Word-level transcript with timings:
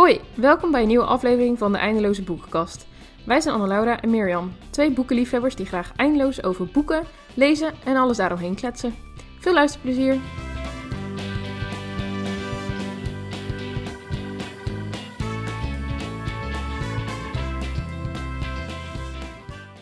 Hoi, 0.00 0.20
welkom 0.34 0.70
bij 0.70 0.82
een 0.82 0.88
nieuwe 0.88 1.04
aflevering 1.04 1.58
van 1.58 1.72
de 1.72 1.78
Eindeloze 1.78 2.22
Boekenkast. 2.22 2.86
Wij 3.26 3.40
zijn 3.40 3.54
Anne-Laura 3.54 4.00
en 4.00 4.10
Mirjam, 4.10 4.52
twee 4.70 4.90
boekenliefhebbers 4.90 5.56
die 5.56 5.66
graag 5.66 5.92
eindeloos 5.96 6.42
over 6.42 6.66
boeken, 6.66 7.06
lezen 7.34 7.72
en 7.84 7.96
alles 7.96 8.16
daaromheen 8.16 8.54
kletsen. 8.54 8.94
Veel 9.38 9.52
luisterplezier! 9.52 10.18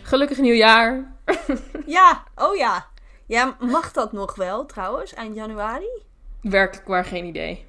Gelukkig 0.01 0.37
nieuwjaar! 0.37 1.15
Ja, 1.85 2.23
oh 2.35 2.55
ja. 2.55 2.87
Ja, 3.25 3.55
mag 3.59 3.91
dat 3.91 4.11
nog 4.11 4.35
wel 4.35 4.65
trouwens, 4.65 5.13
eind 5.13 5.35
januari? 5.35 6.03
Werkelijk 6.41 6.87
waar 6.87 7.05
geen 7.05 7.25
idee. 7.25 7.68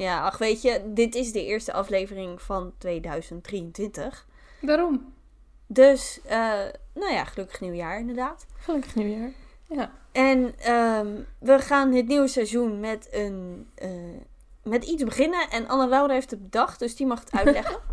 Ja, 0.00 0.20
ach 0.24 0.38
weet 0.38 0.62
je, 0.62 0.82
dit 0.86 1.14
is 1.14 1.32
de 1.32 1.44
eerste 1.46 1.72
aflevering 1.72 2.42
van 2.42 2.72
2023. 2.78 4.26
Daarom. 4.60 5.12
Dus, 5.66 6.20
eh, 6.24 6.52
nou 6.94 7.12
ja, 7.12 7.24
gelukkig 7.24 7.60
nieuwjaar 7.60 7.98
inderdaad. 7.98 8.46
Gelukkig 8.58 8.94
nieuwjaar. 8.94 9.30
Ja. 9.66 9.90
En 10.12 10.54
ehm, 10.58 11.06
we 11.38 11.58
gaan 11.58 11.92
het 11.92 12.06
nieuwe 12.06 12.28
seizoen 12.28 12.80
met, 12.80 13.08
een, 13.10 13.68
eh, 13.74 13.90
met 14.62 14.84
iets 14.84 15.04
beginnen. 15.04 15.50
En 15.50 15.68
Anne-Laura 15.68 16.12
heeft 16.12 16.30
het 16.30 16.42
bedacht, 16.42 16.78
dus 16.78 16.96
die 16.96 17.06
mag 17.06 17.20
het 17.20 17.32
uitleggen. 17.32 17.78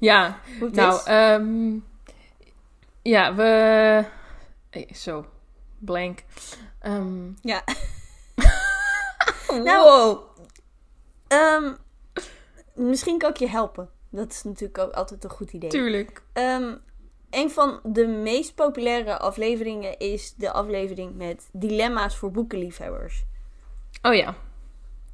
Ja, 0.00 0.38
Hoe 0.58 0.66
het 0.66 0.76
nou, 0.76 1.00
ehm, 1.04 1.78
ja, 3.02 3.34
we. 3.34 4.04
eh, 4.70 4.92
Zo, 4.94 5.26
blank. 5.78 6.24
Ehm, 6.78 7.30
Ja. 7.40 7.62
Nou, 9.64 10.18
Ehm, 11.32 11.74
misschien 12.74 13.18
kan 13.18 13.30
ik 13.30 13.36
je 13.36 13.48
helpen. 13.48 13.90
Dat 14.10 14.30
is 14.30 14.42
natuurlijk 14.42 14.78
ook 14.78 14.92
altijd 14.92 15.24
een 15.24 15.30
goed 15.30 15.52
idee. 15.52 15.70
tuurlijk. 15.70 16.22
Ehm, 16.32 16.74
een 17.30 17.50
van 17.50 17.80
de 17.82 18.06
meest 18.06 18.54
populaire 18.54 19.18
afleveringen 19.18 19.98
is 19.98 20.34
de 20.36 20.52
aflevering 20.52 21.14
met 21.14 21.48
dilemma's 21.52 22.16
voor 22.16 22.30
boekenliefhebbers. 22.30 23.24
Oh 24.02 24.14
ja, 24.14 24.34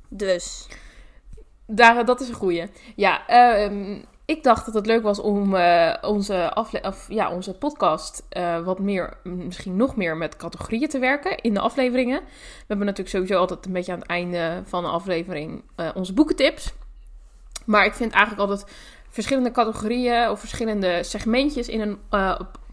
Dus, 0.08 0.68
daar, 1.66 2.04
dat 2.04 2.20
is 2.20 2.28
een 2.28 2.34
goeie. 2.34 2.70
Ja, 2.96 3.26
ehm, 3.26 4.02
ik 4.28 4.42
dacht 4.42 4.64
dat 4.64 4.74
het 4.74 4.86
leuk 4.86 5.02
was 5.02 5.18
om 5.18 5.54
eh, 5.54 5.94
onze, 6.00 6.52
of, 6.82 7.08
ja, 7.08 7.30
onze 7.32 7.54
podcast 7.54 8.26
eh, 8.28 8.60
wat 8.60 8.78
meer, 8.78 9.16
misschien 9.22 9.76
nog 9.76 9.96
meer 9.96 10.16
met 10.16 10.36
categorieën 10.36 10.88
te 10.88 10.98
werken 10.98 11.38
in 11.38 11.54
de 11.54 11.60
afleveringen. 11.60 12.20
We 12.20 12.64
hebben 12.66 12.86
natuurlijk 12.86 13.16
sowieso 13.16 13.38
altijd 13.38 13.66
een 13.66 13.72
beetje 13.72 13.92
aan 13.92 13.98
het 13.98 14.08
einde 14.08 14.62
van 14.64 14.82
de 14.82 14.88
aflevering 14.88 15.62
eh, 15.76 15.88
onze 15.94 16.12
boekentips. 16.12 16.72
Maar 17.64 17.84
ik 17.84 17.94
vind 17.94 18.12
eigenlijk 18.12 18.50
altijd 18.50 18.72
verschillende 19.08 19.50
categorieën 19.50 20.30
of 20.30 20.40
verschillende 20.40 21.02
segmentjes 21.02 21.68
in 21.68 21.80
een 21.80 21.98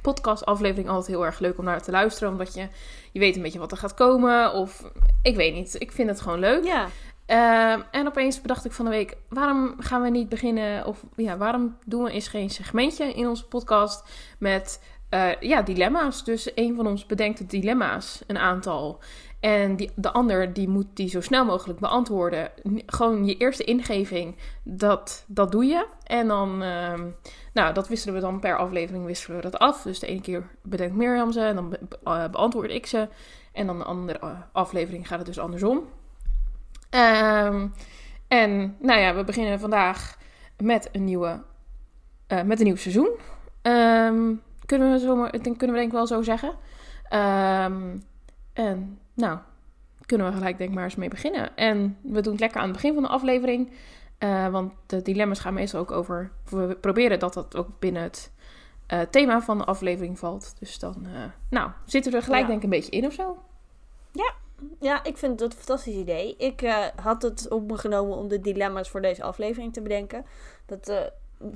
podcastaflevering 0.02 0.90
altijd 0.90 1.08
heel 1.08 1.26
erg 1.26 1.40
leuk 1.40 1.58
om 1.58 1.66
naar 1.66 1.82
te 1.82 1.92
luisteren. 1.92 2.32
Omdat 2.32 2.54
je, 2.54 2.68
je 3.12 3.20
weet 3.20 3.36
een 3.36 3.42
beetje 3.42 3.60
wat 3.60 3.72
er 3.72 3.78
gaat 3.78 3.94
komen. 3.94 4.54
Of 4.54 4.84
ik 5.22 5.36
weet 5.36 5.54
niet, 5.54 5.76
ik 5.82 5.92
vind 5.92 6.10
het 6.10 6.22
gewoon 6.22 6.40
leuk. 6.40 6.64
ja. 6.64 6.88
Ehm, 7.26 7.82
en 7.92 8.08
opeens 8.08 8.42
bedacht 8.42 8.66
ik 8.66 8.72
van 8.72 8.86
de 8.86 8.92
week, 8.92 9.18
waarom 9.30 9.76
gaan 9.78 10.02
we 10.02 10.10
niet 10.10 10.30
beginnen, 10.30 10.86
of 10.86 11.04
ja, 11.16 11.38
waarom 11.38 11.78
doen 11.86 12.04
we 12.04 12.12
eens 12.12 12.28
geen 12.28 12.50
segmentje 12.50 13.14
in 13.14 13.28
onze 13.28 13.48
podcast 13.48 14.10
met 14.40 14.80
eh, 15.10 15.40
ja, 15.40 15.62
dilemma's. 15.62 16.24
Dus 16.24 16.52
een 16.56 16.76
van 16.76 16.88
ons 16.88 17.06
bedenkt 17.06 17.38
de 17.38 17.46
dilemma's, 17.46 18.24
een 18.28 18.38
aantal. 18.38 19.00
En 19.40 19.76
die, 19.76 19.92
de 19.96 20.12
ander 20.12 20.54
die 20.54 20.68
moet 20.68 20.88
die 20.94 21.10
zo 21.10 21.22
snel 21.22 21.46
mogelijk 21.46 21.80
beantwoorden. 21.80 22.52
Gewoon 22.86 23.26
je 23.26 23.38
eerste 23.38 23.64
ingeving, 23.64 24.36
dat, 24.64 25.26
dat 25.28 25.52
doe 25.52 25.66
je. 25.66 25.86
En 26.04 26.28
dan, 26.28 26.64
ehm, 26.64 27.08
nou, 27.54 27.74
dat 27.74 27.88
wisselen 27.88 28.16
we 28.16 28.22
dan 28.22 28.40
per 28.40 28.58
aflevering 28.58 29.06
wisselen 29.06 29.38
we 29.38 29.50
dat 29.50 29.60
af. 29.60 29.82
Dus 29.82 30.00
de 30.00 30.08
ene 30.08 30.22
keer 30.22 30.50
bedenkt 30.62 30.96
Mirjam 30.96 31.32
ze 31.32 31.42
en 31.42 31.56
dan 31.56 31.78
eh, 32.04 32.30
beantwoord 32.30 32.72
ik 32.72 32.86
ze. 32.86 33.08
En 33.52 33.68
dan 33.68 33.78
de 33.78 33.84
andere 33.84 34.20
eh, 34.20 34.30
aflevering 34.52 35.08
gaat 35.08 35.18
het 35.18 35.28
dus 35.28 35.40
andersom. 35.40 35.84
Ehm, 36.96 37.68
en 38.28 38.76
nou 38.80 39.00
ja, 39.00 39.16
we 39.16 39.24
beginnen 39.24 39.60
vandaag 39.60 40.18
met 40.58 40.90
een, 40.92 41.04
nieuwe, 41.04 41.44
eh, 42.28 42.42
met 42.42 42.60
een 42.60 42.66
nieuw 42.66 42.76
seizoen. 42.76 43.10
Ehm, 43.62 44.34
kunnen, 44.66 44.92
we 44.92 45.00
zo 45.00 45.16
maar, 45.16 45.32
dat 45.32 45.42
kunnen 45.42 45.58
we 45.58 45.74
denk 45.82 45.86
ik 45.88 45.92
wel 45.92 46.08
zo 46.08 46.22
zeggen. 46.22 46.56
Ehm, 47.10 47.98
en 48.54 49.00
nou, 49.14 49.38
kunnen 50.06 50.28
we 50.28 50.34
gelijk 50.34 50.58
denk 50.58 50.70
ik 50.70 50.76
maar 50.76 50.84
eens 50.84 50.96
mee 50.96 51.10
beginnen. 51.10 51.56
En 51.58 51.98
we 52.02 52.22
doen 52.22 52.32
het 52.32 52.42
lekker 52.42 52.60
aan 52.60 52.68
het 52.68 52.74
begin 52.76 52.94
van 52.94 53.04
de 53.04 53.10
aflevering. 53.10 53.72
eh, 54.18 54.48
want 54.48 54.74
de 54.86 55.02
dilemma's 55.02 55.40
gaan 55.40 55.54
meestal 55.54 55.80
ook 55.80 55.92
over... 55.92 56.32
We 56.50 56.78
proberen 56.82 57.20
dat 57.20 57.34
dat 57.34 57.56
ook 57.56 57.80
binnen 57.80 58.02
het 58.02 58.32
eh, 58.88 59.00
thema 59.02 59.42
van 59.42 59.58
de 59.58 59.66
aflevering 59.66 60.20
valt. 60.20 60.56
Dus 60.60 60.80
dan 60.80 61.08
nou, 61.50 61.70
zitten 61.86 62.12
we 62.12 62.18
er 62.18 62.24
gelijk 62.24 62.42
Ja. 62.42 62.48
denk 62.48 62.58
ik 62.58 62.64
een 62.64 62.70
beetje 62.80 62.92
in 62.92 63.06
of 63.06 63.14
zo. 63.14 63.38
ja, 64.12 64.34
ik 65.04 65.18
vind 65.18 65.40
dat 65.40 65.52
een 65.52 65.58
fantastisch 65.58 65.96
idee. 65.96 66.36
Ik 66.38 66.62
eh, 66.62 66.86
had 67.02 67.22
het 67.22 67.48
op 67.50 67.72
me 67.72 67.78
genomen 67.78 68.18
om 68.18 68.28
de 68.28 68.42
dilemma's 68.42 68.90
voor 68.90 69.02
deze 69.02 69.24
aflevering 69.24 69.74
te 69.74 69.82
bedenken. 69.82 70.26
Dat 70.66 70.88
eh, 70.88 71.00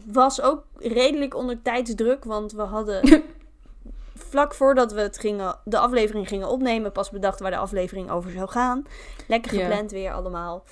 was 0.06 0.42
ook 0.42 0.64
redelijk 0.78 1.36
onder 1.36 1.62
tijdsdruk, 1.62 2.24
want 2.24 2.52
we 2.52 2.62
hadden 2.62 3.24
vlak 4.30 4.53
voordat 4.53 4.92
we 4.94 5.02
het 5.02 5.19
gingen, 5.19 5.59
de 5.64 5.78
aflevering 5.78 6.28
gingen 6.28 6.48
opnemen, 6.48 6.92
pas 6.92 7.09
bedacht 7.09 7.40
waar 7.40 7.52
de 7.52 7.58
aflevering 7.58 8.12
over 8.12 8.31
zou 8.31 8.50
gaan. 8.50 8.86
Lekker 9.28 9.53
Ja. 9.53 9.62
gepland 9.62 9.92
weer 9.92 10.14
allemaal. 10.14 10.64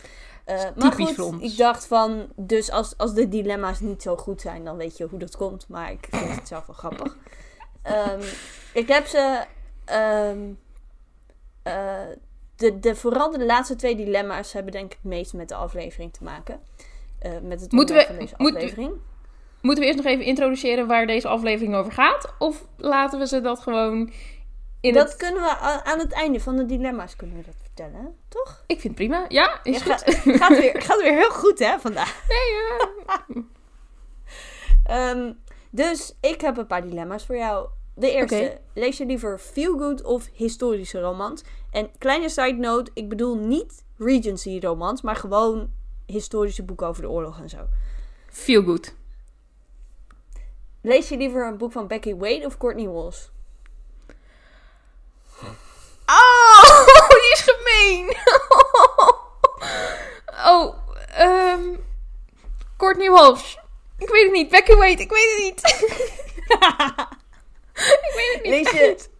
Eh, 0.46 0.64
maar 0.76 0.90
typisch 0.92 1.06
goed, 1.06 1.16
voor 1.16 1.26
ons. 1.26 1.52
ik 1.52 1.58
dacht 1.58 1.86
van, 1.88 2.28
dus 2.36 2.72
als, 2.72 2.98
als 2.98 3.14
de 3.14 3.28
dilemma's 3.28 3.80
niet 3.80 4.02
zo 4.02 4.16
goed 4.16 4.42
zijn, 4.42 4.64
dan 4.64 4.78
weet 4.78 4.98
je 4.98 5.08
hoe 5.08 5.20
dat 5.20 5.38
komt. 5.38 5.68
Maar 5.68 5.92
ik 5.92 6.08
vind 6.10 6.36
het 6.36 6.48
zelf 6.48 6.66
wel 6.66 6.76
grappig. 6.76 7.18
Ehm, 7.82 8.22
ik 8.74 8.88
heb 8.88 9.06
ze, 9.06 9.46
ehm, 9.86 10.40
eh, 11.64 12.00
de, 12.58 12.80
de, 12.80 12.96
vooral 12.96 13.32
de 13.32 13.46
laatste 13.46 13.76
twee 13.76 13.96
dilemma's 13.96 14.54
hebben 14.54 14.72
denk 14.72 14.86
ik 14.86 14.92
het 15.02 15.12
meest 15.12 15.34
met 15.34 15.50
de 15.50 15.56
aflevering 15.56 16.14
te 16.14 16.24
maken. 16.24 16.60
Eh, 17.20 17.32
met 17.42 17.62
het 17.62 17.72
Moeten 17.72 17.96
we- 17.96 18.06
van 18.06 18.16
deze 18.18 18.34
moet- 18.38 18.56
aflevering. 18.56 18.92
Moeten 19.62 19.84
we 19.84 19.90
eerst 19.90 20.04
nog 20.04 20.14
even 20.14 20.26
introduceren 20.26 20.88
waar 20.88 21.08
deze 21.08 21.28
aflevering 21.28 21.76
over 21.76 21.92
gaat? 21.92 22.34
Of 22.40 22.66
laten 22.78 23.20
we 23.20 23.28
ze 23.28 23.42
dat 23.42 23.60
gewoon 23.60 24.12
in 24.82 24.94
dat 24.94 25.08
het... 25.08 25.18
kunnen 25.18 25.42
we 25.44 25.58
aan 25.84 26.00
het 26.00 26.12
einde 26.12 26.40
van 26.40 26.56
de 26.56 26.66
dilemma's 26.66 27.16
kunnen 27.16 27.36
we 27.38 27.44
dat 27.46 27.56
vertellen, 27.62 28.16
toch? 28.28 28.64
Ik 28.68 28.80
vind 28.80 28.98
het 28.98 29.08
prima. 29.08 29.26
Ja, 29.28 29.60
is 29.64 29.84
Ja, 29.84 29.96
goed. 29.96 30.14
Gaat, 30.14 30.16
gaat, 30.44 30.58
weer, 30.60 30.82
gaat 30.82 31.02
weer 31.02 31.14
heel 31.14 31.30
goed, 31.30 31.60
hè, 31.60 31.80
vandaag. 31.80 32.24
Nee, 32.28 32.54
ja. 32.54 33.44
Ehm, 34.84 35.34
dus 35.72 36.16
ik 36.22 36.42
heb 36.42 36.58
een 36.58 36.68
paar 36.68 36.82
dilemma's 36.88 37.26
voor 37.26 37.38
jou. 37.38 37.68
De 37.96 38.12
eerste, 38.12 38.58
lees 38.74 38.98
je 38.98 39.06
liever 39.06 39.40
feel-good 39.40 40.04
of 40.04 40.30
historische 40.34 41.00
romans? 41.00 41.44
En 41.72 41.92
kleine 41.98 42.30
side 42.30 42.58
note, 42.58 42.92
ik 42.94 43.10
bedoel 43.10 43.36
niet 43.36 43.84
Regency 43.98 44.60
romans, 44.60 45.02
maar 45.02 45.16
gewoon 45.16 45.72
historische 46.06 46.64
boeken 46.64 46.88
over 46.88 47.02
de 47.02 47.10
oorlog 47.10 47.40
en 47.40 47.50
zo. 47.50 47.68
Feel 48.30 48.64
good. 48.64 48.94
Lees 50.82 51.10
je 51.10 51.18
liever 51.18 51.48
een 51.48 51.58
boek 51.58 51.72
van 51.72 51.88
Becky 51.88 52.16
Wade 52.16 52.46
of 52.46 52.58
Courtney 52.58 52.88
Walsh? 52.88 53.26
Oh, 56.06 56.86
die 57.10 57.32
is 57.32 57.46
gemeen. 57.46 58.16
oh, 60.54 60.78
ehm 61.16 61.62
Courtney 62.78 63.10
Walsh. 63.10 63.56
Ik 63.98 64.10
weet 64.10 64.24
het 64.24 64.32
niet. 64.32 64.50
Becky 64.50 64.74
Wade, 64.74 65.02
ik 65.02 65.12
weet 65.12 65.36
het 65.36 65.40
niet. 65.40 65.62
ik 68.08 68.14
weet 68.16 68.34
het 68.34 68.44
niet. 68.44 68.52
Lees 68.52 68.72
je-. 68.72 69.16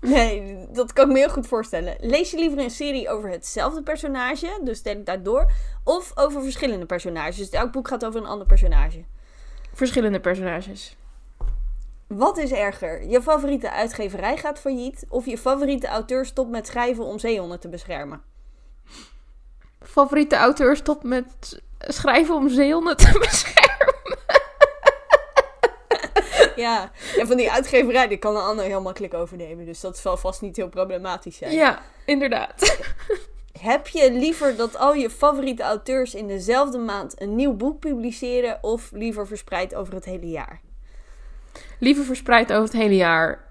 Nee, 0.00 0.66
dat 0.72 0.92
kan 0.92 1.06
ik 1.06 1.12
me 1.12 1.18
heel 1.18 1.28
goed 1.28 1.46
voorstellen. 1.46 1.96
Lees 2.00 2.30
je 2.30 2.38
liever 2.38 2.58
een 2.58 2.70
serie 2.70 3.08
over 3.08 3.30
hetzelfde 3.30 3.82
personage, 3.82 4.60
dus 4.64 4.78
stel 4.78 4.96
ik 4.96 5.06
daar 5.06 5.22
door, 5.22 5.52
of 5.84 6.12
over 6.14 6.42
verschillende 6.42 6.86
personages? 6.86 7.36
Dus 7.36 7.50
elk 7.50 7.72
boek 7.72 7.88
gaat 7.88 8.04
over 8.04 8.20
een 8.20 8.26
ander 8.26 8.46
personage. 8.46 9.04
Verschillende 9.72 10.20
personages. 10.20 10.96
Wat 12.06 12.38
is 12.38 12.52
erger? 12.52 13.08
Je 13.08 13.22
favoriete 13.22 13.70
uitgeverij 13.70 14.36
gaat 14.36 14.58
failliet 14.58 15.04
of 15.08 15.26
je 15.26 15.38
favoriete 15.38 15.86
auteur 15.86 16.26
stopt 16.26 16.50
met 16.50 16.66
schrijven 16.66 17.04
om 17.04 17.18
zeehonden 17.18 17.60
te 17.60 17.68
beschermen? 17.68 18.22
Favoriete 19.80 20.36
auteur 20.36 20.76
stopt 20.76 21.02
met 21.02 21.60
schrijven 21.78 22.34
om 22.34 22.48
zeehonden 22.48 22.96
te 22.96 23.18
beschermen. 23.18 23.59
Ja, 26.66 26.90
en 27.18 27.26
van 27.26 27.36
die 27.36 27.50
uitgeverij, 27.52 28.08
die 28.08 28.18
kan 28.18 28.36
een 28.36 28.42
ander 28.42 28.64
heel 28.64 28.80
makkelijk 28.80 29.14
overnemen. 29.14 29.64
Dus 29.64 29.80
dat 29.80 29.98
zal 29.98 30.16
vast 30.16 30.40
niet 30.40 30.56
heel 30.56 30.68
problematisch 30.68 31.36
zijn. 31.36 31.52
Ja, 31.52 31.82
inderdaad. 32.04 32.78
Heb 33.60 33.88
je 33.88 34.12
liever 34.12 34.56
dat 34.56 34.76
al 34.78 34.94
je 34.94 35.10
favoriete 35.10 35.62
auteurs 35.62 36.14
in 36.14 36.26
dezelfde 36.26 36.78
maand 36.78 37.20
een 37.22 37.34
nieuw 37.34 37.52
boek 37.52 37.78
publiceren 37.78 38.58
of 38.60 38.90
liever 38.92 39.26
verspreid 39.26 39.74
over 39.74 39.94
het 39.94 40.04
hele 40.04 40.26
jaar? 40.26 40.60
Liever 41.78 42.04
verspreid 42.04 42.52
over 42.52 42.64
het 42.64 42.72
hele 42.72 42.96
jaar. 42.96 43.44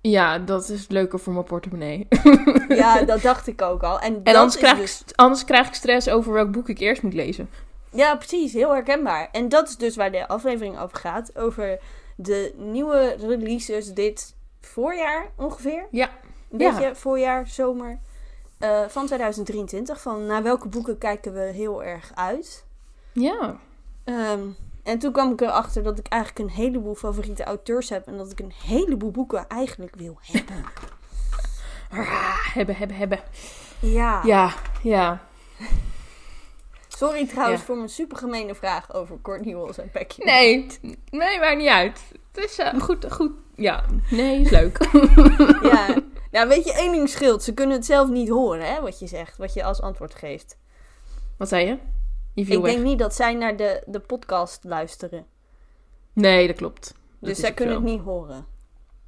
Ja, 0.00 0.38
dat 0.38 0.68
is 0.68 0.88
leuker 0.88 1.18
voor 1.18 1.32
mijn 1.32 1.44
portemonnee. 1.44 2.08
Ja, 2.68 3.02
dat 3.02 3.22
dacht 3.22 3.46
ik 3.46 3.62
ook 3.62 3.82
al. 3.82 4.00
En, 4.00 4.20
anders 4.22 4.56
krijg, 4.56 4.78
dus- 4.78 5.00
ik, 5.06 5.16
anders 5.16 5.44
krijg 5.44 5.66
ik 5.66 5.74
stress 5.74 6.08
over 6.08 6.32
welk 6.32 6.52
boek 6.52 6.68
ik 6.68 6.78
eerst 6.78 7.02
moet 7.02 7.14
lezen. 7.14 7.48
Ja, 7.92 8.16
precies. 8.16 8.52
Heel 8.52 8.72
herkenbaar. 8.72 9.28
En 9.32 9.48
dat 9.48 9.68
is 9.68 9.76
dus 9.76 9.96
waar 9.96 10.12
de 10.12 10.28
aflevering 10.28 10.78
over 10.78 10.96
gaat. 10.96 11.38
Over 11.38 11.78
de 12.16 12.54
nieuwe 12.56 13.16
releases 13.20 13.92
dit 13.94 14.34
voorjaar 14.60 15.26
ongeveer. 15.36 15.86
Ja. 15.90 16.10
Een 16.50 16.58
Ja. 16.58 16.70
beetje 16.70 16.94
voorjaar, 16.94 17.46
zomer. 17.48 17.98
eh, 18.58 18.80
van 18.88 19.06
2023. 19.06 20.00
Van 20.00 20.26
naar 20.26 20.42
welke 20.42 20.68
boeken 20.68 20.98
kijken 20.98 21.32
we 21.32 21.40
heel 21.40 21.84
erg 21.84 22.12
uit. 22.14 22.64
Ja. 23.12 23.56
Ehm, 24.04 24.40
en 24.82 24.98
toen 24.98 25.12
kwam 25.12 25.32
ik 25.32 25.40
erachter 25.40 25.82
dat 25.82 25.98
ik 25.98 26.06
eigenlijk 26.08 26.42
een 26.50 26.56
heleboel 26.56 26.94
favoriete 26.94 27.44
auteurs 27.44 27.88
heb. 27.88 28.06
En 28.06 28.16
dat 28.16 28.30
ik 28.30 28.40
een 28.40 28.52
heleboel 28.64 29.10
boeken 29.10 29.48
eigenlijk 29.48 29.94
wil 29.96 30.18
hebben. 30.22 30.64
Hebben, 32.54 32.76
hebben, 32.76 32.96
hebben. 32.96 33.20
Ja. 33.80 34.20
Ja, 34.24 34.54
ja. 34.82 35.26
Sorry 36.96 37.26
trouwens 37.26 37.60
Ja. 37.60 37.66
voor 37.66 37.76
mijn 37.76 37.88
supergemene 37.88 38.54
vraag 38.54 38.94
over 38.94 39.18
Courtney 39.22 39.54
Walls 39.54 39.78
en 39.78 39.90
Becky. 39.92 40.24
Nee, 40.24 40.66
nee, 41.10 41.38
maakt 41.38 41.56
niet 41.56 41.68
uit. 41.68 42.00
Het 42.32 42.44
is 42.44 42.58
eh, 42.58 42.80
goed, 42.80 43.12
goed. 43.12 43.32
Ja, 43.54 43.84
nee, 44.10 44.40
is 44.40 44.50
leuk. 44.60 44.88
Ja. 45.62 45.96
ja, 46.30 46.46
weet 46.46 46.64
je, 46.64 46.72
één 46.72 46.92
ding 46.92 47.08
scheelt. 47.08 47.42
Ze 47.42 47.54
kunnen 47.54 47.76
het 47.76 47.86
zelf 47.86 48.08
niet 48.08 48.28
horen, 48.28 48.74
hè, 48.74 48.80
wat 48.80 48.98
je 48.98 49.06
zegt. 49.06 49.36
Wat 49.36 49.54
je 49.54 49.64
als 49.64 49.80
antwoord 49.80 50.14
geeft. 50.14 50.58
Wat 51.38 51.48
zei 51.48 51.66
je? 51.66 51.78
Je 52.34 52.44
viel 52.44 52.56
ik 52.56 52.62
weg. 52.62 52.72
denk 52.72 52.84
niet 52.84 52.98
dat 52.98 53.14
zij 53.14 53.34
naar 53.34 53.56
de, 53.56 53.82
de 53.86 54.00
podcast 54.00 54.64
luisteren. 54.64 55.26
Nee, 56.12 56.46
dat 56.46 56.56
klopt. 56.56 56.94
Dat 57.18 57.28
dus 57.28 57.38
zij 57.38 57.52
kunnen 57.54 57.74
zo. 57.74 57.80
het 57.80 57.90
niet 57.90 58.00
horen. 58.00 58.46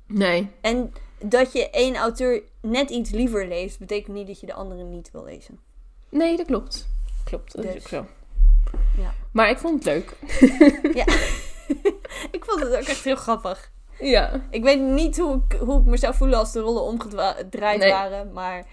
Nee. 0.06 0.50
En 0.60 0.92
dat 1.22 1.52
je 1.52 1.70
één 1.70 1.96
auteur 1.96 2.42
net 2.60 2.90
iets 2.90 3.10
liever 3.10 3.48
leest, 3.48 3.78
betekent 3.78 4.16
niet 4.16 4.26
dat 4.26 4.40
je 4.40 4.46
de 4.46 4.54
andere 4.54 4.82
niet 4.82 5.10
wil 5.10 5.24
lezen. 5.24 5.58
Nee, 6.08 6.36
dat 6.36 6.46
klopt. 6.46 6.88
Klopt, 7.28 7.56
dat 7.56 7.64
is 7.64 7.72
Dus. 7.72 7.82
ook 7.82 7.88
zo. 7.88 8.06
Ja. 9.02 9.14
Maar 9.32 9.50
ik 9.50 9.58
vond 9.58 9.84
het 9.84 9.94
leuk. 9.94 10.16
Ja. 10.94 11.04
ik 12.36 12.44
vond 12.44 12.60
het 12.62 12.76
ook 12.76 12.86
echt 12.86 13.04
heel 13.04 13.16
grappig. 13.16 13.70
Ja. 13.98 14.40
Ik 14.50 14.62
weet 14.62 14.80
niet 14.80 15.18
hoe 15.18 15.42
ik, 15.48 15.58
hoe 15.58 15.80
ik 15.80 15.86
me 15.86 15.96
zou 15.96 16.14
voelen 16.14 16.38
als 16.38 16.52
de 16.52 16.60
rollen 16.60 16.82
omgedraaid 16.82 17.78
Nee. 17.78 17.90
waren, 17.90 18.32
maar 18.32 18.64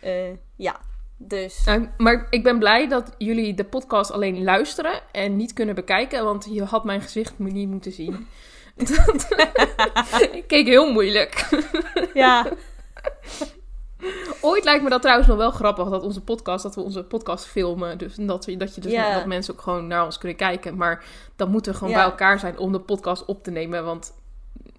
eh, 0.00 0.30
ja. 0.56 0.80
Dus 1.16 1.64
Nou, 1.64 1.88
maar 1.96 2.26
ik 2.30 2.42
ben 2.42 2.58
blij 2.58 2.88
dat 2.88 3.14
jullie 3.18 3.54
de 3.54 3.64
podcast 3.64 4.10
alleen 4.10 4.42
luisteren 4.44 5.00
en 5.12 5.36
niet 5.36 5.52
kunnen 5.52 5.74
bekijken, 5.74 6.24
want 6.24 6.46
je 6.50 6.64
had 6.64 6.84
mijn 6.84 7.00
gezicht 7.00 7.38
niet 7.38 7.68
moeten 7.68 7.92
zien. 7.92 8.26
ik 10.32 10.44
keek 10.46 10.66
heel 10.66 10.92
moeilijk. 10.92 11.48
ja, 12.14 12.46
Ooit 14.40 14.64
lijkt 14.64 14.82
me 14.82 14.90
dat 14.90 15.00
trouwens 15.02 15.28
nog 15.28 15.36
wel 15.36 15.50
grappig 15.50 15.88
dat 15.88 16.02
onze 16.02 16.20
podcast, 16.22 16.62
dat 16.62 16.74
we 16.74 16.80
onze 16.80 17.04
podcast 17.04 17.44
filmen, 17.44 17.98
dus 17.98 18.14
dat, 18.14 18.44
we- 18.44 18.56
dat 18.56 18.74
je 18.74 18.80
dus 18.80 18.92
dat 19.14 19.26
mensen 19.26 19.54
ook 19.54 19.60
gewoon 19.60 19.86
naar 19.86 20.04
ons 20.04 20.18
kunnen 20.18 20.36
kijken. 20.36 20.76
Maar 20.76 21.04
dan 21.36 21.50
moeten 21.50 21.72
we 21.72 21.78
gewoon 21.78 21.92
bij 21.94 22.02
elkaar 22.02 22.38
zijn 22.38 22.58
om 22.58 22.72
de 22.72 22.80
podcast 22.80 23.24
op 23.24 23.42
te 23.44 23.50
nemen, 23.50 23.84
want 23.84 24.14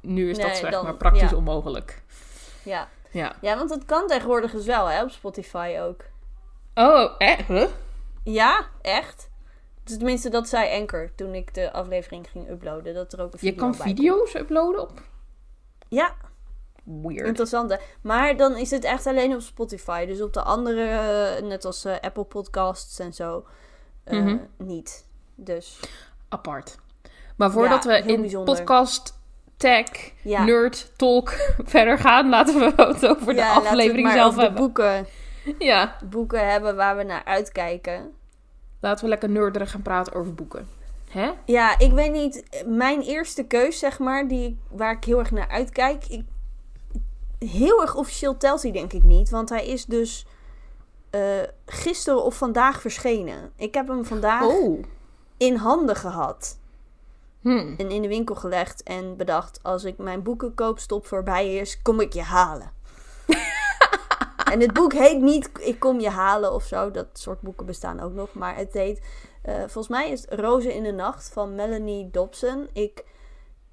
nu 0.02 0.30
is 0.30 0.38
dat 0.38 0.58
zeg 0.58 0.72
dan- 0.72 0.84
maar 0.84 0.96
praktisch 0.98 1.30
ja. 1.30 1.36
onmogelijk. 1.36 2.02
ja. 2.64 2.88
Ja. 3.12 3.36
ja, 3.42 3.58
want 3.58 3.70
dat 3.70 3.86
kan 3.86 4.08
tegenwoordig 4.08 4.52
dus 4.52 4.66
wel, 4.66 4.86
hè, 4.88 5.04
op 5.04 5.10
Spotify 5.10 5.78
ook. 5.82 6.02
Oh? 6.74 7.18
Huh? 7.48 7.68
Ja, 8.24 8.66
echt. 8.82 9.30
Dus 9.84 9.98
tenminste, 9.98 10.30
dat 10.30 10.48
zei 10.48 10.82
Anchor 10.82 11.10
toen 11.16 11.34
ik 11.34 11.54
de 11.54 11.72
aflevering 11.72 12.30
ging 12.30 12.50
uploaden. 12.50 12.94
Dat 12.94 13.14
er 13.14 13.22
ook 13.22 13.34
een 13.34 13.40
video 13.40 13.54
Je 13.54 13.60
kan 13.60 13.76
video's 13.76 14.34
uploaden 14.36 14.82
op? 14.82 15.02
Ja, 15.88 16.14
Weird. 16.84 17.28
interessant 17.28 17.70
hè. 17.72 17.78
Maar 18.02 18.38
dan 18.38 18.58
is 18.58 18.72
het 18.72 18.84
echt 18.84 19.08
alleen 19.08 19.34
op 19.34 19.42
Spotify. 19.42 20.06
Dus 20.06 20.22
op 20.22 20.34
de 20.34 20.42
andere, 20.42 20.86
eh, 21.38 21.44
net 21.48 21.66
als 21.66 21.86
eh, 21.86 21.96
Apple 22.02 22.24
Podcasts 22.24 23.00
en 23.00 23.14
zo, 23.14 23.46
eh, 24.04 24.20
Mhm. 24.20 24.38
niet. 24.58 25.06
Dus 25.36 25.80
apart. 26.30 26.76
Maar 27.38 27.52
voordat 27.52 27.84
Ja, 27.84 27.90
we 28.02 28.12
in 28.12 28.22
bijzonder. 28.22 28.56
podcast, 28.56 29.20
tech, 29.58 30.12
ja. 30.24 30.44
nerd, 30.44 30.92
talk 30.98 31.30
verder 31.74 31.98
gaan, 31.98 32.30
laten 32.30 32.60
we 32.60 32.74
het 32.84 33.08
over 33.08 33.26
de 33.26 33.34
Ja, 33.40 33.54
aflevering 33.54 34.12
zelf 34.12 34.36
hebben. 34.36 34.62
boeken, 34.62 35.06
Ja, 35.60 35.98
boeken 36.10 36.50
hebben 36.52 36.76
waar 36.76 36.98
we 36.98 37.04
naar 37.04 37.24
uitkijken. 37.26 38.14
laten 38.80 39.04
we 39.04 39.10
lekker 39.10 39.30
nerderig 39.30 39.72
gaan 39.72 39.82
praten 39.82 40.14
over 40.14 40.34
boeken. 40.34 40.68
Hè? 41.10 41.32
Ja, 41.46 41.80
ik 41.80 41.92
weet 41.92 42.12
niet. 42.12 42.64
Mijn 42.66 43.02
eerste 43.02 43.44
keus, 43.44 43.80
zeg 43.80 44.00
maar, 44.00 44.28
die, 44.28 44.60
waar 44.70 44.92
ik 44.92 45.04
heel 45.04 45.20
erg 45.20 45.32
naar 45.32 45.48
uitkijk. 45.50 46.06
Ik, 46.08 46.24
heel 47.46 47.82
erg 47.82 47.96
officieel 47.96 48.38
telt 48.38 48.62
hij 48.62 48.72
denk 48.72 48.94
ik 48.94 49.04
niet. 49.04 49.30
Want 49.30 49.50
hij 49.50 49.68
is 49.68 49.86
dus 49.86 50.26
eh, 51.10 51.22
gisteren 51.66 52.24
of 52.24 52.36
vandaag 52.36 52.82
verschenen. 52.82 53.52
Ik 53.56 53.74
heb 53.74 53.88
hem 53.88 54.06
vandaag 54.06 54.44
Oh. 54.46 54.84
in 55.38 55.56
handen 55.56 55.96
gehad. 55.96 56.58
Hm. 57.42 57.74
En 57.78 57.92
in 57.92 58.02
de 58.02 58.08
winkel 58.08 58.36
gelegd. 58.36 58.84
En 58.84 59.18
bedacht, 59.18 59.60
als 59.64 59.84
ik 59.84 59.98
mijn 59.98 60.24
boekenkoopstop 60.24 61.06
voorbij 61.06 61.56
is, 61.56 61.82
kom 61.82 62.00
ik 62.00 62.14
je 62.14 62.22
halen. 62.22 62.72
en 64.52 64.60
het 64.60 64.74
boek 64.74 64.94
heet 64.94 65.22
niet 65.22 65.50
Ik 65.60 65.80
kom 65.80 66.00
je 66.00 66.10
halen 66.10 66.54
of 66.54 66.64
zo. 66.64 66.92
Dat 66.92 67.08
soort 67.14 67.42
boeken 67.42 67.66
bestaan 67.66 68.00
ook 68.00 68.14
nog. 68.14 68.34
Maar 68.34 68.56
het 68.56 68.74
heet, 68.74 69.02
eh, 69.42 69.56
volgens 69.56 69.88
mij 69.88 70.10
is 70.10 70.22
het 70.22 70.40
Rozen 70.40 70.74
in 70.74 70.84
de 70.84 70.92
Nacht 70.92 71.30
van 71.34 71.56
Melanie 71.56 72.10
Dobson. 72.12 72.68
Ik 72.74 73.04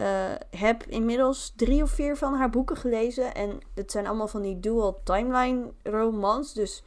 eh, 0.01 0.33
heb 0.51 0.83
inmiddels 0.83 1.53
drie 1.57 1.83
of 1.83 1.91
vier 1.91 2.17
van 2.17 2.35
haar 2.35 2.51
boeken 2.51 2.77
gelezen. 2.77 3.35
En 3.35 3.61
het 3.75 3.91
zijn 3.91 4.07
allemaal 4.07 4.29
van 4.29 4.43
die 4.43 4.61
dual 4.61 5.01
timeline 5.05 5.73
romans. 5.83 6.53
Dus 6.53 6.83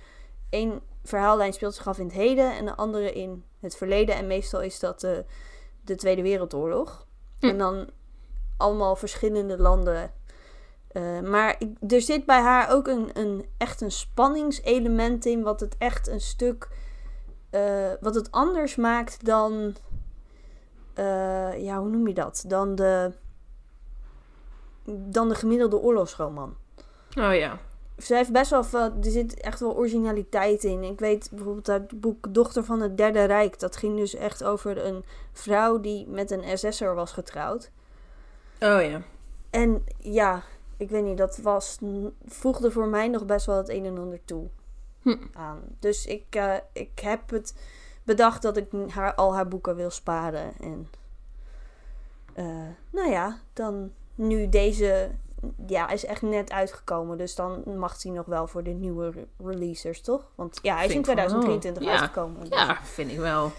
één 0.49 0.81
verhaallijn 1.03 1.53
speelt 1.53 1.73
zich 1.75 1.87
af 1.87 1.97
in 1.97 2.05
het 2.05 2.13
heden 2.13 2.51
en 2.51 2.65
de 2.65 2.75
andere 2.75 3.13
in 3.13 3.43
het 3.59 3.75
verleden. 3.75 4.15
En 4.15 4.27
meestal 4.27 4.61
is 4.61 4.79
dat 4.79 4.99
de, 4.99 5.25
de 5.81 5.95
Tweede 5.95 6.21
Wereldoorlog. 6.21 7.05
Hm. 7.39 7.45
En 7.45 7.57
dan 7.57 7.89
allemaal 8.57 8.95
verschillende 8.95 9.57
landen. 9.57 10.11
Eh, 10.87 11.19
maar 11.19 11.55
ik, 11.59 11.91
er 11.91 12.01
zit 12.01 12.25
bij 12.25 12.41
haar 12.41 12.71
ook 12.71 12.87
een, 12.87 13.09
een, 13.13 13.45
echt 13.57 13.81
een 13.81 13.91
spanningselement 13.91 15.25
in. 15.25 15.43
Wat 15.43 15.59
het 15.59 15.75
echt 15.77 16.07
een 16.07 16.21
stuk. 16.21 16.67
eh, 17.49 17.91
wat 18.01 18.15
het 18.15 18.31
anders 18.31 18.75
maakt 18.75 19.25
dan. 19.25 19.75
Eh, 20.93 21.63
ja, 21.63 21.79
hoe 21.79 21.89
noem 21.89 22.07
je 22.07 22.13
dat? 22.13 22.43
Dan 22.47 22.75
de. 22.75 23.11
Dan 24.85 25.29
de 25.29 25.35
gemiddelde 25.35 25.77
oorlogsroman. 25.77 26.55
Oh 27.19 27.35
ja. 27.35 27.59
Ze 27.97 28.15
heeft 28.15 28.31
best 28.31 28.49
wel 28.49 28.63
veel, 28.63 28.79
er 28.79 29.11
zit 29.11 29.39
echt 29.39 29.59
wel 29.59 29.75
originaliteit 29.75 30.63
in. 30.63 30.83
Ik 30.83 30.99
weet 30.99 31.29
bijvoorbeeld 31.31 31.69
uit 31.69 31.91
het 31.91 32.01
boek 32.01 32.33
Dochter 32.33 32.63
van 32.63 32.81
het 32.81 32.97
Derde 32.97 33.23
Rijk. 33.23 33.59
Dat 33.59 33.75
ging 33.75 33.97
dus 33.97 34.15
echt 34.15 34.43
over 34.43 34.85
een 34.85 35.03
vrouw 35.31 35.79
die 35.79 36.07
met 36.07 36.31
een 36.31 36.57
SS'er 36.57 36.95
was 36.95 37.11
getrouwd. 37.11 37.71
Oh 38.59 38.81
ja. 38.81 39.01
En 39.49 39.83
ja, 39.99 40.43
ik 40.77 40.89
weet 40.89 41.03
niet, 41.03 41.17
dat 41.17 41.37
was, 41.37 41.77
voegde 42.25 42.71
voor 42.71 42.87
mij 42.87 43.07
nog 43.07 43.25
best 43.25 43.45
wel 43.45 43.57
het 43.57 43.69
een 43.69 43.85
en 43.85 43.97
ander 43.97 44.19
toe 44.25 44.47
Hm. 45.03 45.17
aan. 45.33 45.61
Dus 45.79 46.05
ik, 46.05 46.25
eh, 46.29 46.55
ik 46.73 46.99
heb 46.99 47.29
het 47.29 47.53
bedacht 48.03 48.41
dat 48.41 48.57
ik 48.57 48.67
haar, 48.89 49.15
al 49.15 49.33
haar 49.35 49.47
boeken 49.47 49.75
wil 49.75 49.89
sparen. 49.89 50.53
En 50.61 50.87
eh, 52.33 52.45
nou 52.89 53.09
ja, 53.11 53.37
dan 53.53 53.91
nu 54.15 54.49
deze 54.49 55.09
ja, 55.67 55.89
is 55.89 56.05
echt 56.05 56.21
net 56.21 56.51
uitgekomen. 56.51 57.17
Dus 57.17 57.35
dan 57.35 57.63
mag 57.77 58.03
hij 58.03 58.11
nog 58.11 58.25
wel 58.25 58.47
voor 58.47 58.63
de 58.63 58.69
nieuwe 58.69 59.09
re- 59.11 59.27
releasers, 59.49 60.01
toch? 60.01 60.31
Want 60.35 60.59
ja, 60.61 60.75
hij 60.75 60.85
is 60.85 60.91
in 60.91 60.99
ik 60.99 61.05
van 61.05 61.15
wel. 61.15 61.25
2023 61.27 61.83
Ja. 61.83 61.91
uitgekomen. 61.99 62.39
Dus, 62.49 62.49
Ja, 62.59 62.77
vind 62.83 63.11
ik 63.11 63.17
wel. 63.17 63.51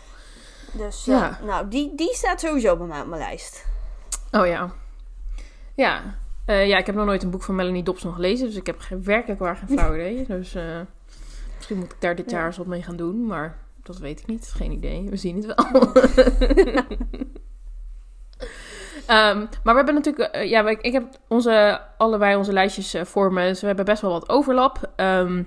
dus 0.72 1.04
Ja. 1.04 1.38
eh, 1.40 1.46
nou, 1.46 1.68
die, 1.68 1.94
die 1.94 2.14
staat 2.14 2.40
sowieso 2.40 2.76
bij 2.76 2.86
mij 2.86 3.00
op 3.00 3.06
mijn 3.06 3.20
lijst. 3.20 3.66
Oh 4.32 4.46
ja. 4.46 4.70
Ja. 5.74 6.02
Eh, 6.46 6.66
ja, 6.68 6.78
ik 6.78 6.86
heb 6.86 6.94
nog 6.94 7.04
nooit 7.06 7.22
een 7.22 7.30
boek 7.30 7.42
van 7.42 7.54
Melanie 7.54 7.82
Dobson 7.82 8.12
gelezen, 8.14 8.46
dus 8.46 8.56
ik 8.56 8.66
heb 8.66 8.78
geen, 8.80 9.04
werkelijk 9.04 9.40
waar 9.40 9.56
geen 9.56 9.68
flauw 9.78 9.94
idee. 9.94 10.26
Dus 10.26 10.56
misschien 11.56 11.78
moet 11.78 11.92
ik 11.92 12.00
daar 12.00 12.14
dit 12.16 12.30
Ja. 12.30 12.36
jaar 12.36 12.46
eens 12.46 12.56
wat 12.56 12.66
mee 12.66 12.82
gaan 12.82 12.96
doen, 12.96 13.26
maar 13.26 13.58
dat 13.84 13.98
weet 13.98 14.20
ik 14.20 14.26
niet. 14.26 14.52
Geen 14.56 14.72
idee. 14.72 15.06
We 15.10 15.16
zien 15.16 15.36
het 15.36 15.46
wel. 15.46 15.92
Ehm, 19.06 19.38
maar 19.38 19.46
we 19.62 19.72
hebben 19.74 19.94
natuurlijk, 19.94 20.32
eh, 20.34 20.48
ja, 20.48 20.68
ik 20.68 20.92
heb 20.92 21.04
onze, 21.28 21.80
allebei 21.98 22.36
onze 22.36 22.52
lijstjes 22.52 22.94
eh, 22.94 23.04
voor 23.04 23.32
me, 23.32 23.48
dus 23.48 23.60
we 23.60 23.66
hebben 23.66 23.84
best 23.84 24.02
wel 24.02 24.10
wat 24.10 24.28
overlap. 24.28 24.92
Ehm, 24.96 25.42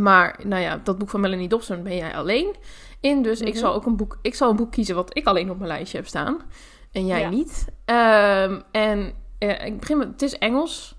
maar, 0.00 0.40
nou 0.44 0.62
ja, 0.62 0.80
dat 0.84 0.98
boek 0.98 1.08
van 1.10 1.20
Melanie 1.20 1.48
Dobson 1.48 1.82
ben 1.82 1.96
jij 1.96 2.14
alleen 2.14 2.56
in, 3.00 3.22
dus 3.22 3.40
ik 3.40 3.48
Mhm. 3.48 3.56
zal 3.58 3.74
ook 3.74 3.86
een 3.86 3.96
boek, 3.96 4.18
ik 4.22 4.34
zal 4.34 4.50
een 4.50 4.56
boek 4.56 4.72
kiezen 4.72 4.94
wat 4.94 5.16
ik 5.16 5.26
alleen 5.26 5.50
op 5.50 5.56
mijn 5.56 5.68
lijstje 5.70 5.98
heb 5.98 6.06
staan. 6.06 6.40
En 6.92 7.06
jij 7.06 7.20
Ja. 7.20 7.28
niet. 7.28 7.66
Ehm, 7.84 8.60
en 8.70 9.12
eh, 9.38 9.66
ik 9.66 9.80
begin 9.80 9.98
met, 9.98 10.08
het 10.08 10.22
is 10.22 10.38
Engels. 10.38 10.96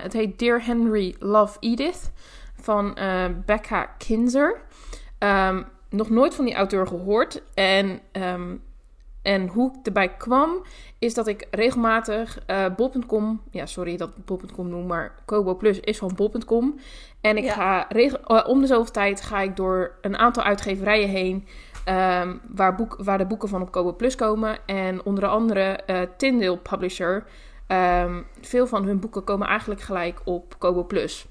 Het 0.00 0.12
heet 0.12 0.38
Dear 0.38 0.64
Henry, 0.64 1.14
Love 1.18 1.56
Edith 1.60 2.12
van 2.60 2.98
Becca 3.46 3.84
Kinzer. 3.98 4.60
Ehm, 5.18 5.62
nog 5.90 6.10
nooit 6.10 6.34
van 6.34 6.44
die 6.44 6.54
auteur 6.54 6.86
gehoord. 6.86 7.42
En 7.54 8.00
ehm, 8.12 8.56
en 9.22 9.46
hoe 9.48 9.70
ik 9.70 9.86
erbij 9.86 10.08
kwam, 10.16 10.62
is 10.98 11.14
dat 11.14 11.26
ik 11.26 11.46
regelmatig 11.50 12.38
uh, 12.50 12.66
bol.com, 12.76 13.40
ja 13.50 13.66
sorry 13.66 13.96
dat 13.96 14.08
ik 14.08 14.24
bol.com 14.24 14.68
noem, 14.68 14.86
maar 14.86 15.14
Kobo 15.24 15.54
Plus 15.54 15.80
is 15.80 15.98
van 15.98 16.12
bol.com. 16.16 16.80
En 17.20 17.36
ik 17.36 17.44
Ja. 17.44 17.52
ga 17.52 17.86
regel, 17.88 18.18
eh, 18.18 18.48
om 18.48 18.60
de 18.60 18.66
zoveel 18.66 18.92
tijd 18.92 19.20
ga 19.20 19.40
ik 19.40 19.56
door 19.56 19.98
een 20.00 20.16
aantal 20.18 20.42
uitgeverijen 20.42 21.08
heen 21.08 21.46
ehm, 21.84 22.36
waar, 22.48 22.74
boek, 22.74 22.96
waar 22.98 23.18
de 23.18 23.26
boeken 23.26 23.48
van 23.48 23.62
op 23.62 23.70
Kobo 23.70 23.92
Plus 23.92 24.14
komen. 24.14 24.58
En 24.66 25.04
onder 25.04 25.26
andere 25.26 25.60
eh 25.62 26.00
Tyndale 26.16 26.58
Publisher. 26.58 27.24
ehm, 27.66 28.22
veel 28.40 28.66
van 28.66 28.84
hun 28.84 29.00
boeken 29.00 29.24
komen 29.24 29.46
eigenlijk 29.48 29.80
gelijk 29.80 30.20
op 30.24 30.54
Kobo 30.58 30.84
Plus. 30.84 31.26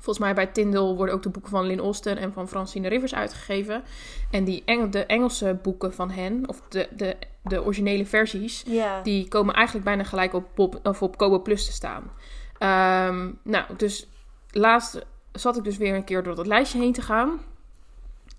Volgens 0.00 0.18
mij 0.18 0.34
bij 0.34 0.46
Tyndale 0.46 0.94
worden 0.94 1.14
ook 1.14 1.22
de 1.22 1.28
boeken 1.28 1.50
van 1.50 1.66
Lynn 1.66 1.80
Austen 1.80 2.16
en 2.16 2.32
van 2.32 2.48
Francine 2.48 2.88
Rivers 2.88 3.14
uitgegeven. 3.14 3.82
En 4.30 4.44
die 4.44 4.62
Engel, 4.64 4.90
de 4.90 5.06
Engelse 5.06 5.58
boeken 5.62 5.94
van 5.94 6.10
hen, 6.10 6.48
of 6.48 6.62
de, 6.68 6.88
de, 6.96 7.16
de 7.42 7.62
originele 7.62 8.06
versies, 8.06 8.64
die 9.02 9.28
komen 9.28 9.54
eigenlijk 9.54 9.84
bijna 9.84 10.04
gelijk 10.04 10.32
op, 10.32 10.44
Pop, 10.54 10.80
of 10.82 11.02
op 11.02 11.16
Kobo 11.16 11.42
Plus 11.42 11.66
te 11.66 11.72
staan. 11.72 12.10
Ehm, 12.58 13.30
nou, 13.42 13.64
dus 13.76 14.08
laatst 14.50 15.06
zat 15.32 15.56
ik 15.56 15.64
dus 15.64 15.76
weer 15.76 15.94
een 15.94 16.04
keer 16.04 16.22
door 16.22 16.34
dat 16.34 16.46
lijstje 16.46 16.78
heen 16.78 16.92
te 16.92 17.02
gaan. 17.02 17.40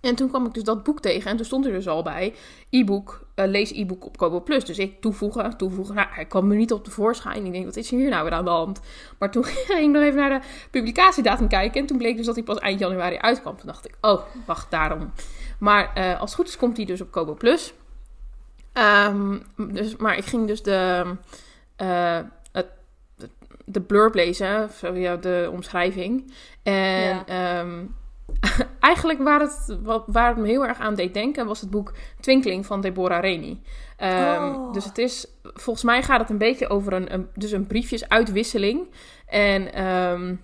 En 0.01 0.15
toen 0.15 0.29
kwam 0.29 0.46
ik 0.46 0.53
dus 0.53 0.63
dat 0.63 0.84
boek 0.84 1.00
tegen. 1.01 1.31
En 1.31 1.36
toen 1.38 1.46
stond 1.46 1.65
er 1.65 1.72
dus 1.72 1.88
al 1.88 2.03
bij 2.03 2.34
e-book, 2.70 3.25
eh, 3.36 3.48
lees 3.48 3.72
e-book 3.72 4.05
op 4.05 4.17
Kobo 4.17 4.41
Plus. 4.41 4.65
Dus 4.65 4.77
ik 4.77 5.01
toevoegen, 5.01 5.58
toevoegen. 5.58 5.96
Nou, 5.96 6.08
hij 6.12 6.25
kwam 6.25 6.51
er 6.51 6.58
niet 6.58 6.72
op 6.72 6.84
tevoorschijn. 6.84 7.46
Ik 7.46 7.51
denk, 7.51 7.65
wat 7.65 7.75
is 7.75 7.89
hier 7.89 8.10
nou 8.10 8.24
weer 8.24 8.34
aan 8.34 8.43
de 8.46 8.50
hand? 8.51 8.79
Maar 9.20 9.31
toen 9.31 9.43
ging 9.67 9.79
ik 9.79 9.89
nog 9.89 10.03
even 10.03 10.20
naar 10.20 10.41
de 10.41 10.48
publicatiedatum 10.72 11.48
kijken. 11.48 11.81
En 11.81 11.88
toen 11.88 11.98
bleek 11.98 12.17
dus 12.17 12.25
dat 12.25 12.36
hij 12.36 12.43
pas 12.43 12.58
eind 12.58 12.79
januari 12.79 13.17
uitkwam. 13.17 13.58
Toen 13.58 13.67
dacht 13.67 13.86
ik, 13.88 13.96
oh, 14.01 14.22
wacht, 14.46 14.72
daarom. 14.72 15.12
Maar 15.60 15.93
eh, 15.93 16.12
als 16.20 16.29
het 16.29 16.39
goed 16.39 16.48
is, 16.48 16.58
komt 16.58 16.77
hij 16.77 16.86
dus 16.86 17.01
op 17.01 17.12
Kobo 17.12 17.34
Plus. 17.34 17.74
Ehm, 18.74 19.38
dus, 19.58 19.96
maar 19.96 20.17
ik 20.17 20.25
ging 20.25 20.48
dus 20.48 20.62
de, 20.63 21.05
eh, 21.75 22.20
het, 22.51 22.67
de 23.65 23.81
blurb 23.81 24.13
lezen, 24.15 24.63
of 24.63 24.75
zo, 24.77 24.93
ja, 24.93 25.15
de 25.15 25.50
omschrijving. 25.51 26.34
En 26.63 26.74
Ja. 27.03 27.25
ehm, 27.25 27.86
eigenlijk 28.82 29.22
waar 29.22 29.40
het, 29.40 29.78
waar 30.06 30.28
het 30.28 30.38
me 30.38 30.48
heel 30.48 30.66
erg 30.66 30.80
aan 30.80 30.96
deed 30.96 31.14
denken, 31.14 31.46
was 31.46 31.62
het 31.62 31.70
boek 31.70 31.94
Twinkling 32.20 32.66
van 32.66 32.82
Deborah 32.82 33.22
Rainey. 33.22 33.60
Ehm, 33.98 34.44
Oh. 34.44 34.74
Dus 34.74 34.86
het 34.86 34.98
is, 34.98 35.28
volgens 35.44 35.86
mij 35.86 36.04
gaat 36.04 36.20
het 36.20 36.30
een 36.30 36.38
beetje 36.38 36.70
over 36.70 36.94
een, 36.94 37.14
een, 37.14 37.28
dus 37.34 37.52
een 37.52 37.68
briefjesuitwisseling. 37.68 38.88
En 39.26 39.74
ehm, 39.74 40.36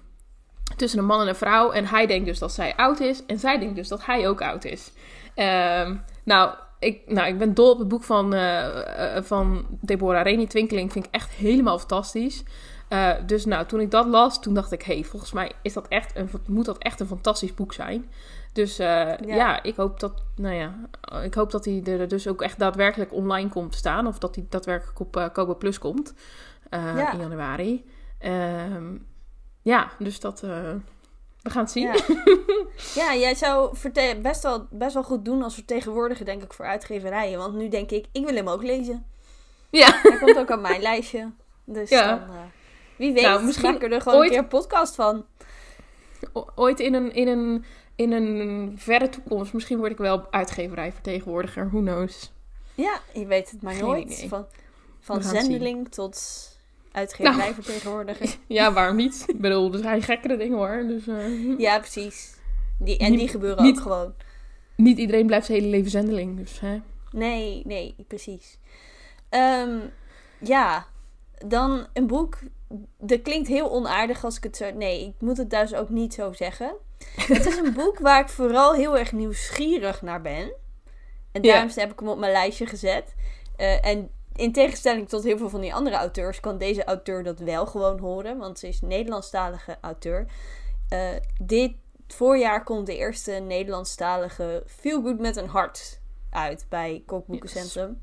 tussen 0.75 0.99
een 0.99 1.05
man 1.05 1.21
en 1.21 1.27
een 1.27 1.35
vrouw. 1.35 1.71
En 1.71 1.85
hij 1.85 2.05
denkt 2.05 2.25
dus 2.25 2.39
dat 2.39 2.51
zij 2.51 2.75
oud 2.75 2.99
is. 2.99 3.25
En 3.25 3.39
zij 3.39 3.59
denkt 3.59 3.75
dus 3.75 3.87
dat 3.87 4.05
hij 4.05 4.27
ook 4.27 4.41
oud 4.41 4.65
is. 4.65 4.91
Ehm, 5.35 5.95
nou, 6.23 6.53
ik, 6.79 7.01
nou, 7.05 7.27
ik 7.27 7.37
ben 7.37 7.53
dol 7.53 7.71
op 7.71 7.79
het 7.79 7.87
boek 7.87 8.03
van, 8.03 8.33
eh, 8.33 9.17
eh, 9.17 9.23
van 9.23 9.65
Deborah 9.81 10.23
Rainey, 10.23 10.47
Twinkeling. 10.47 10.91
Vind 10.91 11.05
ik 11.05 11.13
echt 11.13 11.31
helemaal 11.31 11.79
fantastisch. 11.79 12.43
Eh, 12.87 13.13
dus 13.25 13.45
nou, 13.45 13.65
toen 13.65 13.79
ik 13.79 13.91
dat 13.91 14.05
las, 14.05 14.41
toen 14.41 14.53
dacht 14.53 14.71
ik... 14.71 14.83
hey, 14.83 15.03
volgens 15.03 15.31
mij 15.31 15.51
is 15.61 15.73
dat 15.73 15.87
echt 15.87 16.15
een, 16.15 16.29
moet 16.47 16.65
dat 16.65 16.77
echt 16.77 16.99
een 16.99 17.07
fantastisch 17.07 17.53
boek 17.53 17.73
zijn. 17.73 18.09
Dus 18.53 18.79
eh, 18.79 19.17
ja. 19.17 19.63
ik 19.63 19.75
hoop 19.75 19.99
dat... 19.99 20.21
Nou 20.35 20.55
ja, 20.55 20.75
ik 21.23 21.33
hoop 21.33 21.51
dat 21.51 21.65
hij 21.65 21.83
er 21.85 22.07
dus 22.07 22.27
ook 22.27 22.41
echt 22.41 22.59
daadwerkelijk 22.59 23.13
online 23.13 23.49
komt 23.49 23.75
staan. 23.75 24.07
Of 24.07 24.17
dat 24.17 24.35
hij 24.35 24.45
daadwerkelijk 24.49 24.99
op 24.99 25.17
eh 25.17 25.25
Kobo 25.33 25.55
Plus 25.55 25.77
komt. 25.79 26.13
Ja. 26.69 27.11
In 27.13 27.19
januari. 27.19 27.85
Ehm, 28.19 28.95
ja, 29.61 29.91
dus 29.99 30.19
dat... 30.19 30.39
we 30.39 30.79
gaan 31.41 31.63
het 31.63 31.71
zien. 31.71 31.83
Ja. 31.83 31.95
ja, 33.01 33.15
jij 33.15 33.35
zou 33.35 33.75
best, 34.21 34.43
wel, 34.43 34.67
best 34.69 34.93
wel 34.93 35.03
goed 35.03 35.25
doen 35.25 35.43
als 35.43 35.53
vertegenwoordiger, 35.53 36.25
denk 36.25 36.43
ik, 36.43 36.53
voor 36.53 36.65
uitgeverijen. 36.65 37.37
Want 37.37 37.55
nu 37.55 37.69
denk 37.69 37.91
ik, 37.91 38.05
ik 38.11 38.25
wil 38.25 38.35
hem 38.35 38.49
ook 38.49 38.63
lezen. 38.63 39.05
Ja. 39.69 39.99
Hij 40.01 40.17
komt 40.17 40.37
ook 40.37 40.49
op 40.49 40.61
mijn 40.61 40.81
lijstje. 40.81 41.31
Dus 41.63 41.89
Ja. 41.89 42.07
dan, 42.07 42.35
wie 42.97 43.13
weet, 43.13 43.23
Nou, 43.23 43.43
misschien 43.43 43.71
maken 43.71 43.89
we 43.89 43.95
er 43.95 44.01
gewoon 44.01 44.17
ooit- 44.17 44.27
een 44.29 44.33
keer 44.35 44.43
een 44.43 44.47
podcast 44.49 44.95
van. 44.95 45.25
O- 46.33 46.47
ooit 46.55 46.79
in 46.79 46.93
een, 46.93 47.13
in, 47.13 47.27
een, 47.27 47.65
in 47.95 48.11
een 48.11 48.73
verre 48.77 49.09
toekomst, 49.09 49.53
misschien 49.53 49.77
word 49.77 49.91
ik 49.91 49.97
wel 49.97 50.31
uitgeverijvertegenwoordiger, 50.31 51.69
who 51.69 51.79
knows. 51.79 52.31
Ja, 52.75 52.99
je 53.13 53.25
weet 53.25 53.51
het 53.51 53.61
maar 53.61 53.73
Geen 53.73 53.83
nooit. 53.85 54.09
idee. 54.11 54.27
Van, 54.29 54.45
van 54.99 55.23
zendeling 55.23 55.89
tot 55.89 56.45
uitgeverijvertegenwoordiger. 56.91 58.35
Ja, 58.47 58.73
waarom 58.73 58.95
niet? 58.95 59.23
ik 59.27 59.41
bedoel, 59.41 59.73
er 59.73 59.79
zijn 59.79 60.01
gekkere 60.01 60.37
dingen 60.37 60.57
hoor. 60.57 60.83
Dus 60.87 61.07
eh, 61.07 61.57
Ja, 61.59 61.79
precies. 61.79 62.35
Die, 62.79 62.97
en 62.97 63.09
Niet- 63.11 63.19
die 63.19 63.27
gebeuren 63.29 63.63
niet- 63.63 63.75
ook 63.77 63.81
gewoon. 63.81 64.13
niet 64.75 64.97
iedereen 64.97 65.25
blijft 65.25 65.45
zijn 65.45 65.57
hele 65.57 65.69
leven 65.71 65.91
zendeling. 65.91 66.37
Dus 66.37 66.59
hè. 66.59 66.81
Nee, 67.11 67.61
nee, 67.65 67.95
precies. 68.07 68.57
Ehm, 69.29 69.77
ja, 70.39 70.85
dan 71.47 71.87
een 71.93 72.07
boek. 72.07 72.37
Dat 72.97 73.21
klinkt 73.21 73.47
heel 73.47 73.71
onaardig 73.71 74.23
als 74.23 74.37
ik 74.37 74.43
het 74.43 74.57
zo. 74.57 74.71
Nee, 74.71 75.05
ik 75.07 75.13
moet 75.19 75.37
het 75.37 75.49
dus 75.49 75.73
ook 75.73 75.89
niet 75.89 76.13
zo 76.13 76.33
zeggen. 76.33 76.75
het 77.15 77.45
is 77.45 77.57
een 77.57 77.73
boek 77.73 77.99
waar 77.99 78.21
ik 78.21 78.29
vooral 78.29 78.73
heel 78.73 78.97
erg 78.97 79.11
nieuwsgierig 79.11 80.01
naar 80.01 80.21
ben. 80.21 80.51
En 81.31 81.43
Ja. 81.43 81.51
daarom 81.51 81.71
heb 81.75 81.91
ik 81.91 81.99
hem 81.99 82.09
op 82.09 82.17
mijn 82.17 82.31
lijstje 82.31 82.65
gezet. 82.65 83.15
Eh, 83.55 83.85
en 83.85 84.09
in 84.35 84.51
tegenstelling 84.51 85.09
tot 85.09 85.23
heel 85.23 85.37
veel 85.37 85.49
van 85.49 85.61
die 85.61 85.73
andere 85.73 85.95
auteurs, 85.95 86.39
kan 86.39 86.57
deze 86.57 86.83
auteur 86.83 87.23
dat 87.23 87.39
wel 87.39 87.65
gewoon 87.65 87.99
horen. 87.99 88.37
Want 88.37 88.59
ze 88.59 88.67
is 88.67 88.81
een 88.81 88.87
Nederlandstalige 88.87 89.77
auteur. 89.81 90.25
Eh, 90.89 91.09
dit 91.41 91.73
voorjaar 92.07 92.63
komt 92.63 92.85
de 92.85 92.97
eerste 92.97 93.31
Nederlandstalige 93.31 94.63
Feel 94.65 95.01
Good 95.01 95.19
met 95.19 95.35
een 95.35 95.47
hart 95.47 95.99
uit 96.29 96.65
bij 96.69 97.03
Kookboekencentrum. 97.05 98.01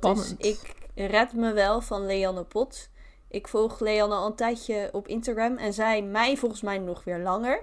Dat 0.00 0.18
is 0.18 0.34
Ik 0.38 0.74
Red 0.94 1.32
Me 1.32 1.52
Wel 1.52 1.80
van 1.80 2.06
Leanne 2.06 2.44
Pot. 2.44 2.88
Ik 3.34 3.48
volg 3.48 3.80
Leanne 3.80 4.14
al 4.14 4.26
een 4.26 4.34
tijdje 4.34 4.88
op 4.92 5.08
Instagram 5.08 5.56
en 5.56 5.72
zij 5.72 6.02
mij 6.02 6.36
volgens 6.36 6.60
mij 6.60 6.78
nog 6.78 7.04
weer 7.04 7.18
langer. 7.18 7.60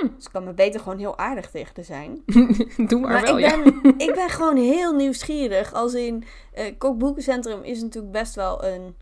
Dus 0.00 0.24
ik 0.24 0.32
kan 0.32 0.44
me 0.44 0.52
beter 0.52 0.80
gewoon 0.80 0.98
heel 0.98 1.18
aardig 1.18 1.50
tegen 1.50 1.74
haar 1.74 1.84
zijn. 1.84 2.22
Doe 2.88 3.00
maar, 3.00 3.10
Maar 3.12 3.22
wel, 3.22 3.38
ik, 3.38 3.44
ja. 3.44 3.62
ben, 3.62 3.94
ik 3.96 4.14
ben 4.14 4.28
gewoon 4.28 4.56
heel 4.56 4.92
nieuwsgierig. 4.94 5.72
Als 5.72 5.94
in, 5.94 6.24
eh 6.52 6.74
Kookboekencentrum 6.78 7.62
is 7.62 7.82
natuurlijk 7.82 8.12
best 8.12 8.34
wel 8.34 8.64
een, 8.64 8.96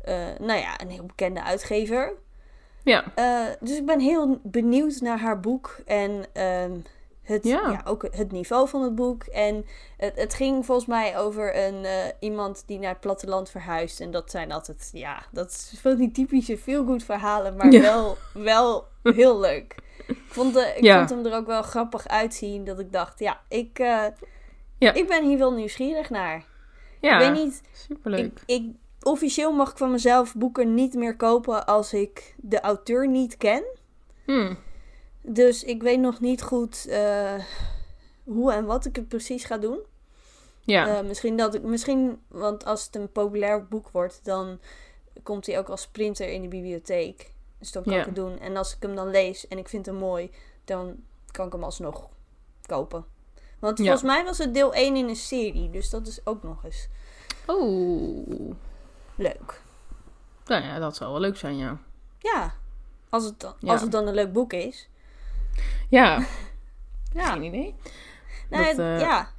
eh, 0.00 0.14
nou 0.38 0.60
ja, 0.60 0.80
een 0.80 0.90
heel 0.90 1.06
bekende 1.06 1.42
uitgever. 1.42 2.12
Ja, 2.82 3.04
Eh, 3.14 3.46
dus 3.60 3.76
ik 3.76 3.86
ben 3.86 4.00
heel 4.00 4.40
benieuwd 4.42 5.00
naar 5.00 5.18
haar 5.18 5.40
boek 5.40 5.78
en 5.86 6.24
ehm, 6.32 6.72
het, 7.28 7.44
Ja. 7.44 7.70
ja. 7.70 7.80
ook 7.84 8.08
het 8.10 8.32
niveau 8.32 8.68
van 8.68 8.82
het 8.82 8.94
boek. 8.94 9.22
En 9.24 9.66
het, 9.96 10.12
het 10.16 10.34
ging 10.34 10.66
volgens 10.66 10.86
mij 10.86 11.18
over 11.18 11.56
een, 11.66 11.84
eh, 11.84 11.92
iemand 12.20 12.62
die 12.66 12.78
naar 12.78 12.90
het 12.90 13.00
platteland 13.00 13.50
verhuist. 13.50 14.00
En 14.00 14.10
dat 14.10 14.30
zijn 14.30 14.52
altijd, 14.52 14.90
ja, 14.92 15.22
dat 15.32 15.48
is 15.50 15.78
van 15.80 15.96
die 15.96 16.10
typische 16.10 16.58
feelgood 16.58 17.02
verhalen, 17.02 17.56
maar 17.56 17.70
Ja. 17.72 17.80
wel, 17.80 18.16
wel 18.34 18.84
heel 19.02 19.40
leuk. 19.40 19.74
Ik, 20.06 20.18
vond, 20.26 20.54
de, 20.54 20.72
ik 20.76 20.82
Ja. 20.84 20.98
vond 20.98 21.10
hem 21.10 21.32
er 21.32 21.38
ook 21.38 21.46
wel 21.46 21.62
grappig 21.62 22.08
uitzien 22.08 22.64
dat 22.64 22.78
ik 22.78 22.92
dacht, 22.92 23.18
ja, 23.18 23.40
ik, 23.48 23.78
eh, 23.78 24.04
Ja. 24.78 24.92
ik 24.92 25.06
ben 25.08 25.24
hier 25.24 25.38
wel 25.38 25.52
nieuwsgierig 25.52 26.10
naar. 26.10 26.44
ja. 27.00 27.18
Ik 27.20 27.26
weet 27.34 27.44
niet, 27.44 27.62
superleuk. 27.72 28.24
ik, 28.24 28.40
ik, 28.46 28.70
officieel 29.02 29.52
mag 29.52 29.70
ik 29.70 29.76
van 29.76 29.90
mezelf 29.90 30.34
boeken 30.34 30.74
niet 30.74 30.94
meer 30.94 31.16
kopen 31.16 31.66
als 31.66 31.92
ik 31.92 32.34
de 32.36 32.60
auteur 32.60 33.08
niet 33.08 33.36
ken. 33.36 33.64
Hm. 34.24 34.54
Dus 35.30 35.64
ik 35.64 35.82
weet 35.82 36.00
nog 36.00 36.20
niet 36.20 36.42
goed 36.42 36.86
eh, 36.86 37.34
hoe 38.24 38.52
en 38.52 38.64
wat 38.64 38.84
ik 38.84 38.96
het 38.96 39.08
precies 39.08 39.44
ga 39.44 39.58
doen. 39.58 39.78
Ja, 40.60 40.86
Eh, 40.98 41.04
misschien 41.06 41.36
dat 41.36 41.54
ik, 41.54 41.62
misschien, 41.62 42.20
want 42.28 42.64
als 42.64 42.84
het 42.86 42.94
een 42.96 43.12
populair 43.12 43.66
boek 43.66 43.88
wordt, 43.90 44.20
dan 44.24 44.58
komt 45.22 45.46
hij 45.46 45.58
ook 45.58 45.68
als 45.68 45.86
printer 45.86 46.28
in 46.28 46.42
de 46.42 46.48
bibliotheek. 46.48 47.32
Dus 47.58 47.72
dan 47.72 47.82
kan 47.82 47.92
Ja. 47.92 47.98
ik 48.00 48.06
het 48.06 48.14
doen. 48.14 48.38
En 48.38 48.56
als 48.56 48.74
ik 48.76 48.82
hem 48.82 48.94
dan 48.94 49.10
lees 49.10 49.48
en 49.48 49.58
ik 49.58 49.68
vind 49.68 49.86
hem 49.86 49.94
mooi, 49.94 50.30
dan 50.64 50.96
kan 51.30 51.46
ik 51.46 51.52
hem 51.52 51.64
alsnog 51.64 52.08
kopen. 52.66 53.04
Want 53.58 53.78
Ja. 53.78 53.84
volgens 53.84 54.02
mij 54.12 54.24
was 54.24 54.38
het 54.38 54.54
deel 54.54 54.74
1 54.74 54.96
in 54.96 55.08
een 55.08 55.16
serie, 55.16 55.70
dus 55.70 55.90
dat 55.90 56.06
is 56.06 56.26
ook 56.26 56.42
nog 56.42 56.64
eens 56.64 56.88
oh. 57.46 58.54
leuk. 59.16 59.62
Nou 60.46 60.62
ja, 60.64 60.78
dat 60.78 60.96
zou 60.96 61.10
wel 61.12 61.20
leuk 61.20 61.36
zijn, 61.36 61.56
ja. 61.56 61.78
Ja, 62.18 62.54
als 63.08 63.24
het, 63.24 63.54
Ja. 63.60 63.72
als 63.72 63.80
het 63.80 63.92
dan 63.92 64.06
een 64.06 64.14
leuk 64.14 64.32
boek 64.32 64.52
is. 64.52 64.88
Ja, 65.88 66.18
Ja. 67.12 67.32
geen 67.32 67.42
idee. 67.42 67.74
Nou, 68.50 68.64
Dat, 68.64 68.78
eh, 68.78 69.00
ja. 69.00 69.30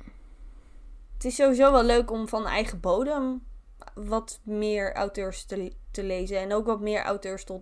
Het 1.13 1.25
is 1.25 1.35
sowieso 1.35 1.71
wel 1.71 1.83
leuk 1.83 2.11
om 2.11 2.27
van 2.27 2.45
eigen 2.47 2.79
bodem 2.79 3.43
wat 3.93 4.39
meer 4.43 4.93
auteurs 4.95 5.45
te, 5.45 5.73
te 5.91 6.03
lezen. 6.03 6.39
En 6.39 6.53
ook 6.53 6.65
wat 6.65 6.79
meer 6.81 7.03
auteurs 7.03 7.43
tot... 7.43 7.61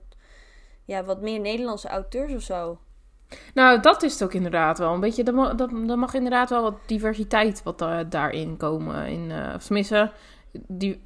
Ja, 0.86 1.04
wat 1.04 1.22
meer 1.22 1.40
Nederlandse 1.40 1.88
auteurs 1.88 2.34
of 2.34 2.42
zo. 2.42 2.80
Nou, 3.54 3.80
dat 3.80 4.04
is 4.04 4.14
het 4.14 4.24
ook 4.24 4.34
inderdaad 4.34 4.78
wel. 4.78 4.94
Een 4.94 5.00
beetje, 5.00 5.24
er 5.24 5.34
mag, 5.34 5.56
dat, 5.56 5.72
er 5.72 6.00
mag 6.00 6.14
inderdaad 6.14 6.50
wel 6.50 6.62
wat 6.62 6.76
diversiteit 6.86 7.64
wat 7.64 7.80
da- 7.80 8.04
daarin 8.04 8.58
komen. 8.58 9.08
In, 9.08 9.32
eh 9.32 9.54
of 9.56 9.64
tenminste, 9.64 10.12
die, 10.68 11.02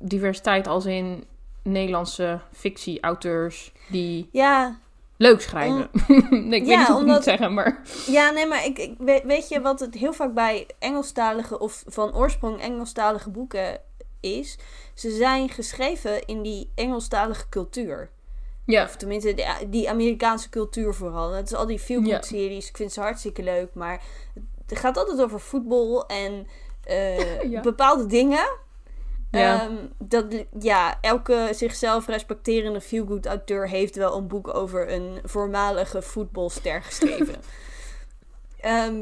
diversiteit 0.00 0.66
als 0.66 0.86
in 0.86 1.24
Nederlandse 1.62 2.40
fictie-auteurs 2.52 3.72
die... 3.88 4.28
Ja, 4.32 4.78
leuk 5.16 5.40
schrijven. 5.40 5.88
nee, 6.48 6.60
ik 6.60 6.66
Ja, 6.66 6.86
weet 6.86 6.98
niet 6.98 7.08
ik 7.08 7.14
het 7.14 7.24
zeggen, 7.24 7.54
maar... 7.54 7.82
Ja, 8.06 8.30
nee, 8.30 8.46
maar 8.46 8.64
ik, 8.64 8.78
ik, 8.78 8.94
weet, 9.24 9.48
je 9.48 9.60
wat 9.60 9.80
het 9.80 9.94
heel 9.94 10.12
vaak 10.12 10.34
bij 10.34 10.66
Engelstalige 10.78 11.58
of 11.58 11.82
van 11.86 12.14
oorsprong 12.14 12.60
Engelstalige 12.60 13.30
boeken 13.30 13.80
is? 14.20 14.58
Ze 14.94 15.10
zijn 15.10 15.48
geschreven 15.48 16.26
in 16.26 16.42
die 16.42 16.70
Engelstalige 16.74 17.48
cultuur. 17.48 18.10
Ja, 18.64 18.84
Of 18.84 18.96
tenminste, 18.96 19.34
die, 19.34 19.68
die 19.68 19.90
Amerikaanse 19.90 20.48
cultuur 20.48 20.94
vooral. 20.94 21.32
Het 21.32 21.46
is 21.50 21.54
al 21.56 21.66
die 21.66 21.78
feel-good 21.78 22.10
Ja. 22.10 22.22
series. 22.22 22.68
Ik 22.68 22.76
vind 22.76 22.92
ze 22.92 23.00
hartstikke 23.00 23.42
leuk. 23.42 23.68
Maar 23.74 24.02
het 24.66 24.78
gaat 24.78 24.96
altijd 24.96 25.22
over 25.22 25.40
voetbal 25.40 26.06
en 26.06 26.46
eh, 26.84 27.42
Ja. 27.50 27.60
bepaalde 27.60 28.06
dingen. 28.06 28.58
Ja. 29.38 29.60
Ehm, 29.62 29.74
dat, 29.98 30.24
ja, 30.60 30.98
elke 31.00 31.48
zichzelf 31.52 32.06
respecterende 32.06 32.80
feel-good 32.80 33.26
auteur 33.26 33.68
heeft 33.68 33.96
wel 33.96 34.16
een 34.16 34.26
boek 34.26 34.54
over 34.54 34.92
een 34.92 35.18
voormalige 35.24 36.02
voetbalster 36.02 36.82
geschreven. 36.82 37.34
Ehm, 38.60 38.94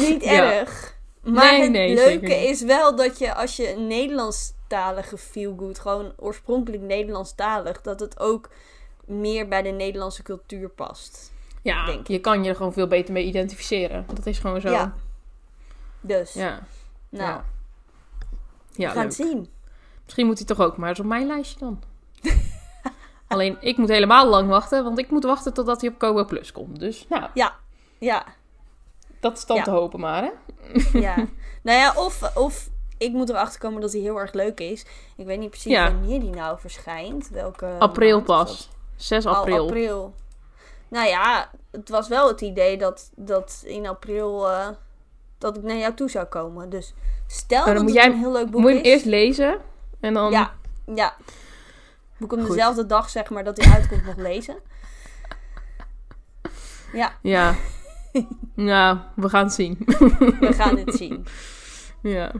niet 0.00 0.24
Ja. 0.24 0.52
erg. 0.52 0.96
Maar 1.22 1.52
Nee, 1.52 1.62
het 1.62 1.70
nee, 1.70 1.94
leuke 1.94 2.34
is 2.48 2.62
wel 2.62 2.96
dat 2.96 3.18
je 3.18 3.34
als 3.34 3.56
je 3.56 3.72
een 3.72 3.86
Nederlandstalige 3.86 5.18
feel-good, 5.18 5.78
gewoon 5.78 6.12
oorspronkelijk 6.16 6.82
Nederlandstalig, 6.82 7.80
dat 7.80 8.00
het 8.00 8.20
ook 8.20 8.50
meer 9.06 9.48
bij 9.48 9.62
de 9.62 9.68
Nederlandse 9.68 10.22
cultuur 10.22 10.68
past. 10.68 11.32
ja 11.62 11.86
denk 11.86 12.00
ik. 12.00 12.08
je 12.08 12.18
kan 12.20 12.42
je 12.44 12.48
er 12.50 12.56
gewoon 12.56 12.72
veel 12.72 12.86
beter 12.86 13.12
mee 13.12 13.24
identificeren. 13.24 14.06
Dat 14.14 14.26
is 14.26 14.38
gewoon 14.38 14.60
zo. 14.60 14.70
Ja. 14.70 14.94
Dus, 16.00 16.32
Ja, 16.32 16.62
nou, 17.08 17.24
ja. 17.28 17.44
ja 18.72 18.88
we 18.88 18.94
gaan 18.94 19.06
leuk. 19.08 19.16
het 19.16 19.28
zien. 19.28 19.48
Misschien 20.04 20.26
moet 20.26 20.38
hij 20.38 20.46
toch 20.46 20.60
ook 20.60 20.76
maar 20.76 20.88
eens 20.88 21.00
op 21.00 21.06
mijn 21.06 21.26
lijstje 21.26 21.58
dan. 21.58 21.82
Alleen, 23.28 23.56
ik 23.60 23.76
moet 23.76 23.88
helemaal 23.88 24.26
lang 24.28 24.48
wachten, 24.48 24.84
want 24.84 24.98
ik 24.98 25.10
moet 25.10 25.24
wachten 25.24 25.54
totdat 25.54 25.80
hij 25.80 25.90
op 25.90 25.98
Kobo 25.98 26.24
Plus 26.24 26.52
komt. 26.52 26.78
Dus, 26.80 27.06
nou, 27.08 27.28
Ja, 27.98 28.24
dat 29.20 29.36
is 29.36 29.46
dan 29.46 29.56
Ja. 29.56 29.62
te 29.62 29.70
hopen 29.70 30.00
maar, 30.00 30.22
hè? 30.22 30.30
ja. 31.00 31.14
nou 31.62 31.78
ja, 31.78 31.92
of, 31.96 32.36
of 32.36 32.68
ik 32.98 33.12
moet 33.12 33.28
erachter 33.28 33.60
komen 33.60 33.80
dat 33.80 33.92
hij 33.92 34.00
heel 34.00 34.16
erg 34.20 34.32
leuk 34.32 34.60
is. 34.60 34.86
Ik 35.16 35.26
weet 35.26 35.38
niet 35.38 35.50
precies 35.50 35.72
Ja. 35.72 35.92
wanneer 35.92 36.20
die 36.20 36.30
nou 36.30 36.58
verschijnt. 36.60 37.28
Welke 37.28 37.76
April 37.78 38.18
is 38.18 38.24
pas. 38.24 38.68
6 38.96 39.26
Al 39.26 39.34
april. 39.34 39.62
april. 39.64 40.14
Nou 40.88 41.08
ja, 41.08 41.50
het 41.70 41.88
was 41.88 42.08
wel 42.08 42.28
het 42.28 42.40
idee 42.40 42.76
dat, 42.78 43.10
dat 43.16 43.62
in 43.66 43.86
april 43.86 44.50
eh, 44.50 44.68
dat 45.38 45.56
ik 45.56 45.62
naar 45.62 45.76
jou 45.76 45.94
toe 45.94 46.10
zou 46.10 46.24
komen. 46.26 46.70
Dus 46.70 46.94
stel 47.26 47.64
dan 47.64 47.74
dat 47.74 47.82
moet 47.82 47.92
het 47.92 48.02
jij- 48.02 48.12
een 48.12 48.18
heel 48.18 48.32
leuk 48.32 48.50
boek 48.50 48.60
Moet 48.60 48.70
je 48.70 48.76
hem 48.76 48.84
is. 48.84 48.92
eerst 48.92 49.04
lezen 49.04 49.58
en 50.04 50.14
dan... 50.14 50.30
Ja, 50.30 50.52
ja. 50.94 51.14
Moet 52.16 52.32
ik 52.32 52.36
hem 52.38 52.46
Goed. 52.46 52.56
dezelfde 52.56 52.86
dag, 52.86 53.10
zeg 53.10 53.30
maar, 53.30 53.44
dat 53.44 53.64
hij 53.64 53.74
uitkomt 53.74 54.04
nog 54.04 54.16
lezen? 54.16 54.56
Ja, 56.92 57.14
Ja. 57.22 57.54
nou, 58.54 58.98
we 59.16 59.28
gaan 59.28 59.44
het 59.44 59.52
zien. 59.52 59.76
we 60.40 60.52
gaan 60.54 60.76
het 60.76 60.94
zien. 60.94 61.26
ja, 62.16 62.32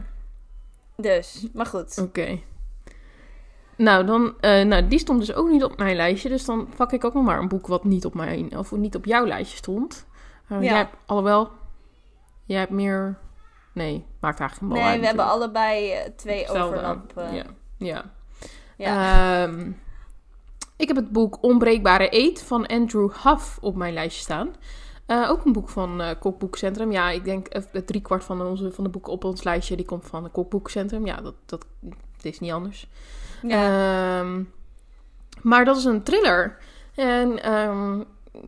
Dus, 0.97 1.47
maar 1.53 1.65
goed. 1.65 1.97
oké. 2.01 2.39
Nou, 3.77 4.05
dan, 4.05 4.33
eh, 4.39 4.65
nou, 4.65 4.87
die 4.87 4.99
stond 4.99 5.19
dus 5.19 5.33
ook 5.33 5.49
niet 5.49 5.63
op 5.63 5.77
mijn 5.77 5.95
lijstje. 5.95 6.29
Dus 6.29 6.45
dan 6.45 6.69
pak 6.75 6.91
ik 6.91 7.03
ook 7.03 7.13
nog 7.13 7.23
maar 7.23 7.39
een 7.39 7.47
boek 7.47 7.67
wat 7.67 7.83
niet 7.83 8.05
op 8.05 8.13
mijn, 8.13 8.57
of 8.57 8.71
niet 8.71 8.95
op 8.95 9.05
jouw 9.05 9.25
lijstje 9.25 9.57
stond. 9.57 10.05
Uh, 10.51 10.57
Ja. 10.57 10.63
Jij 10.63 10.77
hebt, 10.77 10.95
alhoewel, 11.05 11.51
jij 12.45 12.59
hebt 12.59 12.71
meer... 12.71 13.17
Nee, 13.75 14.05
maakt 14.19 14.39
eigenlijk 14.39 14.73
Nee, 14.73 14.81
wel 14.81 14.91
uit 14.91 14.99
we 14.99 15.05
hebben 15.05 15.25
allebei 15.25 15.91
eh, 15.91 16.09
twee 16.15 16.37
Hetzelfde. 16.39 16.75
overlap. 16.77 17.17
eh, 17.17 17.33
Ja, 17.35 17.43
ja. 17.77 18.03
ja. 18.77 19.43
Ehm, 19.43 19.71
ik 20.77 20.87
heb 20.87 20.95
het 20.97 21.11
boek 21.11 21.37
Onbreekbare 21.43 22.07
Eet 22.15 22.41
van 22.43 22.65
Andrew 22.65 23.11
Huff 23.23 23.57
op 23.61 23.75
mijn 23.75 23.93
lijstje 23.93 24.21
staan. 24.21 24.53
Eh, 25.05 25.29
ook 25.29 25.45
een 25.45 25.51
boek 25.53 25.69
van 25.69 26.01
eh 26.01 26.09
Kokboekcentrum. 26.19 26.91
Ja, 26.91 27.09
ik 27.09 27.23
denk 27.25 27.47
eh, 27.47 27.61
drie 27.85 28.01
kwart 28.01 28.23
van, 28.23 28.41
onze, 28.41 28.71
van 28.71 28.83
de 28.83 28.89
boeken 28.89 29.11
op 29.11 29.23
ons 29.23 29.43
lijstje 29.43 29.75
die 29.75 29.85
komt 29.85 30.05
van 30.05 30.23
het 30.23 30.31
Kokboekcentrum. 30.31 31.05
Ja, 31.05 31.15
dat, 31.21 31.35
dat, 31.45 31.65
het 32.15 32.25
is 32.25 32.39
niet 32.39 32.51
anders. 32.51 32.87
ja. 33.41 34.19
Ehm, 34.19 34.43
maar 35.41 35.65
dat 35.65 35.77
is 35.77 35.83
een 35.85 36.03
thriller. 36.03 36.57
En 36.95 37.43
ehm, 37.43 38.01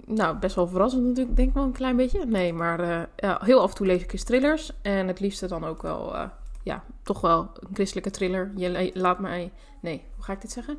nou, 0.05 0.37
best 0.37 0.55
wel 0.55 0.67
verrassend 0.67 1.03
natuurlijk, 1.03 1.35
denk 1.35 1.47
ik 1.49 1.53
wel 1.53 1.63
een 1.63 1.71
klein 1.71 1.95
beetje. 1.95 2.25
Nee, 2.25 2.53
maar 2.53 2.79
eh, 2.79 3.01
ja, 3.15 3.39
heel 3.43 3.61
af 3.61 3.69
en 3.69 3.75
toe 3.75 3.85
lees 3.87 4.01
ik 4.03 4.11
eens 4.13 4.23
thrillers. 4.23 4.71
En 4.81 5.07
het 5.07 5.19
liefste 5.19 5.47
dan 5.47 5.65
ook 5.65 5.81
wel, 5.81 6.15
eh, 6.15 6.29
ja, 6.63 6.83
toch 7.03 7.21
wel 7.21 7.39
een 7.59 7.69
christelijke 7.73 8.09
thriller. 8.11 8.51
Je 8.55 8.91
laat 8.93 9.19
mij, 9.19 9.51
nee, 9.81 10.03
hoe 10.15 10.23
ga 10.23 10.33
ik 10.33 10.41
dit 10.41 10.51
zeggen? 10.51 10.77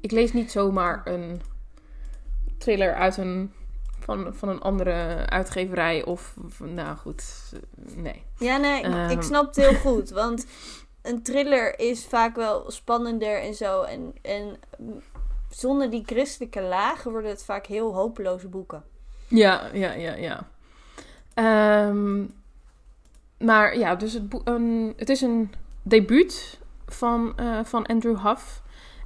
Ik 0.00 0.10
lees 0.10 0.32
niet 0.32 0.50
zomaar 0.50 1.00
een 1.04 1.40
thriller 2.58 2.94
uit 2.94 3.16
een, 3.16 3.52
van, 4.00 4.34
van 4.34 4.48
een 4.48 4.60
andere 4.60 5.26
uitgeverij 5.28 6.04
of, 6.04 6.34
of- 6.44 6.60
nou 6.60 6.96
goed, 6.96 7.24
nee. 7.96 8.22
Ja, 8.38 8.56
nee, 8.56 8.78
ik- 8.78 8.86
ik 8.86 8.92
Ehm. 9.10 9.22
snap 9.22 9.46
het 9.46 9.56
heel 9.56 9.74
goed. 9.74 10.10
Want 10.10 10.46
een 11.02 11.22
thriller 11.22 11.78
is 11.78 12.06
vaak 12.06 12.36
wel 12.36 12.70
spannender 12.70 13.40
en 13.40 13.54
zo. 13.54 13.82
En, 13.82 14.12
en 14.22 14.56
zonder 15.58 15.90
die 15.90 16.02
christelijke 16.06 16.62
lagen 16.62 17.10
worden 17.10 17.30
het 17.30 17.44
vaak 17.44 17.66
heel 17.66 17.94
hopeloze 17.94 18.48
boeken. 18.48 18.84
Ja, 19.28 19.68
ja, 19.72 19.92
ja, 19.92 20.14
ja. 20.14 20.48
Ehm, 21.34 22.24
maar 23.38 23.78
ja, 23.78 23.94
dus 23.94 24.12
het, 24.12 24.22
het 24.96 25.08
is 25.08 25.20
een 25.20 25.52
debuut 25.82 26.58
van, 26.86 27.32
eh, 27.36 27.58
van 27.64 27.86
Andrew 27.86 28.26
Huff. 28.26 28.62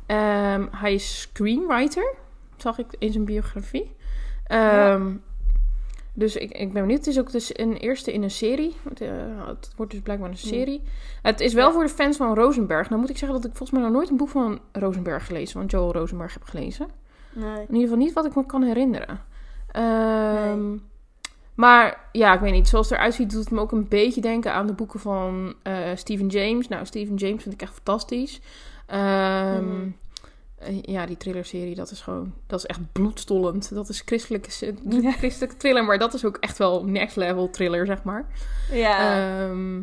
Ehm, 0.06 0.66
hij 0.70 0.94
is 0.94 1.20
screenwriter, 1.20 2.14
zag 2.56 2.78
ik 2.78 2.86
in 2.98 3.12
zijn 3.12 3.24
biografie. 3.24 3.96
Ehm, 4.44 5.16
Dus 6.18 6.36
ik, 6.36 6.50
ik 6.50 6.72
ben 6.72 6.82
benieuwd. 6.82 6.98
Het 6.98 7.06
is 7.06 7.18
ook 7.18 7.30
dus 7.32 7.58
een 7.58 7.76
eerste 7.76 8.12
in 8.12 8.22
een 8.22 8.30
serie. 8.30 8.76
Het, 8.88 9.00
eh, 9.00 9.10
het 9.46 9.72
wordt 9.76 9.92
dus 9.92 10.00
blijkbaar 10.00 10.30
een 10.30 10.36
serie. 10.36 10.82
Het 11.22 11.40
is 11.40 11.52
wel 11.52 11.66
Ja. 11.66 11.72
voor 11.72 11.82
de 11.82 11.88
fans 11.88 12.16
van 12.16 12.34
Rosenberg. 12.34 12.88
Nou 12.88 13.00
moet 13.00 13.10
ik 13.10 13.18
zeggen 13.18 13.40
dat 13.40 13.50
ik 13.50 13.56
volgens 13.56 13.78
mij 13.78 13.88
nog 13.88 13.96
nooit 13.96 14.10
een 14.10 14.16
boek 14.16 14.28
van 14.28 14.60
Rosenberg 14.72 15.26
gelezen. 15.26 15.52
Van 15.60 15.66
Joel 15.66 15.92
Rosenberg 15.92 16.32
heb 16.34 16.42
gelezen. 16.42 16.88
Nee. 17.32 17.52
In 17.52 17.60
ieder 17.74 17.80
geval 17.82 17.96
niet 17.96 18.12
wat 18.12 18.24
ik 18.26 18.34
me 18.34 18.46
kan 18.46 18.62
herinneren. 18.62 19.20
Ehm, 19.72 20.76
Maar 21.54 22.08
ja, 22.12 22.34
ik 22.34 22.40
weet 22.40 22.52
niet. 22.52 22.68
Zoals 22.68 22.88
het 22.88 22.98
eruit 22.98 23.14
ziet, 23.14 23.30
doet 23.30 23.40
het 23.40 23.50
me 23.50 23.60
ook 23.60 23.72
een 23.72 23.88
beetje 23.88 24.20
denken 24.20 24.52
aan 24.52 24.66
de 24.66 24.72
boeken 24.72 25.00
van 25.00 25.54
eh 25.62 25.74
Stephen 25.94 26.26
James. 26.26 26.68
Nou, 26.68 26.86
Stephen 26.86 27.14
James 27.14 27.42
vind 27.42 27.54
ik 27.54 27.62
echt 27.62 27.72
fantastisch. 27.74 28.40
Ehm, 28.86 29.64
Mhm. 29.64 29.88
Eh, 30.58 30.82
Ja, 30.82 31.06
die 31.06 31.16
thrillerserie, 31.16 31.74
dat 31.74 31.90
is 31.90 32.00
gewoon... 32.00 32.34
Dat 32.46 32.58
is 32.58 32.66
echt 32.66 32.92
bloedstollend. 32.92 33.74
Dat 33.74 33.88
is 33.88 34.02
christelijke, 34.04 34.50
christelijke 35.18 35.56
thriller, 35.56 35.84
maar 35.84 35.98
dat 35.98 36.14
is 36.14 36.24
ook 36.24 36.36
echt 36.36 36.58
wel 36.58 36.84
next 36.84 37.16
level 37.16 37.50
thriller, 37.50 37.86
zeg 37.86 38.02
maar. 38.02 38.26
Ja. 38.72 38.98
Ehm, 39.46 39.82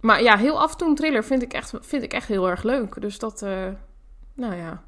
maar 0.00 0.22
ja, 0.22 0.36
heel 0.36 0.60
af 0.60 0.70
en 0.72 0.76
toe 0.78 0.88
een 0.88 0.94
thriller 0.94 1.24
vind 1.24 1.42
ik 1.42 1.52
echt, 1.52 1.72
vind 1.80 2.02
ik 2.02 2.12
echt 2.12 2.28
heel 2.28 2.48
erg 2.48 2.62
leuk. 2.62 3.00
Dus 3.00 3.18
dat, 3.18 3.42
eh, 3.42 3.66
nou 4.34 4.54
ja, 4.54 4.82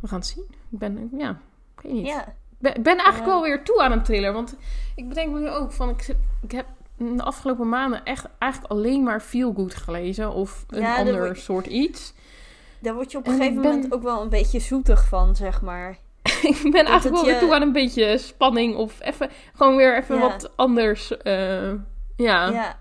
we 0.00 0.08
gaan 0.08 0.18
het 0.18 0.26
zien. 0.28 0.44
Ik 0.70 0.78
ben, 0.78 1.10
ja, 1.18 1.30
ik 1.76 1.82
weet 1.82 1.92
niet. 1.92 2.06
ja. 2.06 2.26
Ik 2.26 2.62
ben, 2.62 2.82
ben 2.82 2.96
eigenlijk 2.96 3.26
Ja. 3.26 3.32
wel 3.32 3.42
weer 3.42 3.62
toe 3.64 3.82
aan 3.82 3.92
een 3.92 4.02
thriller. 4.02 4.32
Want 4.32 4.56
ik 4.94 5.08
bedenk 5.08 5.32
me 5.32 5.38
nu 5.40 5.48
ook 5.50 5.72
van, 5.72 5.88
ik, 5.88 6.14
ik 6.42 6.50
heb 6.52 6.66
de 6.96 7.22
afgelopen 7.22 7.68
maanden 7.68 8.04
echt 8.04 8.26
eigenlijk 8.38 8.72
alleen 8.72 9.02
maar 9.02 9.20
feel 9.20 9.52
good 9.52 9.74
gelezen. 9.74 10.32
Of 10.32 10.64
een 10.68 10.80
Ja, 10.80 10.96
ander 10.96 11.36
soort 11.36 11.66
iets. 11.66 12.14
Daar 12.80 12.94
word 12.94 13.12
je 13.12 13.18
op 13.18 13.26
een 13.26 13.32
En 13.32 13.38
gegeven 13.38 13.62
ben- 13.62 13.70
moment 13.74 13.92
ook 13.92 14.02
wel 14.02 14.22
een 14.22 14.28
beetje 14.28 14.58
zoetig 14.60 15.08
van, 15.08 15.36
zeg 15.36 15.62
maar. 15.62 15.98
ik 16.42 16.58
ben 16.62 16.84
eigenlijk 16.84 17.14
wel 17.14 17.24
weer 17.24 17.38
toe 17.38 17.54
aan 17.54 17.62
een 17.62 17.72
beetje 17.72 18.18
spanning. 18.18 18.76
Of 18.76 19.00
even, 19.00 19.30
gewoon 19.54 19.76
weer 19.76 19.96
even 19.96 20.14
Ja. 20.14 20.20
wat 20.20 20.56
anders. 20.56 21.16
eh, 21.16 21.72
ja. 22.16 22.48
Ja. 22.50 22.78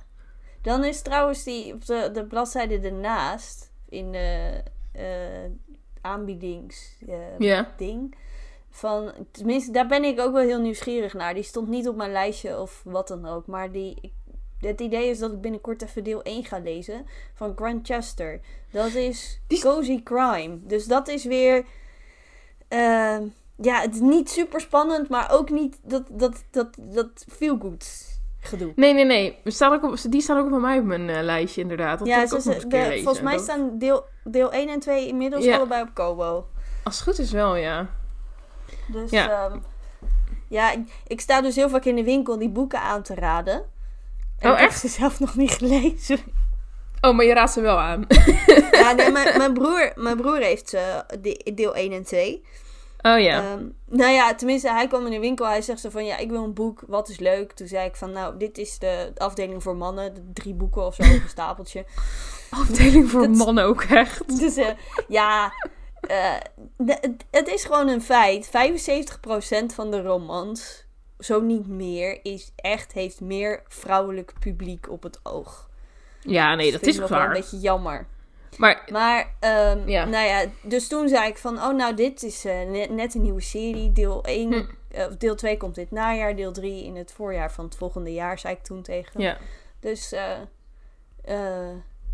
Dan 0.62 0.84
is 0.84 1.02
trouwens 1.02 1.44
die 1.44 1.74
op 1.74 1.86
de, 1.86 2.10
de 2.14 2.26
bladzijde 2.26 2.80
ernaast, 2.80 3.72
in 3.90 4.12
de 4.12 4.62
eh 4.92 5.04
aanbiedings 6.02 6.96
eh, 7.08 7.40
Ja. 7.40 7.74
ding. 7.78 8.16
Van, 8.70 9.12
tenminste, 9.32 9.72
daar 9.72 9.88
ben 9.88 10.04
ik 10.04 10.20
ook 10.20 10.32
wel 10.34 10.42
heel 10.42 10.60
nieuwsgierig 10.62 11.14
naar. 11.14 11.34
Die 11.34 11.44
stond 11.44 11.68
niet 11.68 11.88
op 11.88 11.96
mijn 11.96 12.12
lijstje 12.12 12.60
of 12.60 12.82
wat 12.86 13.08
dan 13.08 13.26
ook. 13.26 13.48
Maar 13.48 13.72
die, 13.72 13.98
ik- 14.02 14.12
het 14.60 14.82
idee 14.82 15.10
is 15.10 15.20
dat 15.20 15.32
ik 15.32 15.42
binnenkort 15.42 15.82
even 15.82 16.04
deel 16.04 16.22
1 16.24 16.44
ga 16.46 16.60
lezen 16.60 17.06
van 17.34 17.54
Grant 17.56 17.88
Chester. 17.88 18.40
Dat 18.72 18.94
is 18.94 19.40
Cozy 19.62 20.04
Crime. 20.04 20.58
Dus 20.62 20.86
dat 20.86 21.08
is 21.08 21.24
weer... 21.26 21.66
ehm, 22.68 23.24
ja, 23.62 23.82
het 23.82 23.94
is 23.94 24.00
niet 24.00 24.30
super 24.30 24.62
spannend, 24.62 25.10
maar 25.10 25.32
ook 25.32 25.50
niet 25.50 25.80
dat, 25.84 26.04
dat, 26.12 26.44
dat, 26.52 26.68
dat 26.80 27.26
feel 27.30 27.58
good 27.60 27.86
gedoe. 28.40 28.72
Nee, 28.76 28.94
nee, 28.94 29.06
nee. 29.06 29.38
We 29.44 29.52
staan 29.52 29.74
ook 29.74 29.84
op, 29.84 29.98
die 30.12 30.22
staan 30.22 30.38
ook 30.38 30.50
bij 30.50 30.60
mij 30.60 30.80
op 30.80 30.86
mijn 30.86 31.10
eh, 31.10 31.22
lijstje, 31.24 31.62
inderdaad. 31.62 32.00
Dat 32.00 32.08
ja, 32.08 32.24
ik 32.24 32.34
ook 32.34 32.44
nog 32.44 32.58
de- 32.58 32.78
lezen. 32.78 33.04
volgens 33.04 33.24
mij 33.24 33.34
Dat- 33.36 33.44
staan 33.44 33.78
deel, 33.78 34.04
deel 34.24 34.52
1 34.54 34.70
en 34.70 34.80
2 34.80 35.08
inmiddels 35.08 35.44
Ja. 35.44 35.56
allebei 35.56 35.82
op 35.82 35.94
Kobo. 35.94 36.48
Als 36.84 36.96
het 36.96 37.04
goed 37.08 37.20
is 37.20 37.32
wel, 37.32 37.56
ja. 37.56 37.90
Dus 38.88 39.12
Ja. 39.12 39.26
ja, 39.26 39.52
ja 40.48 40.72
ik, 40.72 40.80
ik 41.08 41.22
sta 41.22 41.42
dus 41.42 41.56
heel 41.56 41.70
vaak 41.70 41.86
in 41.86 41.96
de 41.96 42.04
winkel 42.04 42.38
die 42.38 42.50
boeken 42.50 42.80
aan 42.82 43.02
te 43.04 43.16
raden. 43.16 43.66
En 44.40 44.50
Oh, 44.50 44.56
ik 44.56 44.60
heb 44.62 44.70
echt? 44.70 44.80
ze 44.80 44.88
zelf 44.88 45.20
nog 45.20 45.36
niet 45.36 45.52
gelezen. 45.52 46.20
Oh, 47.02 47.16
maar 47.16 47.26
je 47.26 47.34
raadt 47.34 47.52
ze 47.52 47.62
wel 47.62 47.80
aan. 47.80 48.06
ja, 48.72 48.92
nee, 48.92 49.12
mijn, 49.12 49.38
mijn, 49.38 49.54
broer, 49.54 49.92
mijn 49.96 50.18
broer 50.18 50.38
heeft 50.40 50.70
ze, 50.70 51.04
de- 51.22 51.52
deel 51.56 51.76
1 51.76 51.92
en 51.92 52.04
2. 52.04 52.44
Oh 53.02 53.20
ja. 53.20 53.42
Ehm, 53.52 53.64
nou 53.86 54.12
ja, 54.12 54.36
tenminste, 54.36 54.70
hij 54.72 54.88
kwam 54.88 55.06
in 55.06 55.12
de 55.12 55.20
winkel. 55.20 55.46
Hij 55.48 55.62
zegt 55.62 55.80
zo 55.80 55.90
van, 55.90 56.06
ja, 56.06 56.18
ik 56.18 56.30
wil 56.30 56.44
een 56.44 56.54
boek. 56.54 56.84
Wat 56.88 57.10
is 57.10 57.20
leuk? 57.20 57.52
Toen 57.52 57.68
zei 57.68 57.88
ik 57.88 57.96
van, 57.96 58.12
nou, 58.12 58.38
dit 58.38 58.58
is 58.58 58.80
de 58.80 59.12
afdeling 59.18 59.64
voor 59.64 59.76
mannen. 59.76 60.14
De 60.14 60.32
drie 60.34 60.54
boeken 60.54 60.86
of 60.86 60.96
zo, 60.96 61.02
op 61.14 61.22
een 61.24 61.30
stapeltje. 61.30 61.86
Afdeling 62.50 63.10
voor 63.10 63.22
dat- 63.22 63.30
mannen 63.36 63.64
ook 63.64 63.82
echt. 63.84 64.22
Dus 64.40 64.56
eh, 64.56 64.70
ja, 65.08 65.54
eh, 66.02 66.34
het 67.32 67.48
is 67.48 67.64
gewoon 67.66 67.88
een 67.88 68.02
feit. 68.02 68.48
75% 68.48 69.66
van 69.74 69.92
de 69.92 70.02
romans, 70.02 70.85
zo 71.26 71.42
niet 71.42 71.68
meer, 71.68 72.20
is 72.24 72.52
echt, 72.56 72.94
heeft 72.94 73.22
meer 73.22 73.64
vrouwelijk 73.68 74.34
publiek 74.40 74.90
op 74.90 75.04
het 75.04 75.20
oog. 75.24 75.70
Ja, 76.20 76.56
nee, 76.56 76.72
dat 76.72 76.80
vind 76.80 76.94
is 76.94 77.00
nog 77.00 77.10
wel 77.10 77.22
een 77.22 77.34
beetje 77.34 77.60
jammer. 77.60 78.06
Maar 78.58 78.88
Maar, 78.92 79.34
ehm, 79.40 79.88
Ja. 79.90 80.06
nou 80.06 80.26
ja, 80.28 80.46
dus 80.64 80.88
toen 80.88 81.08
zei 81.10 81.28
ik 81.30 81.38
van, 81.38 81.58
oh 81.58 81.74
nou, 81.76 81.96
dit 81.96 82.24
is 82.24 82.46
eh, 82.46 82.62
net, 82.70 82.90
net 82.90 83.16
een 83.16 83.22
nieuwe 83.22 83.42
serie. 83.42 83.92
Deel 83.92 84.24
1, 84.26 84.54
Hm. 84.54 84.64
eh, 84.92 85.06
of 85.08 85.18
deel 85.18 85.36
2 85.36 85.58
komt 85.58 85.76
dit 85.76 85.92
najaar, 85.92 86.36
deel 86.36 86.52
3 86.52 86.84
in 86.84 86.96
het 86.96 87.12
voorjaar 87.12 87.52
van 87.52 87.66
het 87.66 87.76
volgende 87.76 88.14
jaar, 88.14 88.40
zei 88.40 88.54
ik 88.54 88.64
toen 88.64 88.82
tegen 88.82 89.22
ja. 89.22 89.38
Dus, 89.80 90.12
eh, 90.12 90.38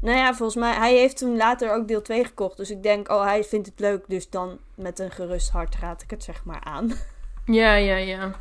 nou 0.02 0.17
ja, 0.17 0.34
volgens 0.34 0.60
mij, 0.60 0.74
hij 0.74 0.95
heeft 0.97 1.17
toen 1.17 1.38
later 1.38 1.74
ook 1.74 1.88
deel 1.88 2.02
2 2.02 2.26
gekocht. 2.26 2.58
Dus 2.58 2.69
ik 2.71 2.84
denk, 2.84 3.10
oh, 3.10 3.24
hij 3.24 3.43
vindt 3.43 3.67
het 3.67 3.80
leuk, 3.80 4.04
dus 4.08 4.30
dan 4.30 4.60
met 4.76 5.00
een 5.00 5.12
gerust 5.12 5.50
hart 5.50 5.76
raad 5.76 6.02
ik 6.02 6.10
het 6.10 6.24
zeg 6.24 6.43
maar 6.43 6.62
aan. 6.63 6.91
Ja, 7.45 7.76
ja, 7.76 7.95
ja. 7.95 8.32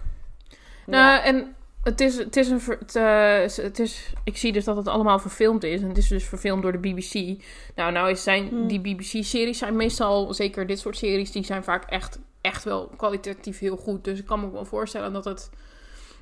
Nou, 0.90 1.22
en 1.22 1.54
het 1.82 2.00
is, 2.00 2.16
het 2.18 2.36
is 2.36 2.48
een. 2.48 2.60
Het, 2.60 2.96
eh, 2.96 3.64
het 3.64 3.78
is, 3.78 4.12
ik 4.24 4.36
zie 4.36 4.52
dus 4.52 4.64
dat 4.64 4.76
het 4.76 4.88
allemaal 4.88 5.18
verfilmd 5.18 5.64
is. 5.64 5.80
En 5.80 5.88
het 5.88 5.98
is 5.98 6.08
dus 6.08 6.24
verfilmd 6.24 6.62
door 6.62 6.72
de 6.72 6.78
BBC. 6.78 7.42
Nou, 7.74 7.92
nou 7.92 8.10
is 8.10 8.22
zijn, 8.22 8.48
Hmm. 8.48 8.66
die 8.66 8.80
BBC-series 8.80 9.58
zijn 9.58 9.76
meestal, 9.76 10.34
zeker 10.34 10.66
dit 10.66 10.78
soort 10.78 10.96
series, 10.96 11.32
die 11.32 11.44
zijn 11.44 11.64
vaak 11.64 11.84
echt, 11.84 12.18
echt 12.40 12.64
wel 12.64 12.90
kwalitatief 12.96 13.58
heel 13.58 13.76
goed. 13.76 14.04
Dus 14.04 14.18
ik 14.18 14.26
kan 14.26 14.40
me 14.40 14.50
wel 14.50 14.64
voorstellen 14.64 15.12
dat 15.12 15.24
het. 15.24 15.50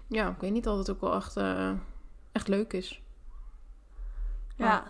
Ja, 0.06 0.28
ik 0.28 0.40
weet 0.40 0.52
niet, 0.52 0.64
dat 0.64 0.78
het 0.78 0.90
ook 0.90 1.00
wel 1.00 1.14
echt, 1.14 1.36
eh, 1.36 1.70
echt 2.32 2.48
leuk 2.48 2.72
is. 2.72 3.02
ja. 4.56 4.84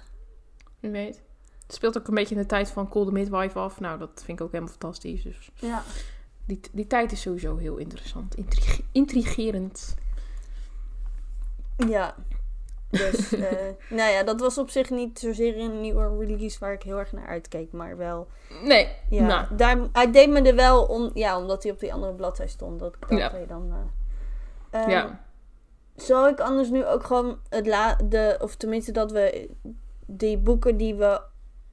Wie 0.80 0.90
weet. 0.90 1.22
Het 1.66 1.76
speelt 1.76 1.98
ook 1.98 2.08
een 2.08 2.14
beetje 2.14 2.34
in 2.34 2.40
de 2.40 2.46
tijd 2.46 2.70
van 2.70 2.88
Call 2.88 3.04
the 3.04 3.12
Midwife 3.12 3.58
af. 3.58 3.80
Nou, 3.80 3.98
dat 3.98 4.10
vind 4.24 4.38
ik 4.38 4.44
ook 4.44 4.52
helemaal 4.52 4.74
fantastisch. 4.78 5.22
Dus 5.22 5.50
ja. 5.54 5.82
Die, 6.48 6.60
die 6.72 6.86
tijd 6.86 7.12
is 7.12 7.20
sowieso 7.20 7.56
heel 7.56 7.76
interessant. 7.76 8.34
Intrig- 8.34 8.80
intrigerend. 8.92 9.94
Ja. 11.76 12.14
Dus, 12.90 13.32
eh, 13.32 13.66
nou 13.98 14.10
ja, 14.10 14.22
dat 14.22 14.40
was 14.40 14.58
op 14.58 14.70
zich 14.70 14.90
niet 14.90 15.18
zozeer 15.18 15.58
een 15.58 15.80
nieuwe 15.80 16.24
release 16.26 16.58
waar 16.58 16.72
ik 16.72 16.82
heel 16.82 16.98
erg 16.98 17.12
naar 17.12 17.26
uitkeek, 17.26 17.72
maar 17.72 17.96
wel 17.96 18.28
Nee, 18.62 18.88
Ja, 19.10 19.26
nou, 19.26 19.56
daar, 19.56 19.78
hij 19.92 20.10
deed 20.10 20.28
me 20.30 20.42
er 20.42 20.54
wel 20.54 20.84
om, 20.84 21.10
ja, 21.14 21.38
omdat 21.38 21.62
hij 21.62 21.72
op 21.72 21.80
die 21.80 21.92
andere 21.92 22.12
bladzij 22.12 22.48
stond. 22.48 22.78
Dat 22.80 22.94
ik 23.08 23.18
Ja. 23.18 23.32
dan. 23.48 23.72
ehm, 24.70 24.90
ja. 24.90 25.26
Zal 25.96 26.28
ik 26.28 26.40
anders 26.40 26.70
nu 26.70 26.86
ook 26.86 27.04
gewoon 27.04 27.38
het 27.48 27.66
la 27.66 27.94
de, 28.04 28.38
of 28.40 28.56
tenminste 28.56 28.92
dat 28.92 29.12
we 29.12 29.50
die 30.06 30.38
boeken 30.38 30.76
die 30.76 30.94
we, 30.94 31.20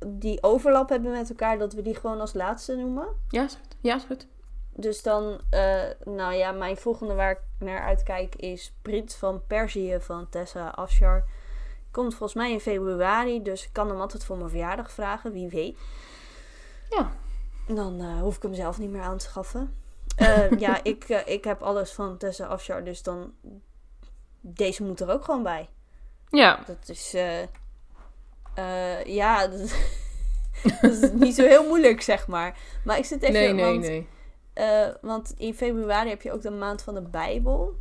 die 0.07 0.43
overlap 0.43 0.89
hebben 0.89 1.11
met 1.11 1.29
elkaar, 1.29 1.57
dat 1.57 1.73
we 1.73 1.81
die 1.81 1.95
gewoon 1.95 2.19
als 2.19 2.33
laatste 2.33 2.75
noemen? 2.75 3.07
Ja, 3.29 3.43
is 3.43 3.53
goed. 3.61 3.75
Ja, 3.81 3.95
is 3.95 4.03
goed. 4.03 4.27
Dus 4.77 5.01
dan, 5.01 5.41
eh, 5.49 5.83
nou 6.03 6.33
ja, 6.33 6.51
mijn 6.51 6.77
volgende 6.77 7.13
waar 7.13 7.31
ik 7.31 7.39
naar 7.59 7.79
uitkijk 7.79 8.35
is 8.35 8.73
Prins 8.81 9.15
van 9.15 9.45
Perzië 9.47 9.97
van 9.99 10.29
Tessa 10.29 10.67
Afshar. 10.67 11.23
Komt 11.91 12.15
volgens 12.15 12.33
mij 12.33 12.51
in 12.51 12.59
februari, 12.59 13.41
dus 13.41 13.63
ik 13.63 13.69
kan 13.71 13.89
hem 13.89 13.99
altijd 13.99 14.25
voor 14.25 14.37
mijn 14.37 14.49
verjaardag 14.49 14.91
vragen, 14.91 15.31
wie 15.31 15.47
weet. 15.47 15.77
Ja. 16.89 17.11
Dan 17.67 18.01
eh, 18.01 18.19
hoef 18.19 18.35
ik 18.35 18.41
hem 18.41 18.53
zelf 18.53 18.77
niet 18.77 18.89
meer 18.89 19.01
aan 19.01 19.17
te 19.17 19.25
schaffen. 19.25 19.75
Eh, 20.15 20.51
ja, 20.65 20.83
ik, 20.83 21.03
ik 21.25 21.43
heb 21.43 21.61
alles 21.61 21.91
van 21.91 22.17
Tessa 22.17 22.45
Afshar, 22.45 22.83
dus 22.83 23.03
dan... 23.03 23.33
Deze 24.41 24.83
moet 24.83 24.99
er 24.99 25.11
ook 25.11 25.23
gewoon 25.23 25.43
bij. 25.43 25.69
Ja. 26.29 26.59
Dat 26.65 26.89
is... 26.89 27.11
ja, 29.05 29.47
dat, 29.47 29.59
dat 30.81 30.91
is 30.91 31.11
niet 31.11 31.35
zo 31.35 31.43
heel 31.43 31.67
moeilijk, 31.67 32.01
zeg 32.01 32.27
maar. 32.27 32.57
Maar 32.83 32.97
ik 32.97 33.05
zit 33.05 33.21
even... 33.21 33.33
Nee, 33.33 33.53
nee, 33.53 33.65
want, 33.65 33.79
nee. 33.79 34.07
Eh, 34.55 34.87
want 35.01 35.33
in 35.37 35.53
februari 35.53 36.09
heb 36.09 36.21
je 36.21 36.31
ook 36.31 36.41
de 36.41 36.51
maand 36.51 36.81
van 36.81 36.93
de 36.93 37.01
Bijbel. 37.01 37.75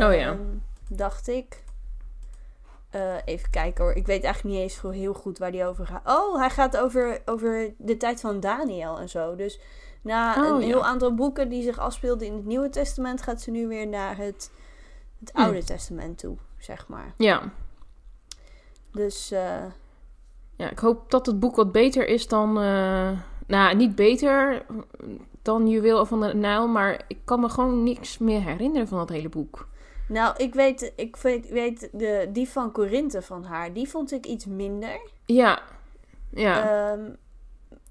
Oh 0.00 0.14
ja. 0.14 0.36
Dacht 0.88 1.28
ik. 1.28 1.62
Eh, 2.90 3.14
even 3.24 3.50
kijken 3.50 3.84
hoor. 3.84 3.92
Ik 3.94 4.06
weet 4.06 4.24
eigenlijk 4.24 4.54
niet 4.54 4.62
eens 4.62 4.80
heel 4.96 5.14
goed 5.14 5.38
waar 5.38 5.52
die 5.52 5.64
over 5.64 5.86
gaat. 5.86 6.06
Oh, 6.06 6.38
hij 6.38 6.50
gaat 6.50 6.76
over, 6.76 7.20
over 7.24 7.74
de 7.76 7.96
tijd 7.96 8.20
van 8.20 8.40
Daniel 8.40 8.98
en 8.98 9.08
zo. 9.08 9.36
Dus 9.36 9.60
na 10.02 10.34
Oh, 10.44 10.46
een 10.54 10.60
ja. 10.60 10.66
heel 10.66 10.84
aantal 10.84 11.14
boeken 11.14 11.48
die 11.48 11.62
zich 11.62 11.78
afspeelden 11.78 12.26
in 12.26 12.32
het 12.34 12.44
Nieuwe 12.44 12.68
Testament, 12.68 13.22
gaat 13.22 13.40
ze 13.40 13.50
nu 13.50 13.66
weer 13.68 13.86
naar 13.86 14.16
het, 14.16 14.50
het 15.20 15.30
Hm. 15.34 15.40
Oude 15.40 15.64
Testament 15.64 16.18
toe, 16.18 16.36
zeg 16.58 16.88
maar. 16.88 17.12
Ja. 17.16 17.42
Dus 18.92 19.30
eh, 19.30 19.64
ja, 20.56 20.70
ik 20.70 20.78
hoop 20.78 21.10
dat 21.10 21.26
het 21.26 21.40
boek 21.40 21.56
wat 21.56 21.72
beter 21.72 22.06
is 22.06 22.28
dan... 22.28 22.48
eh, 22.60 23.10
nou, 23.46 23.76
niet 23.76 23.94
beter 23.94 24.64
dan 25.48 25.68
Juweel 25.68 26.06
van 26.06 26.20
de 26.20 26.34
Nijl, 26.34 26.68
maar 26.68 27.04
ik 27.06 27.18
kan 27.24 27.40
me 27.40 27.48
gewoon 27.48 27.82
niks 27.82 28.18
meer 28.18 28.42
herinneren 28.42 28.88
van 28.88 28.98
dat 28.98 29.08
hele 29.08 29.28
boek. 29.28 29.68
nou, 30.08 30.36
ik 30.36 30.54
weet, 30.54 30.92
ik 30.96 31.16
weet, 31.16 31.48
weet 31.48 31.88
de, 31.92 32.28
die 32.32 32.48
van 32.48 32.72
Korinthe 32.72 33.22
van 33.22 33.44
haar, 33.44 33.72
die 33.72 33.88
vond 33.88 34.12
ik 34.12 34.26
iets 34.26 34.46
minder. 34.46 35.00
Ja. 35.24 35.62
Ja. 36.30 36.68
Ehm, 36.92 37.10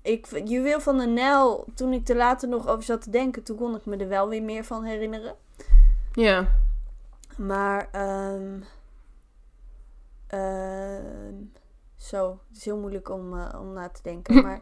ik, 0.02 0.48
Juweel 0.48 0.80
van 0.80 0.98
de 0.98 1.06
Nijl, 1.06 1.66
toen 1.76 1.94
ik 1.94 2.08
er 2.10 2.16
later 2.16 2.50
nog 2.50 2.68
over 2.68 2.84
zat 2.84 3.02
te 3.02 3.10
denken, 3.10 3.44
toen 3.44 3.58
kon 3.58 3.76
ik 3.76 3.86
me 3.86 3.98
er 3.98 4.08
wel 4.08 4.30
weer 4.30 4.44
meer 4.44 4.64
van 4.64 4.84
herinneren. 4.84 5.36
ja. 6.14 6.56
Maar, 7.38 7.90
ehm 7.92 8.62
ehm, 10.28 11.36
zo, 11.96 12.40
het 12.48 12.58
is 12.58 12.66
heel 12.66 12.78
moeilijk 12.78 13.10
om, 13.10 13.40
eh, 13.40 13.60
om 13.60 13.74
na 13.74 13.90
te 13.90 14.02
denken. 14.04 14.42
Maar, 14.44 14.62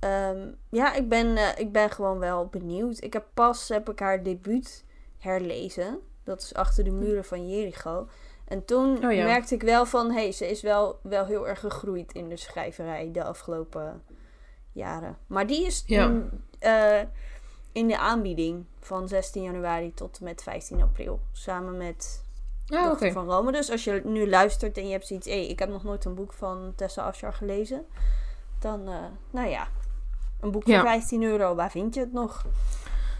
ehm, 0.00 0.48
ja, 0.70 0.94
ik 0.94 1.08
ben, 1.08 1.36
eh, 1.36 1.48
ik 1.58 1.72
ben 1.72 1.90
gewoon 1.90 2.18
wel 2.18 2.46
benieuwd. 2.46 3.02
Ik 3.02 3.12
heb 3.12 3.24
pas, 3.34 3.68
heb 3.68 3.90
ik 3.90 3.98
haar 3.98 4.22
debuut 4.22 4.84
herlezen. 5.18 5.98
Dat 6.24 6.42
is 6.42 6.54
Achter 6.54 6.84
de 6.84 6.90
muren 6.90 7.24
van 7.24 7.48
Jericho. 7.48 8.08
En 8.44 8.64
toen 8.64 9.04
Oh 9.04 9.12
ja. 9.12 9.24
merkte 9.24 9.54
ik 9.54 9.62
wel 9.62 9.86
van, 9.86 10.06
hé, 10.10 10.20
hey, 10.22 10.32
ze 10.32 10.50
is 10.50 10.62
wel, 10.62 10.98
wel 11.02 11.24
heel 11.26 11.48
erg 11.48 11.60
gegroeid 11.60 12.12
in 12.12 12.28
de 12.28 12.36
schrijverij 12.36 13.10
de 13.12 13.24
afgelopen 13.24 14.02
jaren. 14.72 15.18
Maar 15.26 15.46
die 15.46 15.66
is 15.66 15.82
Ja. 15.86 16.04
in, 16.04 16.30
eh, 16.58 17.00
in 17.72 17.88
de 17.88 17.98
aanbieding 17.98 18.64
van 18.80 19.08
16 19.08 19.42
januari 19.42 19.94
tot 19.94 20.18
en 20.18 20.24
met 20.24 20.42
15 20.42 20.82
april. 20.82 21.20
Samen 21.32 21.76
met 21.76 22.24
Ja, 22.64 22.78
oké. 22.80 22.88
Dochter 22.88 23.12
van 23.12 23.30
Rome. 23.30 23.52
Dus 23.52 23.70
als 23.70 23.84
je 23.84 24.00
nu 24.04 24.28
luistert 24.28 24.76
en 24.78 24.86
je 24.86 24.92
hebt 24.92 25.06
zoiets... 25.06 25.26
hé, 25.26 25.32
ik 25.34 25.58
heb 25.58 25.68
nog 25.68 25.84
nooit 25.84 26.04
een 26.04 26.14
boek 26.14 26.32
van 26.32 26.72
Tessa 26.76 27.02
Afshar 27.02 27.32
gelezen. 27.32 27.86
Dan, 28.58 28.88
eh, 28.88 29.04
nou 29.30 29.48
ja, 29.48 29.68
een 30.40 30.50
boek 30.50 30.66
Ja. 30.66 30.80
voor 30.80 30.88
15 30.88 31.22
euro. 31.22 31.54
Waar 31.54 31.70
vind 31.70 31.94
je 31.94 32.00
het 32.00 32.12
nog? 32.12 32.44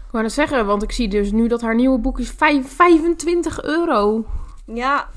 Ik 0.05 0.11
wou 0.15 0.23
net 0.23 0.33
zeggen, 0.33 0.65
want 0.65 0.83
ik 0.83 0.91
zie 0.91 1.07
dus 1.07 1.31
nu 1.31 1.47
dat 1.47 1.61
haar 1.61 1.75
nieuwe 1.75 1.99
boek 1.99 2.19
is 2.19 2.29
vijf- 2.31 2.75
25 2.75 3.61
euro. 3.63 4.25
Ja, 4.65 5.09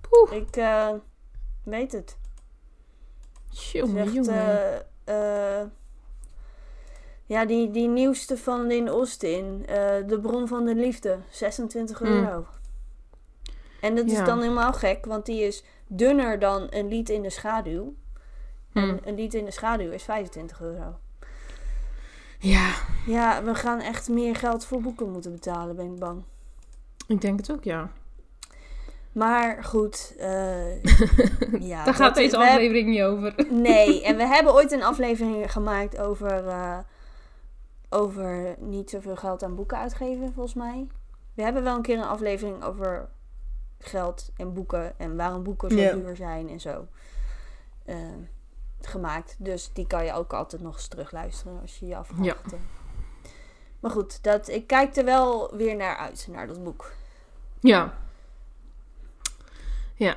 Poeh. 0.00 0.32
ik 0.32 0.56
eh, 0.56 0.88
weet 1.62 1.92
het. 1.92 2.16
Jongen, 3.50 4.12
jongen. 4.12 4.84
eh, 5.04 5.60
eh, 5.60 5.66
ja, 7.26 7.44
die, 7.44 7.70
die 7.70 7.88
nieuwste 7.88 8.36
van 8.36 8.66
Lynn 8.66 8.88
Austin. 8.88 9.62
de 10.06 10.18
bron 10.22 10.48
van 10.48 10.64
de 10.64 10.74
liefde. 10.74 11.18
26 11.30 12.00
Mm. 12.00 12.06
euro. 12.06 12.46
En 13.80 13.94
dat 13.96 14.06
is 14.06 14.24
dan 14.24 14.40
helemaal 14.40 14.72
gek. 14.72 15.04
Want 15.04 15.26
die 15.26 15.40
is 15.42 15.64
dunner 15.86 16.38
dan 16.38 16.66
een 16.70 16.88
lied 16.88 17.08
in 17.08 17.22
de 17.22 17.30
schaduw. 17.30 17.94
Hm. 18.80 18.88
En 18.88 19.00
een 19.04 19.14
lied 19.14 19.34
in 19.34 19.44
de 19.44 19.50
schaduw 19.50 19.90
is 19.90 20.02
25 20.02 20.60
euro. 20.60 20.98
Ja, 22.38 22.72
Ja, 23.06 23.42
we 23.42 23.54
gaan 23.54 23.80
echt 23.80 24.08
meer 24.08 24.36
geld 24.36 24.64
voor 24.64 24.80
boeken 24.80 25.10
moeten 25.12 25.32
betalen, 25.32 25.76
ben 25.76 25.92
ik 25.92 25.98
bang. 25.98 26.22
ik 27.06 27.20
denk 27.20 27.38
het 27.38 27.52
ook, 27.52 27.64
ja. 27.64 27.90
Maar 29.12 29.64
goed, 29.64 30.14
eh, 30.18 30.82
ja. 31.70 31.84
Daar 31.84 31.94
gaat 31.94 32.14
deze 32.14 32.38
heb- 32.38 32.48
aflevering 32.48 32.88
niet 32.88 33.02
over. 33.02 33.34
Nee, 33.50 34.02
en 34.04 34.16
we 34.16 34.26
hebben 34.26 34.52
ooit 34.54 34.72
een 34.72 34.82
aflevering 34.82 35.52
gemaakt 35.52 35.98
over, 35.98 36.48
eh, 36.48 36.78
over 37.88 38.54
niet 38.58 38.90
zoveel 38.90 39.16
geld 39.16 39.42
aan 39.42 39.54
boeken 39.54 39.78
uitgeven, 39.78 40.32
volgens 40.32 40.54
mij. 40.54 40.86
We 41.34 41.42
hebben 41.42 41.62
wel 41.62 41.76
een 41.76 41.82
keer 41.82 41.96
een 41.98 42.04
aflevering 42.04 42.62
over 42.64 43.08
geld 43.78 44.30
en 44.36 44.52
boeken 44.54 44.98
en 44.98 45.16
waarom 45.16 45.42
boeken 45.42 45.70
zo 45.70 45.76
duur 46.00 46.16
zijn 46.16 46.48
en 46.48 46.60
zo 46.60 46.86
eh, 47.84 47.96
gemaakt. 48.86 49.36
Dus 49.38 49.70
die 49.72 49.86
kan 49.86 50.04
je 50.04 50.12
ook 50.12 50.32
altijd 50.32 50.62
nog 50.62 50.74
eens 50.74 50.88
terugluisteren 50.88 51.60
als 51.60 51.78
je 51.78 51.86
je 51.86 51.96
afvraagt. 51.96 52.24
Ja. 52.50 52.58
Maar 53.80 53.90
goed, 53.90 54.22
dat, 54.22 54.48
ik 54.48 54.66
kijk 54.66 54.96
er 54.96 55.04
wel 55.04 55.56
weer 55.56 55.76
naar 55.76 55.96
uit, 55.96 56.28
naar 56.30 56.46
dat 56.46 56.64
boek. 56.64 56.92
Ja. 57.60 57.94
Ja. 59.94 60.16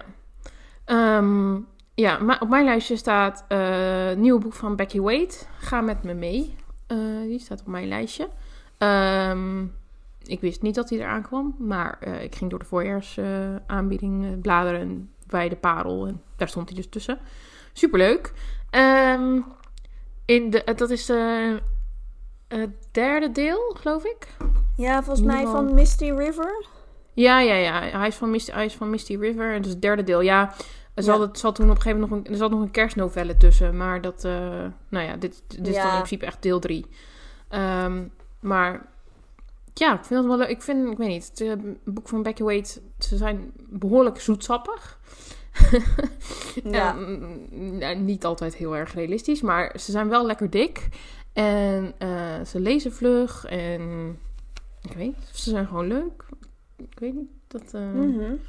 Ehm, 0.86 1.60
ja, 1.94 2.18
maar 2.18 2.42
op 2.42 2.50
mijn 2.50 2.66
lijstje 2.66 2.96
staat 2.96 3.46
eh 3.48 4.14
nieuwe 4.14 4.40
boek 4.40 4.54
van 4.54 4.76
Becky 4.76 5.00
Wade. 5.00 5.34
Ga 5.58 5.82
met 5.82 6.04
me 6.04 6.14
mee. 6.14 6.56
Eh, 6.88 6.98
die 7.22 7.40
staat 7.40 7.60
op 7.60 7.68
mijn 7.68 7.88
lijstje. 7.88 8.30
Ehm, 8.78 9.64
ik 10.24 10.42
wist 10.42 10.62
niet 10.62 10.76
dat 10.76 10.90
hij 10.90 11.00
eraan 11.00 11.22
kwam, 11.22 11.56
maar 11.60 11.98
eh, 12.00 12.24
ik 12.24 12.36
ging 12.36 12.50
door 12.50 12.60
de 12.60 12.66
voorjaarsaanbieding 12.66 14.26
uh, 14.26 14.32
bladeren 14.42 15.12
bij 15.28 15.50
de 15.50 15.56
parel 15.56 16.08
en 16.08 16.22
daar 16.36 16.48
stond 16.48 16.70
hij 16.70 16.78
dus 16.78 16.90
tussen. 16.90 17.20
Superleuk. 17.74 18.34
Um, 18.72 19.46
in 20.26 20.50
de, 20.50 20.74
dat 20.76 20.90
is 20.90 21.06
de 21.06 21.60
het 22.48 22.70
derde 22.92 23.32
deel, 23.32 23.76
geloof 23.80 24.04
ik. 24.04 24.28
Ja, 24.76 25.04
volgens 25.04 25.26
mij 25.26 25.46
van 25.46 25.74
Misty 25.74 26.12
River. 26.12 26.66
Ja, 27.14 27.40
ja, 27.40 27.56
ja. 27.56 27.98
Hij 27.98 28.08
is 28.08 28.16
van 28.16 28.30
Misty, 28.30 28.52
hij 28.52 28.66
is 28.66 28.74
van 28.74 28.90
Misty 28.90 29.16
River. 29.16 29.54
En 29.54 29.62
dus 29.62 29.72
het 29.72 29.82
derde 29.82 30.04
deel. 30.04 30.22
Ja, 30.22 30.54
er 30.94 31.04
zat, 31.04 31.20
het, 31.20 31.40
zat 31.40 31.56
toen 31.56 31.70
op 31.70 31.76
een 31.76 31.82
gegeven 31.82 32.00
moment 32.00 32.20
nog 32.20 32.28
een, 32.28 32.34
er 32.34 32.40
zat 32.40 32.52
nog 32.52 32.62
een 32.62 32.72
kerstnovelle 32.72 33.38
tussen. 33.38 33.78
Maar 33.78 34.02
dat, 34.02 34.26
uh, 34.26 34.32
nou 34.90 35.06
ja, 35.06 35.16
dit, 35.16 35.44
dit 35.48 35.68
is 35.68 35.76
dan 35.76 35.86
in 35.86 35.92
principe 35.92 36.26
echt 36.26 36.42
deel 36.42 36.60
drie. 36.60 36.86
Um, 37.50 38.12
maar 38.40 38.90
ja, 39.74 39.94
ik 39.94 40.06
vind 40.06 40.20
het 40.20 40.30
wel 40.30 40.38
leuk. 40.38 40.50
Ik 40.50 40.62
vind, 40.62 40.92
ik 40.92 40.98
weet 40.98 41.08
niet, 41.08 41.32
het 41.36 41.84
boek 41.84 42.08
van 42.08 42.24
Becky 42.24 42.44
Wade, 42.44 42.68
ze 43.00 43.18
zijn 43.18 43.52
behoorlijk 43.70 44.20
zoetsappig. 44.20 45.00
ja. 46.64 46.96
en, 47.80 48.06
niet 48.06 48.26
altijd 48.26 48.56
heel 48.56 48.76
erg 48.76 48.94
realistisch, 48.94 49.42
maar 49.42 49.76
ze 49.80 49.92
zijn 49.92 50.10
wel 50.10 50.26
lekker 50.26 50.50
dik. 50.50 50.88
En 51.34 51.94
uh, 52.00 52.46
ze 52.46 52.60
lezen 52.60 52.94
vlug 52.94 53.46
en 53.46 54.18
ik 54.82 54.94
weet 54.94 55.16
ze 55.34 55.50
zijn 55.50 55.68
gewoon 55.68 55.88
leuk. 55.88 56.26
Ik 56.78 57.00
weet 57.00 57.14
niet, 57.14 57.30
dat 57.48 57.74
uh, 57.76 57.82
mm 57.82 58.20
-hmm. 58.20 58.40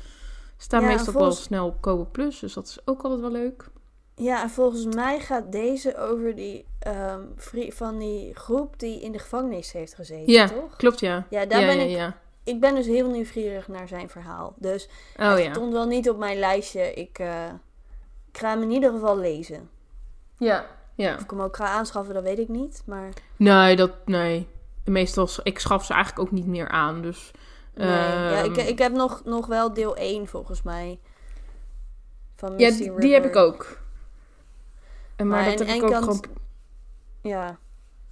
staan 0.56 0.80
ja, 0.80 0.86
meestal 0.86 1.12
volgens... 1.12 1.34
wel 1.34 1.44
snel 1.44 1.66
op 1.66 1.80
Kobo 1.80 2.08
Plus, 2.12 2.38
dus 2.38 2.52
dat 2.52 2.66
is 2.66 2.78
ook 2.84 3.02
altijd 3.02 3.20
wel 3.20 3.30
leuk. 3.30 3.70
Ja, 4.14 4.42
en 4.42 4.50
volgens 4.50 4.94
mij 4.94 5.20
gaat 5.20 5.52
deze 5.52 5.96
over 5.96 6.34
die 6.34 6.64
um, 6.86 7.34
van 7.72 7.98
die 7.98 8.34
groep 8.34 8.78
die 8.78 9.00
in 9.00 9.12
de 9.12 9.18
gevangenis 9.18 9.72
heeft 9.72 9.94
gezeten, 9.94 10.32
ja, 10.32 10.48
toch? 10.48 10.76
klopt, 10.76 11.00
ja. 11.00 11.26
Ja, 11.30 11.46
daar 11.46 11.60
ja, 11.60 11.66
ben 11.66 11.90
ik... 11.90 12.12
Ik 12.44 12.60
ben 12.60 12.74
dus 12.74 12.86
heel 12.86 13.10
nieuwsgierig 13.10 13.68
naar 13.68 13.88
zijn 13.88 14.08
verhaal. 14.08 14.54
Dus 14.56 14.88
oh, 15.16 15.28
het 15.30 15.42
ja. 15.44 15.52
stond 15.52 15.72
wel 15.72 15.86
niet 15.86 16.10
op 16.10 16.18
mijn 16.18 16.38
lijstje. 16.38 16.94
Ik, 16.94 17.18
uh, 17.18 17.46
ik 18.32 18.38
ga 18.38 18.48
hem 18.48 18.62
in 18.62 18.70
ieder 18.70 18.92
geval 18.92 19.18
lezen. 19.18 19.70
Ja, 20.36 20.66
ja. 20.94 21.14
Of 21.14 21.20
ik 21.20 21.30
hem 21.30 21.40
ook 21.40 21.56
ga 21.56 21.66
aanschaffen, 21.66 22.14
dat 22.14 22.22
weet 22.22 22.38
ik 22.38 22.48
niet. 22.48 22.82
Maar... 22.86 23.08
Nee, 23.36 23.76
dat, 23.76 23.90
nee. 24.04 24.48
Meestal, 24.84 25.28
ik 25.42 25.58
schaf 25.58 25.84
ze 25.84 25.92
eigenlijk 25.92 26.26
ook 26.26 26.32
niet 26.32 26.46
meer 26.46 26.68
aan, 26.68 27.02
dus... 27.02 27.30
Nee, 27.74 27.88
ja, 27.88 28.38
ik, 28.38 28.56
ehm, 28.56 28.68
ik 28.68 28.78
heb 28.78 28.92
nog, 28.92 29.24
nog 29.24 29.46
wel 29.46 29.72
deel 29.72 29.96
1 29.96 30.26
volgens 30.26 30.62
mij. 30.62 30.98
Van 32.36 32.58
Ja, 32.58 32.70
die, 32.96 33.12
heb 33.12 33.24
ik 33.24 33.36
ook. 33.36 33.80
En 35.16 35.28
maar, 35.28 35.40
Maar 35.42 35.56
dat 35.56 35.66
heb 35.66 35.76
ik 35.76 35.82
ook 35.82 35.90
kant- 35.90 36.04
gewoon... 36.04 36.24
Ja, 37.20 37.58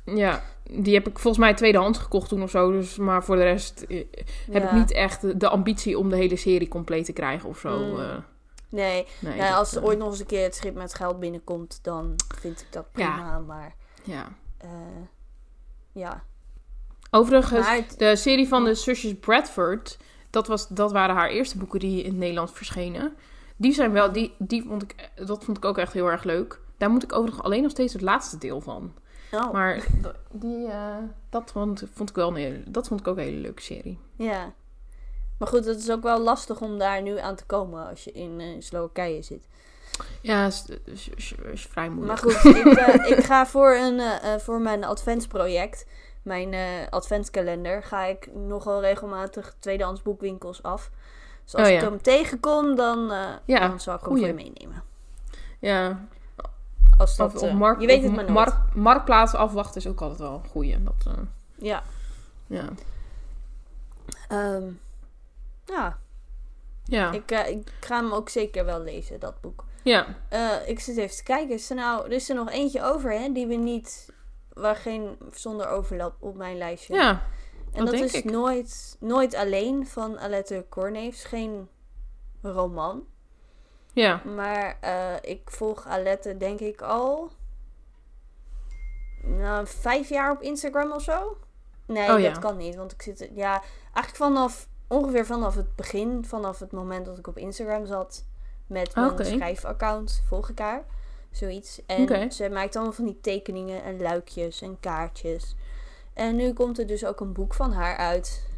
Ja, 0.04 0.42
die 0.70 0.94
heb 0.94 1.08
ik 1.08 1.18
volgens 1.18 1.44
mij 1.44 1.54
tweedehands 1.54 1.98
gekocht 1.98 2.28
toen 2.28 2.42
of 2.42 2.50
zo. 2.50 2.70
Dus, 2.72 2.96
maar 2.96 3.24
voor 3.24 3.36
de 3.36 3.42
rest 3.42 3.80
eh, 3.82 4.04
heb 4.50 4.62
ik 4.62 4.70
Ja. 4.70 4.76
niet 4.76 4.90
echt 4.92 5.40
de, 5.40 5.48
ambitie 5.48 5.98
om 5.98 6.08
de 6.08 6.16
hele 6.16 6.36
serie 6.36 6.68
compleet 6.68 7.04
te 7.04 7.12
krijgen 7.12 7.48
of 7.48 7.58
zo. 7.58 7.78
Mm. 7.78 8.00
eh. 8.00 8.16
nee. 8.68 9.06
nee, 9.20 9.36
ja, 9.36 9.48
dat, 9.48 9.58
als 9.58 9.72
er 9.74 9.78
eh, 9.82 9.84
ooit 9.88 9.98
nog 9.98 10.08
eens 10.10 10.20
een 10.20 10.26
keer 10.26 10.42
het 10.42 10.54
schip 10.54 10.74
met 10.74 10.94
geld 10.94 11.20
binnenkomt, 11.20 11.78
dan 11.82 12.14
vind 12.38 12.60
ik 12.60 12.66
dat 12.70 12.86
Ja. 12.94 13.12
prima. 13.12 13.38
Maar 13.38 13.74
Ja. 14.02 14.28
ja. 15.92 16.22
Overigens, 17.10 17.68
het- 17.70 17.94
de 17.98 18.16
serie 18.16 18.48
van 18.48 18.64
de 18.64 18.74
zusjes 18.74 19.14
Bradford, 19.20 19.98
dat, 20.30 20.46
was, 20.46 20.68
dat 20.68 20.92
waren 20.92 21.14
haar 21.14 21.28
eerste 21.28 21.58
boeken 21.58 21.78
die 21.80 22.02
in 22.02 22.10
het 22.10 22.18
Nederlands 22.18 22.52
verschenen. 22.52 23.14
Die 23.56 23.72
zijn 23.72 23.92
wel, 23.92 24.12
die, 24.12 24.34
die 24.38 24.64
vond 24.68 24.82
ik, 24.82 25.10
dat 25.14 25.44
vond 25.44 25.56
ik 25.56 25.64
ook 25.64 25.78
echt 25.78 25.92
heel 25.92 26.10
erg 26.10 26.22
leuk. 26.24 26.60
Daar 26.78 26.90
moet 26.90 27.02
ik 27.02 27.12
overigens 27.12 27.44
alleen 27.44 27.62
nog 27.62 27.70
steeds 27.70 27.92
het 27.92 28.02
laatste 28.02 28.38
deel 28.38 28.60
van. 28.60 28.92
Oh, 29.32 29.52
Maar 29.52 29.86
die, 30.30 30.66
eh, 30.68 30.96
dat 31.30 31.50
vond, 31.52 31.82
vond 31.94 32.08
ik 32.10 32.14
wel 32.16 32.36
een 32.38 32.64
dat 32.68 32.88
vond 32.88 33.00
ik 33.00 33.08
ook 33.08 33.16
een 33.16 33.22
hele 33.22 33.40
leuke 33.40 33.62
serie. 33.62 33.98
ja. 34.16 34.52
Maar 35.38 35.48
goed, 35.48 35.64
het 35.64 35.78
is 35.78 35.90
ook 35.90 36.02
wel 36.02 36.18
lastig 36.20 36.60
om 36.60 36.78
daar 36.78 37.02
nu 37.02 37.18
aan 37.18 37.34
te 37.34 37.44
komen 37.44 37.88
als 37.88 38.04
je 38.04 38.12
in 38.12 38.40
eh, 38.40 38.46
Slowakije 38.58 39.22
zit. 39.22 39.48
Ja, 40.20 40.46
is, 40.46 40.64
is, 40.84 41.08
is- 41.08 41.34
is 41.52 41.66
vrij 41.66 41.88
Maar 41.90 41.96
moeilijk. 41.96 42.20
goed, 42.20 42.44
ik, 42.56 42.66
eh, 42.66 43.10
ik 43.18 43.24
ga 43.24 43.46
voor, 43.46 43.74
een, 43.74 44.00
voor 44.40 44.60
mijn 44.60 44.84
adventsproject, 44.84 45.86
mijn 46.22 46.54
adventskalender, 46.90 47.82
ga 47.82 48.04
ik 48.04 48.28
nogal 48.34 48.80
regelmatig 48.80 49.54
tweedehands 49.58 50.02
boekwinkels 50.02 50.62
af. 50.62 50.90
Dus 51.44 51.54
als 51.54 51.68
Oh, 51.68 51.74
ik 51.74 51.80
hem 51.80 52.02
tegenkom, 52.02 52.76
dan, 52.76 53.12
Ja, 53.44 53.68
dan 53.68 53.80
zal 53.80 53.94
ik 53.94 54.00
hem 54.00 54.08
voor 54.16 54.26
je 54.26 54.34
meenemen. 54.34 54.82
Ja, 55.58 56.06
Als 57.00 57.16
dat, 57.16 57.42
eh, 57.42 57.54
mark, 57.54 57.80
je 57.80 57.86
weet 57.86 58.02
het 58.02 58.10
maar 58.14 58.24
nooit. 58.24 58.34
mark- 58.34 58.74
marktplaats 58.74 59.34
afwachten 59.34 59.80
is 59.80 59.86
ook 59.86 60.00
altijd 60.00 60.18
wel 60.20 60.40
een 60.44 60.50
goeie. 60.50 60.82
Dat, 60.82 61.04
eh, 61.06 61.12
Ja. 61.58 61.82
ja. 62.46 62.64
Ehm, 64.28 64.62
ja, 65.64 65.98
Ja. 66.84 67.12
ik, 67.12 67.30
eh, 67.30 67.48
ik 67.48 67.72
ga 67.80 67.96
hem 67.96 68.12
ook 68.12 68.28
zeker 68.28 68.64
wel 68.64 68.80
lezen, 68.80 69.20
dat 69.20 69.40
boek. 69.40 69.64
ja. 69.82 70.06
Ik 70.66 70.80
zit 70.80 70.96
even 70.96 71.16
te 71.16 71.22
kijken. 71.22 71.54
Is 71.54 71.70
er 71.70 71.76
nou, 71.76 72.04
er 72.04 72.12
is 72.12 72.28
er 72.28 72.34
nog 72.34 72.50
eentje 72.50 72.82
over, 72.82 73.12
hè? 73.12 73.32
Die 73.32 73.46
we 73.46 73.54
niet, 73.54 74.12
waar 74.52 74.76
geen 74.76 75.18
zonder 75.32 75.68
overlap 75.68 76.14
op 76.18 76.36
mijn 76.36 76.58
lijstje. 76.58 76.94
Ja. 76.94 77.22
en 77.72 77.84
dat 77.84 77.94
is 77.94 78.12
ik. 78.14 78.24
nooit, 78.24 78.96
nooit 79.00 79.34
alleen 79.34 79.86
van 79.86 80.18
Alette 80.18 80.66
Corneefs. 80.68 81.24
Geen 81.24 81.68
roman. 82.42 83.04
Ja. 83.92 84.22
Maar 84.34 84.76
eh, 84.80 85.30
ik 85.30 85.40
volg 85.50 85.86
Alette 85.86 86.36
denk 86.36 86.60
ik 86.60 86.82
al 86.82 87.30
nou, 89.22 89.66
vijf 89.66 90.08
jaar 90.08 90.30
op 90.30 90.42
Instagram 90.42 90.92
of 90.92 91.02
zo. 91.02 91.36
Nee, 91.86 92.12
Oh, 92.12 92.20
ja. 92.20 92.28
dat 92.30 92.38
kan 92.38 92.56
niet. 92.56 92.76
Want 92.76 92.92
ik 92.92 93.02
zit... 93.02 93.30
Ja, 93.34 93.62
eigenlijk 93.94 94.16
vanaf... 94.16 94.68
Ongeveer 94.88 95.26
vanaf 95.26 95.54
het 95.54 95.76
begin. 95.76 96.24
Vanaf 96.24 96.58
het 96.58 96.72
moment 96.72 97.06
dat 97.06 97.18
ik 97.18 97.26
op 97.26 97.38
Instagram 97.38 97.86
zat. 97.86 98.24
Met 98.66 98.94
mijn 98.94 99.10
Oké. 99.10 99.24
schrijfaccount 99.24 100.22
volg 100.28 100.48
ik 100.48 100.58
haar. 100.58 100.84
Zoiets. 101.30 101.80
En 101.86 102.32
ze 102.32 102.48
maakt 102.48 102.74
allemaal 102.76 102.94
van 102.94 103.04
die 103.04 103.20
tekeningen 103.20 103.82
en 103.82 104.00
luikjes 104.02 104.62
en 104.62 104.80
kaartjes. 104.80 105.54
En 106.12 106.36
nu 106.36 106.52
komt 106.52 106.78
er 106.78 106.86
dus 106.86 107.04
ook 107.04 107.20
een 107.20 107.32
boek 107.32 107.54
van 107.54 107.72
haar 107.72 107.96
uit. 107.96 108.48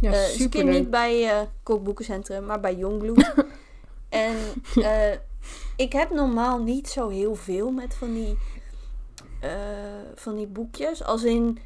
Ja, 0.00 0.12
Eh, 0.12 0.18
ze 0.24 0.30
super 0.38 0.64
niet 0.64 0.90
bij 0.90 1.28
eh 1.30 1.40
Kookboekencentrum, 1.62 2.44
maar 2.44 2.60
bij 2.60 2.74
Jongbloed. 2.74 3.34
en 4.08 4.36
eh, 4.82 5.12
ik 5.76 5.92
heb 5.92 6.10
normaal 6.10 6.58
niet 6.62 6.88
zo 6.88 7.08
heel 7.08 7.34
veel 7.34 7.70
met 7.70 7.94
van 7.94 8.14
die, 8.14 8.38
eh, 9.40 9.50
van 10.14 10.36
die 10.36 10.46
boekjes. 10.46 11.02
Als 11.04 11.24
in, 11.24 11.58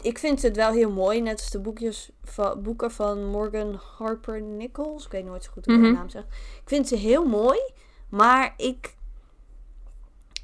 ik 0.00 0.18
vind 0.18 0.42
het 0.42 0.56
wel 0.56 0.72
heel 0.72 0.90
mooi, 0.90 1.20
net 1.20 1.38
als 1.40 1.50
de 1.50 1.58
boekjes 1.60 2.10
van, 2.24 2.62
boeken 2.62 2.90
van 2.90 3.24
Morgan 3.26 3.80
Harper 3.98 4.40
Nichols. 4.42 5.04
Ik 5.04 5.10
weet 5.12 5.24
nooit 5.24 5.44
zo 5.44 5.50
goed 5.52 5.64
hoe 5.66 5.74
Mhm. 5.74 5.84
haar 5.84 5.92
naam 5.94 6.08
zegt. 6.10 6.26
Ik 6.62 6.62
vind 6.68 6.88
ze 6.88 6.96
heel 6.96 7.24
mooi, 7.26 7.58
maar 8.08 8.54
ik... 8.56 8.96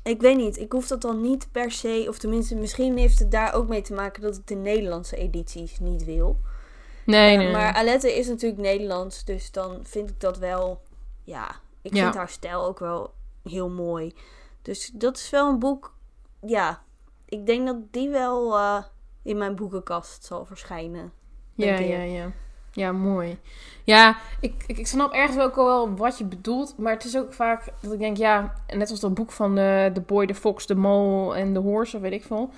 Ik 0.03 0.21
weet 0.21 0.37
niet, 0.37 0.59
ik 0.59 0.73
hoef 0.73 0.87
dat 0.87 1.01
dan 1.03 1.21
niet 1.21 1.49
per 1.53 1.71
se, 1.71 2.05
of 2.09 2.19
tenminste, 2.19 2.55
misschien 2.55 2.97
heeft 2.99 3.19
het 3.19 3.31
daar 3.31 3.55
ook 3.55 3.69
mee 3.69 3.83
te 3.83 3.93
maken 3.95 4.23
dat 4.23 4.37
ik 4.37 4.47
de 4.47 4.55
Nederlandse 4.55 5.17
edities 5.17 5.79
niet 5.79 6.05
wil. 6.05 6.37
Nee, 7.07 7.31
Eh, 7.33 7.37
nee, 7.39 7.47
nee. 7.47 7.57
maar 7.57 7.73
Alette 7.75 8.17
is 8.19 8.27
natuurlijk 8.29 8.61
Nederlands, 8.61 9.25
dus 9.25 9.51
dan 9.51 9.79
vind 9.83 10.11
ik 10.11 10.21
dat 10.21 10.39
wel, 10.39 10.81
ja, 11.25 11.55
ik 11.83 11.95
Ja. 11.95 12.03
vind 12.03 12.15
haar 12.15 12.29
stijl 12.29 12.65
ook 12.65 12.79
wel 12.79 13.15
heel 13.43 13.71
mooi. 13.71 14.15
Dus 14.63 14.91
dat 14.95 15.17
is 15.17 15.31
wel 15.31 15.49
een 15.49 15.59
boek, 15.59 15.95
ja, 16.41 16.83
ik 17.25 17.47
denk 17.47 17.67
dat 17.67 17.77
die 17.93 18.09
wel 18.09 18.57
eh, 18.59 18.83
in 19.23 19.39
mijn 19.39 19.57
boekenkast 19.57 20.25
zal 20.25 20.45
verschijnen. 20.45 21.13
Ja, 21.55 21.79
ja, 21.79 22.03
ja. 22.03 22.33
Ja, 22.73 22.93
mooi. 22.93 23.39
Ja, 23.85 24.17
ik, 24.41 24.65
ik, 24.67 24.79
ik 24.79 24.87
snap 24.87 25.13
ergens 25.13 25.39
ook 25.45 25.55
wel 25.55 25.97
wat 25.97 26.19
je 26.19 26.25
bedoelt. 26.25 26.79
Maar 26.79 26.93
het 26.93 27.05
is 27.05 27.17
ook 27.17 27.33
vaak 27.33 27.73
dat 27.81 27.93
ik 27.93 27.99
denk, 27.99 28.17
ja, 28.17 28.55
net 28.67 28.91
als 28.91 29.01
dat 29.01 29.15
boek 29.15 29.33
van 29.33 29.55
de, 29.55 29.91
de 29.93 30.01
Boy, 30.01 30.27
de 30.27 30.35
Fox, 30.35 30.67
de 30.67 30.75
Mol 30.75 31.37
en 31.37 31.53
de 31.55 31.61
Horse, 31.61 31.97
of 31.97 32.03
weet 32.03 32.13
ik 32.13 32.25
veel. 32.25 32.51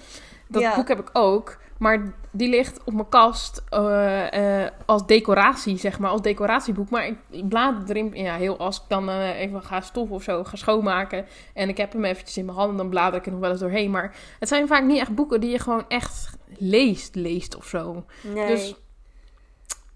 Dat 0.48 0.62
Ja. 0.62 0.74
boek 0.76 0.88
heb 0.88 0.98
ik 1.00 1.10
ook. 1.12 1.58
Maar 1.78 2.14
die 2.30 2.48
ligt 2.48 2.84
op 2.84 2.92
mijn 2.92 3.08
kast 3.08 3.62
eh, 3.68 4.62
eh, 4.64 4.70
als 4.86 5.06
decoratie, 5.06 5.78
zeg 5.78 5.98
maar. 5.98 6.10
Als 6.10 6.22
decoratieboek. 6.22 6.90
Maar 6.90 7.06
ik, 7.06 7.18
ik 7.30 7.48
blader 7.48 7.96
erin. 7.96 8.14
Ja, 8.14 8.36
heel 8.36 8.58
als 8.58 8.76
ik 8.76 8.82
dan 8.88 9.08
eh, 9.08 9.40
even 9.40 9.62
ga 9.62 9.80
stoffen 9.80 10.16
of 10.16 10.22
zo, 10.22 10.44
ga 10.44 10.56
schoonmaken. 10.56 11.26
En 11.54 11.68
ik 11.68 11.76
heb 11.76 11.92
hem 11.92 12.04
eventjes 12.04 12.36
in 12.36 12.44
mijn 12.44 12.56
handen. 12.56 12.76
Dan 12.76 12.88
blader 12.88 13.18
ik 13.18 13.26
er 13.26 13.32
nog 13.32 13.40
wel 13.40 13.50
eens 13.50 13.60
doorheen. 13.60 13.90
Maar 13.90 14.14
het 14.38 14.48
zijn 14.48 14.66
vaak 14.66 14.84
niet 14.84 14.98
echt 15.00 15.14
boeken 15.14 15.40
die 15.40 15.50
je 15.50 15.58
gewoon 15.58 15.84
echt 15.88 16.36
leest, 16.58 17.14
leest 17.14 17.56
of 17.56 17.66
zo. 17.66 18.04
Nee, 18.22 18.46
Dus- 18.46 18.74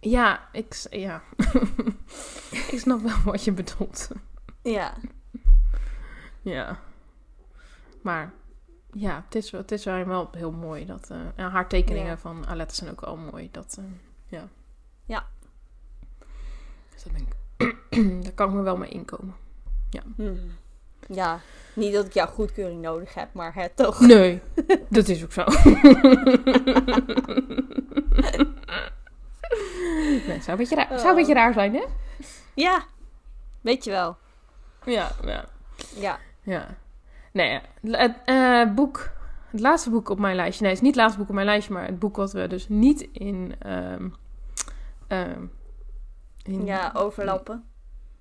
Ja, 0.01 0.41
ik, 0.53 0.87
ja. 0.91 1.23
ik 2.73 2.79
snap 2.79 3.01
wel 3.01 3.17
wat 3.25 3.45
je 3.45 3.53
bedoelt. 3.53 4.09
ja, 4.63 4.95
Ja. 6.43 6.79
Maar 8.03 8.33
ja, 8.93 9.23
het 9.25 9.35
is, 9.35 9.51
het 9.51 9.73
is 9.73 9.85
wel 9.85 10.29
heel 10.33 10.53
mooi. 10.53 10.87
Dat, 10.87 11.11
en 11.37 11.51
haar 11.51 11.69
tekeningen 11.69 12.09
Ja. 12.11 12.19
van 12.19 12.47
Alette 12.47 12.75
zijn 12.75 12.91
ook 12.91 13.01
wel 13.01 13.17
mooi. 13.17 13.49
Dat, 13.51 13.77
eh, 13.79 13.85
ja. 14.27 14.49
Ja. 15.05 15.27
Dus 16.93 17.03
dat 17.03 17.13
denk 17.13 17.29
ik, 17.29 17.77
daar 18.25 18.33
kan 18.33 18.49
ik 18.49 18.55
me 18.55 18.63
wel 18.63 18.77
mee 18.77 18.91
inkomen. 18.91 19.35
Hm. 20.17 20.35
Ja, 21.09 21.41
niet 21.75 21.93
dat 21.93 22.07
ik 22.07 22.13
jouw 22.13 22.27
goedkeuring 22.27 22.83
nodig 22.83 23.15
heb, 23.15 23.33
maar 23.33 23.55
het 23.55 23.77
toch. 23.77 24.01
Nee, 24.07 24.41
dat 24.89 25.09
is 25.09 25.25
ook 25.25 25.33
zo. 25.33 25.45
nee, 30.27 30.41
zou, 30.41 30.51
een 30.51 30.57
beetje 30.57 30.75
raar, 30.75 30.99
zou 30.99 31.09
een 31.09 31.15
beetje 31.15 31.35
raar 31.35 31.53
zijn, 31.53 31.75
hè? 31.75 31.85
Ja, 32.55 32.85
weet 33.61 33.85
je 33.85 33.91
wel. 33.91 34.17
Ja, 34.85 35.11
ja. 35.25 35.45
Ja. 35.95 36.19
Ja. 36.43 36.77
Nee, 37.33 37.51
ja. 37.51 37.61
het 37.83 38.17
eh, 38.25 38.75
boek, 38.75 39.11
het 39.51 39.61
laatste 39.61 39.91
boek 39.91 40.09
op 40.09 40.19
mijn 40.19 40.37
lijstje. 40.37 40.63
Nee, 40.63 40.71
het 40.73 40.81
is 40.81 40.87
niet 40.87 40.95
het 40.95 41.03
laatste 41.05 41.19
boek 41.21 41.29
op 41.29 41.35
mijn 41.35 41.47
lijstje, 41.47 41.73
maar 41.75 41.87
het 41.87 41.99
boek 41.99 42.17
wat 42.17 42.33
we 42.33 42.47
dus 42.47 42.69
niet 42.69 43.01
in. 43.13 43.55
ehm, 43.59 44.09
ehm, 45.09 45.45
in 46.43 46.65
Ja, 46.67 46.91
overlappen. 46.95 47.65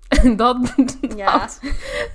dat, 0.36 0.74
Ja. 1.16 1.38
dat, 1.38 1.60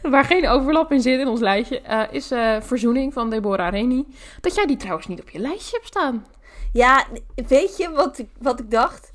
waar 0.11 0.25
geen 0.25 0.47
overlap 0.47 0.91
in 0.91 1.01
zit 1.01 1.19
in 1.19 1.27
ons 1.27 1.39
lijstje, 1.39 1.81
eh, 1.81 2.01
is 2.11 2.31
eh, 2.31 2.61
Verzoening 2.61 3.13
van 3.13 3.29
Deborah 3.29 3.71
Reni. 3.71 4.05
Dat 4.41 4.55
jij 4.55 4.65
die 4.65 4.77
trouwens 4.77 5.07
niet 5.07 5.21
op 5.21 5.29
je 5.29 5.39
lijstje 5.39 5.75
hebt 5.75 5.87
staan. 5.87 6.25
Ja, 6.73 7.05
weet 7.35 7.77
je 7.77 7.89
wat 7.91 8.17
ik, 8.17 8.29
wat 8.39 8.59
ik 8.59 8.71
dacht? 8.71 9.11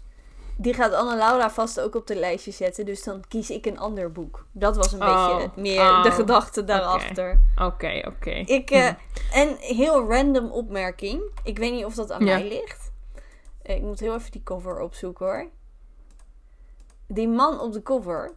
Die 0.63 0.75
gaat 0.75 0.93
Anne 0.93 1.17
Laura 1.17 1.51
vast 1.51 1.81
ook 1.81 1.95
op 1.95 2.07
de 2.07 2.15
lijstje 2.17 2.51
zetten. 2.51 2.85
Dus 2.87 3.03
dan 3.03 3.25
kies 3.29 3.51
ik 3.51 3.67
een 3.67 3.79
ander 3.79 4.13
boek. 4.13 4.47
Dat 4.53 4.77
was 4.77 4.93
een 4.93 5.03
Oh, 5.03 5.37
beetje 5.37 5.51
meer 5.63 5.81
oh, 5.81 6.03
de 6.03 6.11
gedachte 6.11 6.65
daarachter. 6.65 7.41
Oké, 7.57 8.03
oké. 8.07 8.31
Ik, 8.31 8.71
eh, 8.71 8.87
en 9.33 9.57
heel 9.59 10.09
random 10.11 10.51
opmerking. 10.51 11.23
Ik 11.45 11.59
weet 11.59 11.73
niet 11.73 11.85
of 11.85 11.95
dat 11.95 12.11
aan 12.11 12.25
Ja. 12.25 12.39
mij 12.39 12.49
ligt. 12.49 12.93
Eh, 13.63 13.77
Ik 13.77 13.83
moet 13.83 14.01
heel 14.01 14.15
even 14.15 14.31
die 14.31 14.43
cover 14.43 14.81
opzoeken 14.81 15.27
hoor. 15.27 15.49
Die 17.07 17.29
man 17.29 17.61
op 17.61 17.73
de 17.73 17.83
cover, 17.83 18.33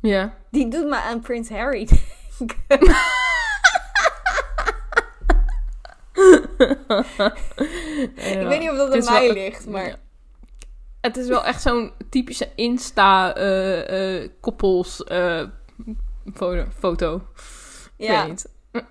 Ja. 0.00 0.36
die 0.50 0.68
doet 0.68 0.86
me 0.88 0.96
aan 0.96 1.20
Prins 1.20 1.48
Harry 1.48 1.88
denken. 2.38 2.58
Ik 8.14 8.46
weet 8.46 8.60
niet 8.60 8.70
of 8.70 8.76
dat 8.76 9.06
aan 9.06 9.12
mij 9.14 9.24
wel- 9.26 9.34
ligt, 9.34 9.66
maar... 9.66 9.86
Ja. 9.86 9.96
Het 11.00 11.16
is 11.16 11.28
wel 11.28 11.44
echt 11.44 11.62
zo'n 11.62 11.92
typische 12.08 12.48
Insta-koppels 12.54 15.04
eh, 15.04 15.42
foto. 16.34 16.64
foto. 16.78 17.14
Ik 17.96 18.06
Ja, 18.06 18.26
weet 18.26 18.28
niet. 18.28 18.48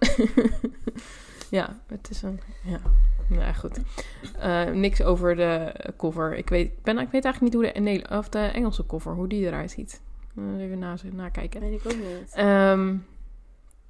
ja, 1.50 1.80
het 1.88 2.10
is 2.10 2.22
een... 2.22 2.40
Ja, 2.64 2.80
nou 3.28 3.54
goed. 3.54 3.80
Eh, 4.40 4.66
niks 4.66 5.02
over 5.04 5.36
de 5.36 5.74
cover. 5.98 6.36
Ik 6.36 6.50
weet, 6.50 6.82
ben, 6.84 6.98
ik 7.00 7.10
weet 7.12 7.24
eigenlijk 7.26 7.56
niet 7.56 7.64
hoe 7.64 7.74
de, 7.74 7.80
nee, 7.80 8.18
of 8.18 8.30
de 8.30 8.40
Engelse 8.40 8.86
cover, 8.86 9.14
hoe 9.14 9.28
die 9.28 9.46
eruit 9.46 9.72
ziet. 9.72 10.02
Even 10.58 10.80
na, 10.80 10.96
nakijken. 11.12 11.62
weet 11.62 11.80
ik 11.86 11.92
ook 11.92 11.98
niet. 11.98 12.34
Ehm, 12.34 12.96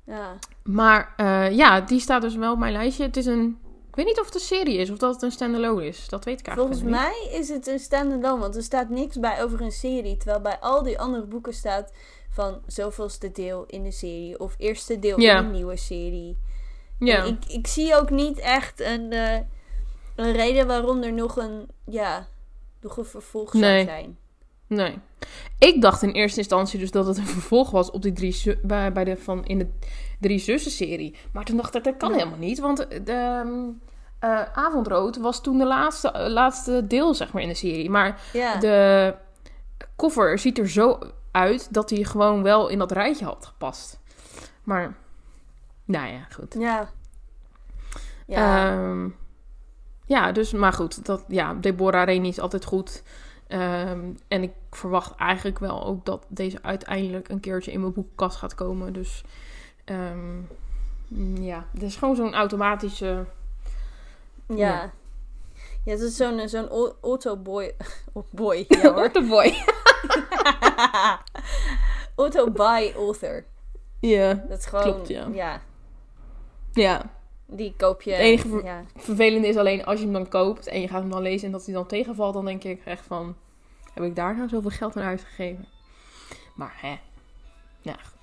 Ja. 0.04 0.34
maar 0.64 1.14
eh, 1.18 1.52
ja, 1.52 1.82
die 1.82 2.00
staat 2.00 2.22
dus 2.22 2.36
wel 2.36 2.52
op 2.54 2.60
mijn 2.60 2.72
lijstje. 2.74 3.04
Het 3.04 3.18
is 3.18 3.26
een... 3.26 3.58
Ik 4.00 4.06
weet 4.06 4.14
niet 4.14 4.24
of 4.24 4.26
het 4.34 4.36
een 4.42 4.48
serie 4.58 4.78
is 4.78 4.90
of 4.90 4.98
dat 4.98 5.14
het 5.14 5.22
een 5.24 5.32
standalone 5.32 5.88
is. 5.88 6.08
Dat 6.10 6.26
weet 6.26 6.40
ik 6.40 6.48
eigenlijk 6.48 6.78
Volgens 6.78 7.04
niet. 7.04 7.12
mij 7.30 7.40
is 7.40 7.50
het 7.50 7.68
een 7.68 7.80
standalone, 7.80 8.40
want 8.42 8.56
er 8.56 8.64
staat 8.64 8.90
niks 8.90 9.20
bij 9.20 9.44
over 9.44 9.62
een 9.62 9.72
serie. 9.72 10.18
Terwijl 10.18 10.42
bij 10.42 10.58
al 10.60 10.84
die 10.84 11.00
andere 11.00 11.26
boeken 11.26 11.54
staat 11.54 11.94
van 12.30 12.62
zoveelste 12.68 13.32
deel 13.32 13.64
in 13.68 13.84
de 13.84 13.92
serie. 13.92 14.40
Of 14.40 14.56
eerste 14.58 15.00
deel 15.00 15.20
Ja. 15.20 15.40
in 15.40 15.46
een 15.46 15.52
nieuwe 15.52 15.78
serie. 15.78 16.38
Ja. 17.00 17.24
Ik, 17.24 17.46
ik 17.46 17.68
zie 17.68 17.96
ook 17.96 18.10
niet 18.10 18.40
echt 18.40 18.80
een, 18.80 19.12
eh, 19.12 19.40
een 20.16 20.32
reden 20.32 20.68
waarom 20.68 21.02
er 21.04 21.14
nog 21.14 21.38
een, 21.38 21.68
ja, 21.86 22.28
nog 22.82 22.98
een 22.98 23.06
vervolg 23.06 23.52
zou 23.52 23.64
Nee. 23.64 23.86
zijn. 23.86 24.18
Nee. 24.68 24.98
Ik 25.58 25.82
dacht 25.82 26.02
in 26.02 26.12
eerste 26.12 26.40
instantie 26.40 26.80
dus 26.80 26.92
dat 26.92 27.06
het 27.06 27.18
een 27.18 27.28
vervolg 27.28 27.72
was 27.72 27.92
op 27.92 28.02
die 28.02 28.14
drie 28.14 28.58
bij, 28.62 28.92
bij 28.92 29.04
de 29.04 29.18
van 29.18 29.46
in 29.46 29.58
de 29.58 29.68
drie 30.20 30.40
zussen 30.40 30.72
serie. 30.72 31.16
Maar 31.32 31.44
toen 31.44 31.58
dacht 31.58 31.76
ik 31.76 31.84
dat 31.84 31.98
kan 31.98 32.14
helemaal 32.14 32.38
niet, 32.38 32.60
want 32.60 32.78
de 32.78 33.12
ehm, 33.12 33.50
eh, 34.20 34.44
Avondrood 34.54 35.18
was 35.18 35.42
toen 35.42 35.58
de 35.58 35.66
laatste, 35.66 36.12
eh, 36.12 36.30
laatste 36.32 36.88
deel 36.88 37.14
zeg 37.14 37.34
maar 37.34 37.42
in 37.42 37.48
de 37.48 37.54
serie. 37.54 37.90
Maar 37.90 38.22
Ja, 38.34 38.56
de 38.60 39.16
cover 39.96 40.40
ziet 40.40 40.58
er 40.58 40.70
zo 40.70 41.00
uit 41.32 41.74
dat 41.74 41.90
hij 41.90 42.04
gewoon 42.04 42.44
wel 42.44 42.68
in 42.68 42.80
dat 42.80 42.92
rijtje 42.92 43.26
had 43.26 43.46
gepast. 43.46 44.00
Maar 44.64 44.96
nou 45.86 46.08
ja, 46.08 46.28
goed. 46.36 46.56
ja. 46.60 46.90
Ja, 48.28 48.72
Ehm, 48.72 49.10
ja, 50.06 50.32
dus, 50.32 50.52
maar 50.52 50.74
goed, 50.74 51.06
dat, 51.06 51.24
ja, 51.28 51.54
Deborah 51.54 52.06
Reni 52.06 52.28
is 52.28 52.40
altijd 52.40 52.66
goed. 52.66 53.04
Ehm, 53.48 54.00
en 54.28 54.44
ik 54.44 54.52
verwacht 54.72 55.16
eigenlijk 55.16 55.60
wel 55.60 55.86
ook 55.86 56.06
dat 56.06 56.26
deze 56.28 56.58
uiteindelijk 56.62 57.30
een 57.30 57.40
keertje 57.40 57.72
in 57.72 57.80
mijn 57.82 57.94
boekenkast 57.94 58.38
gaat 58.38 58.56
komen. 58.56 58.94
Dus 58.94 59.24
mm, 59.94 61.38
ja, 61.42 61.66
het 61.74 61.82
is 61.82 61.96
gewoon 61.96 62.16
zo'n 62.16 62.34
automatische... 62.34 63.26
ja. 64.48 64.56
ja. 64.56 64.92
Ja, 65.86 65.92
het 65.92 66.02
is 66.02 66.16
zo'n 66.16 66.50
zo'n 66.50 66.68
au- 66.70 66.94
autoboy. 67.02 67.76
Oh, 68.14 68.24
boy, 68.30 68.66
ja 68.68 68.92
hoor. 68.94 69.12
the 69.12 69.22
boy. 69.22 69.54
Auto-buy 72.16 72.94
author. 72.96 73.46
Ja, 74.00 74.34
Dat 74.34 74.60
is 74.60 74.66
gewoon, 74.66 74.84
Klopt, 74.84 75.08
ja. 75.08 75.28
ja. 75.34 75.62
ja. 76.74 77.10
Die 77.46 77.74
koop 77.78 78.02
je. 78.02 78.12
Het 78.12 78.20
enige 78.20 78.48
ver- 78.48 78.64
ja. 78.64 78.84
Vervelend 78.96 79.46
is 79.46 79.56
alleen 79.56 79.86
als 79.86 79.98
je 80.00 80.04
hem 80.04 80.14
dan 80.14 80.28
koopt 80.30 80.68
en 80.68 80.82
je 80.82 80.88
gaat 80.88 81.02
hem 81.02 81.10
dan 81.10 81.22
lezen 81.22 81.46
en 81.46 81.52
dat 81.52 81.66
hij 81.66 81.74
dan 81.74 81.86
tegenvalt, 81.88 82.34
dan 82.34 82.46
denk 82.46 82.64
ik 82.64 82.86
echt 82.86 83.06
van, 83.06 83.36
heb 83.94 84.04
ik 84.04 84.16
daar 84.16 84.36
nou 84.36 84.50
zoveel 84.50 84.70
geld 84.70 84.98
aan 84.98 85.04
uitgegeven? 85.04 85.66
Maar 86.56 86.74
hè, 86.82 86.96
ja 87.80 87.94
goed. 87.94 88.19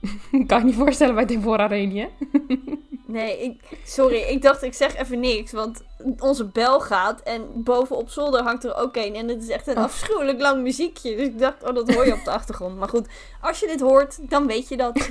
kan 0.46 0.58
je 0.58 0.64
niet 0.64 0.74
voorstellen 0.74 1.14
bij 1.14 1.26
Deborah 1.26 1.70
Reni, 1.70 2.00
hè? 2.00 2.08
Nee, 3.06 3.42
ik, 3.42 3.78
sorry, 3.84 4.16
ik 4.16 4.42
dacht 4.42 4.62
ik 4.62 4.74
zeg 4.74 4.96
even 4.96 5.20
niks, 5.20 5.52
want 5.52 5.84
onze 6.18 6.44
bel 6.44 6.80
gaat 6.80 7.20
en 7.20 7.62
boven 7.62 7.96
op 7.96 8.08
zolder 8.10 8.42
hangt 8.42 8.64
er 8.64 8.74
ook 8.76 8.96
een 8.96 9.14
en 9.14 9.28
het 9.28 9.42
is 9.42 9.48
echt 9.48 9.66
een 9.66 9.76
Oh. 9.76 9.82
afschuwelijk 9.82 10.40
lang 10.40 10.62
muziekje. 10.62 11.16
Dus 11.16 11.26
ik 11.26 11.38
dacht, 11.38 11.62
oh 11.68 11.74
dat 11.74 11.94
hoor 11.94 12.06
je 12.06 12.12
op 12.12 12.24
de 12.24 12.30
achtergrond. 12.40 12.76
Maar 12.78 12.88
goed, 12.88 13.08
als 13.40 13.60
je 13.60 13.66
dit 13.66 13.80
hoort, 13.80 14.30
dan 14.30 14.46
weet 14.46 14.68
je 14.68 14.76
dat, 14.76 15.08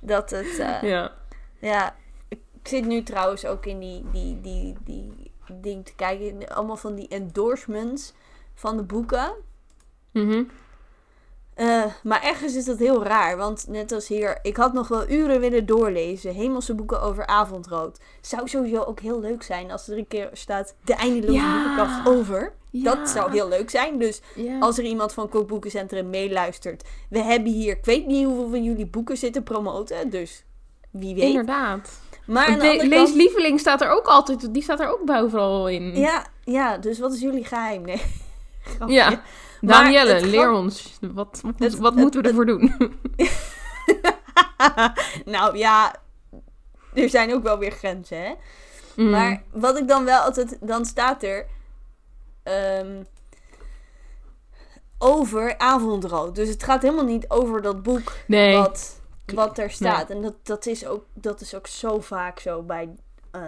dat 0.00 0.30
het, 0.30 0.58
eh, 0.58 0.82
ja. 0.82 1.12
Ja. 1.60 1.96
ik 2.28 2.40
zit 2.62 2.86
nu 2.86 3.02
trouwens 3.02 3.46
ook 3.46 3.66
in 3.66 3.78
die, 3.78 4.04
die, 4.12 4.40
die, 4.40 4.74
die 4.84 5.12
ding 5.60 5.84
te 5.84 5.94
kijken, 5.94 6.48
allemaal 6.48 6.76
van 6.76 6.94
die 6.94 7.08
endorsements 7.08 8.12
van 8.54 8.76
de 8.76 8.82
boeken. 8.82 9.32
Mhm. 10.12 10.42
Eh, 11.54 11.84
maar 12.02 12.22
ergens 12.22 12.54
is 12.56 12.64
dat 12.64 12.78
heel 12.78 13.04
raar, 13.04 13.36
want 13.36 13.64
net 13.68 13.92
als 13.92 14.08
hier, 14.08 14.38
ik 14.42 14.56
had 14.56 14.72
nog 14.72 14.88
wel 14.88 15.08
uren 15.10 15.40
willen 15.40 15.66
doorlezen. 15.66 16.34
Hemelse 16.34 16.74
boeken 16.74 17.02
over 17.02 17.26
avondrood. 17.26 17.98
Zou 18.20 18.48
sowieso 18.48 18.82
ook 18.82 19.00
heel 19.00 19.20
leuk 19.20 19.42
zijn 19.42 19.70
als 19.70 19.88
er 19.88 19.98
een 19.98 20.08
keer 20.08 20.30
staat 20.32 20.74
de 20.84 20.94
eindeloze 20.94 21.32
Ja. 21.32 21.56
boekenkast 21.62 22.08
over. 22.08 22.52
Ja. 22.70 22.94
Dat 22.94 23.08
zou 23.08 23.30
heel 23.32 23.48
leuk 23.48 23.70
zijn. 23.70 23.98
Dus 23.98 24.20
Ja. 24.34 24.58
als 24.58 24.78
er 24.78 24.84
iemand 24.84 25.12
van 25.12 25.28
Kookboekencentrum 25.28 26.10
meeluistert. 26.10 26.88
We 27.10 27.18
hebben 27.18 27.52
hier, 27.52 27.76
ik 27.76 27.84
weet 27.84 28.06
niet 28.06 28.24
hoeveel 28.26 28.48
van 28.50 28.62
jullie 28.62 28.86
boeken 28.86 29.16
zitten 29.16 29.42
promoten. 29.42 30.10
Dus 30.10 30.44
wie 30.90 31.14
weet. 31.14 31.24
Inderdaad. 31.24 32.00
Maar 32.26 32.46
aan 32.46 32.52
de 32.52 32.58
De, 32.60 32.70
andere 32.70 32.88
Lees 32.88 32.98
kant- 33.04 33.14
Lieveling 33.14 33.60
staat 33.60 33.80
er 33.80 33.90
ook 33.90 34.06
altijd, 34.06 34.54
die 34.54 34.62
staat 34.62 34.80
er 34.80 34.88
ook 34.92 35.04
bij 35.04 35.20
overal 35.22 35.68
in. 35.68 35.96
Ja, 35.96 36.26
ja, 36.44 36.78
dus 36.78 36.98
wat 36.98 37.12
is 37.12 37.20
jullie 37.20 37.44
geheim? 37.44 37.82
Nee. 37.82 38.02
Grapje. 38.76 38.94
Ja. 38.94 39.22
Danielle, 39.70 40.12
het 40.12 40.24
leer 40.24 40.52
ons. 40.52 40.98
Wat, 41.00 41.40
wat, 41.42 41.54
Het- 41.58 41.78
het- 41.78 41.94
moeten 41.94 42.22
we 42.22 42.28
ervoor 42.28 42.46
doen? 42.46 42.74
nou 45.24 45.56
ja, 45.56 45.94
er 46.94 47.08
zijn 47.08 47.34
ook 47.34 47.42
wel 47.42 47.58
weer 47.58 47.70
grenzen, 47.70 48.22
hè? 48.22 48.32
Mm. 48.96 49.10
Maar 49.10 49.42
wat 49.52 49.78
ik 49.78 49.88
dan 49.88 50.04
wel 50.04 50.20
altijd... 50.20 50.58
Dan 50.60 50.84
staat 50.84 51.22
er... 51.22 51.46
ehm, 52.42 53.02
over 54.98 55.58
avondrood. 55.58 56.34
Dus 56.34 56.48
het 56.48 56.62
gaat 56.62 56.82
helemaal 56.82 57.04
niet 57.04 57.28
over 57.28 57.62
dat 57.62 57.82
boek 57.82 58.12
nee. 58.26 58.56
wat, 58.56 59.00
wat 59.34 59.58
er 59.58 59.70
staat. 59.70 60.10
En 60.10 60.22
dat, 60.22 60.34
dat, 60.42 60.66
is 60.66 60.86
ook, 60.86 61.04
dat 61.14 61.40
is 61.40 61.54
ook 61.54 61.66
zo 61.66 62.00
vaak 62.00 62.40
zo 62.40 62.62
bij... 62.62 62.88
eh, 63.30 63.42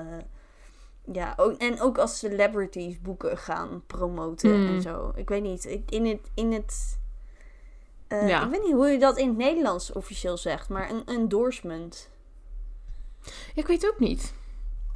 ja, 1.12 1.34
ook, 1.36 1.52
en 1.58 1.80
ook 1.80 1.98
als 1.98 2.18
celebrities 2.18 3.00
boeken 3.00 3.38
gaan 3.38 3.82
promoten 3.86 4.60
Mm. 4.60 4.66
en 4.74 4.82
zo. 4.82 5.12
Ik 5.14 5.28
weet 5.28 5.42
niet. 5.42 5.64
ik- 5.64 5.90
In 5.90 6.06
het... 6.06 6.30
In 6.34 6.52
het 6.52 6.98
eh, 8.08 8.28
Ja. 8.28 8.44
Ik 8.44 8.50
weet 8.50 8.62
niet 8.62 8.72
hoe 8.72 8.86
je 8.88 8.98
dat 8.98 9.18
in 9.18 9.28
het 9.28 9.36
Nederlands 9.36 9.92
officieel 9.92 10.36
zegt. 10.36 10.68
Maar 10.68 10.90
een 10.90 11.06
endorsement. 11.06 12.10
Ik 13.54 13.66
weet 13.66 13.86
ook 13.86 13.98
niet. 13.98 14.34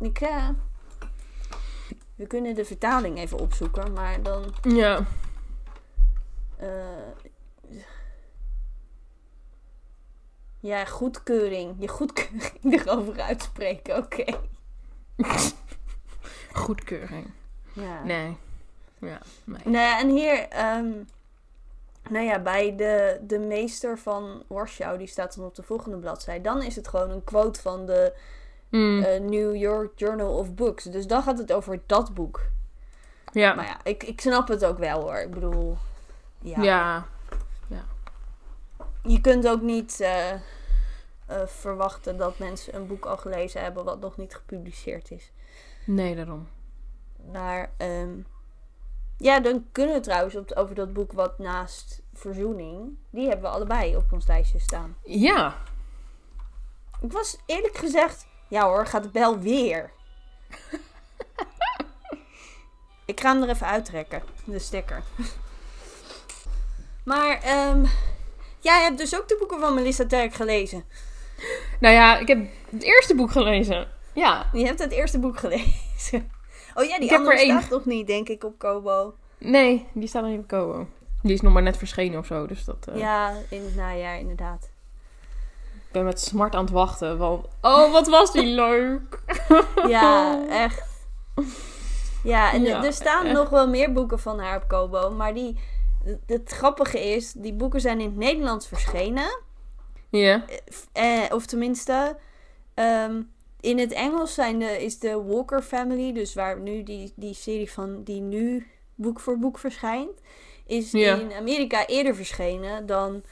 Ik, 0.00 0.20
eh, 0.20 0.48
we 2.14 2.26
kunnen 2.26 2.54
de 2.54 2.64
vertaling 2.64 3.18
even 3.18 3.38
opzoeken, 3.38 3.92
maar 3.92 4.22
dan. 4.22 4.54
Ja. 4.62 5.04
eh, 6.56 6.68
ja, 10.61 10.84
goedkeuring. 10.84 11.74
Je 11.78 11.88
goedkeuring 11.88 12.62
erover 12.86 13.20
uitspreken, 13.20 13.96
oké. 13.96 14.24
Goedkeuring. 16.59 17.30
Ja. 17.72 18.02
Nee. 18.04 18.36
Ja, 18.98 19.18
nee. 19.44 19.61
Nou 19.64 19.76
ja, 19.76 19.98
en 20.00 20.09
hier. 20.09 20.48
ehm, 20.48 20.90
Nou 22.11 22.24
ja, 22.24 22.38
bij 22.38 22.76
de, 22.76 23.20
de 23.22 23.38
meester 23.38 23.98
van 23.98 24.42
Warschau, 24.46 24.98
die 24.98 25.06
staat 25.06 25.36
dan 25.36 25.44
op 25.44 25.54
de 25.54 25.62
volgende 25.62 25.96
bladzijde. 25.96 26.42
Dan 26.42 26.62
is 26.62 26.76
het 26.76 26.88
gewoon 26.88 27.11
een 27.11 27.24
quote 27.24 27.61
van 27.61 27.86
de 27.86 28.12
Mm, 28.70 29.02
eh, 29.02 29.20
New 29.20 29.56
York 29.56 29.98
Journal 29.98 30.38
of 30.38 30.54
Books. 30.54 30.84
Dus 30.84 31.06
dan 31.06 31.22
gaat 31.22 31.38
het 31.38 31.52
over 31.52 31.80
dat 31.86 32.14
boek. 32.14 32.40
ja. 33.32 33.54
Maar 33.54 33.64
ja, 33.64 33.76
ik, 33.84 34.02
ik 34.02 34.20
snap 34.20 34.48
het 34.48 34.64
ook 34.64 34.78
wel 34.78 35.00
hoor. 35.00 35.16
Ik 35.16 35.30
bedoel, 35.30 35.76
ja. 36.38 36.62
ja. 36.62 37.06
Je 39.02 39.20
kunt 39.20 39.48
ook 39.48 39.61
niet 39.61 40.00
eh, 40.00 40.32
eh, 40.32 40.40
verwachten 41.46 42.16
dat 42.16 42.38
mensen 42.38 42.74
een 42.74 42.86
boek 42.86 43.04
al 43.06 43.16
gelezen 43.16 43.62
hebben 43.62 43.84
wat 43.84 44.00
nog 44.00 44.16
niet 44.16 44.34
gepubliceerd 44.34 45.11
is. 45.11 45.32
Nee, 45.89 46.14
daarom. 46.14 46.49
Maar 47.32 47.70
ehm, 47.76 48.20
ja, 49.16 49.41
dan 49.41 49.66
kunnen 49.72 49.95
we 49.95 50.01
trouwens 50.01 50.36
op, 50.36 50.53
over 50.53 50.74
dat 50.74 50.93
boek 50.93 51.12
wat 51.12 51.39
naast 51.39 52.03
Verzoening. 52.12 52.97
Die 53.11 53.28
hebben 53.28 53.51
we 53.51 53.57
allebei 53.57 53.97
op 53.97 54.12
ons 54.12 54.26
lijstje 54.26 54.59
staan. 54.59 54.97
Ja. 55.05 55.57
Ik 57.01 57.12
was 57.12 57.39
eerlijk 57.47 57.76
gezegd, 57.76 58.26
ja 58.49 58.66
hoor, 58.66 58.86
gaat 58.86 59.03
de 59.03 59.11
bel 59.11 59.39
weer. 59.39 59.91
ik 63.12 63.20
ga 63.20 63.32
hem 63.32 63.43
er 63.43 63.49
even 63.49 63.66
uittrekken, 63.66 64.22
de 64.45 64.59
sticker. 64.59 65.03
maar 67.05 67.43
ehm, 67.43 67.84
jij 68.61 68.82
hebt 68.82 68.99
dus 68.99 69.16
ook 69.16 69.28
de 69.28 69.36
boeken 69.39 69.61
van 69.61 69.74
Melissa 69.74 70.07
Terk 70.07 70.34
gelezen. 70.34 70.84
Nou 71.80 71.95
ja, 71.95 72.18
ik 72.18 72.28
heb 72.28 72.39
het 72.70 72.82
eerste 72.82 73.14
boek 73.14 73.30
gelezen. 73.30 73.97
Ja. 74.18 74.46
Je 74.52 74.64
hebt 74.66 74.78
het 74.78 74.92
eerste 74.92 75.18
boek 75.18 75.38
gelezen. 75.38 76.30
Oh 76.74 76.84
ja, 76.84 76.98
die 76.98 77.08
Ik 77.10 77.16
andere 77.16 77.34
er 77.36 77.42
één. 77.42 77.58
staat 77.60 77.70
nog 77.70 77.84
niet, 77.84 78.06
denk 78.06 78.28
ik, 78.28 78.44
op 78.44 78.58
Kobo. 78.58 79.14
Nee, 79.38 79.86
die 79.92 80.08
staat 80.08 80.22
nog 80.22 80.30
niet 80.30 80.40
op 80.40 80.48
Kobo. 80.48 80.86
Die 81.22 81.32
is 81.32 81.40
nog 81.40 81.52
maar 81.52 81.62
net 81.62 81.76
verschenen 81.76 82.18
of 82.18 82.26
zo, 82.26 82.46
dus 82.46 82.64
dat... 82.64 82.86
eh, 82.92 82.96
Ja, 82.98 83.32
in 83.50 83.64
het 83.64 83.74
najaar 83.74 84.18
inderdaad. 84.18 84.70
Ik 85.74 85.92
ben 85.92 86.04
met 86.04 86.20
smart 86.20 86.54
aan 86.54 86.64
het 86.64 86.70
wachten, 86.72 87.18
want... 87.18 87.46
Oh, 87.60 87.92
wat 87.92 88.06
was 88.08 88.32
die 88.32 88.46
leuk! 88.64 89.22
Ja, 89.86 90.38
echt. 90.64 90.82
Ja, 92.22 92.52
en 92.52 92.62
Ja, 92.62 92.84
er 92.84 92.92
staan 92.92 93.24
echt. 93.26 93.34
nog 93.34 93.48
wel 93.48 93.68
meer 93.68 93.92
boeken 93.92 94.18
van 94.18 94.38
haar 94.40 94.56
op 94.62 94.68
Kobo. 94.68 95.10
Maar 95.10 95.34
die, 95.34 95.58
het, 96.26 96.50
grappige 96.52 97.00
is, 97.14 97.32
die 97.32 97.52
boeken 97.54 97.80
zijn 97.80 98.00
in 98.00 98.06
het 98.06 98.16
Nederlands 98.16 98.68
verschenen. 98.68 99.40
Ja. 100.10 100.44
Eh, 100.92 101.22
of 101.30 101.46
tenminste, 101.46 102.16
ehm, 102.74 103.22
in 103.61 103.78
het 103.78 103.92
Engels 103.92 104.34
zijn 104.34 104.59
de, 104.59 104.84
is 104.84 104.98
de 104.98 105.22
Walker 105.22 105.62
Family, 105.62 106.12
dus 106.12 106.34
waar 106.34 106.61
nu 106.61 106.82
die, 106.82 107.12
die 107.16 107.34
serie 107.34 107.70
van 107.72 108.02
die 108.02 108.20
nu 108.20 108.66
boek 108.94 109.20
voor 109.20 109.38
boek 109.38 109.59
verschijnt, 109.59 110.20
is 110.66 110.90
Ja. 110.90 111.14
in 111.16 111.32
Amerika 111.32 111.86
eerder 111.86 112.14
verschenen 112.14 112.86
dan 112.86 113.22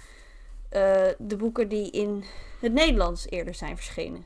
eh, 0.69 1.07
de 1.19 1.37
boeken 1.37 1.69
die 1.69 1.91
in 1.91 2.25
het 2.61 2.73
Nederlands 2.73 3.27
eerder 3.31 3.55
zijn 3.55 3.77
verschenen. 3.77 4.25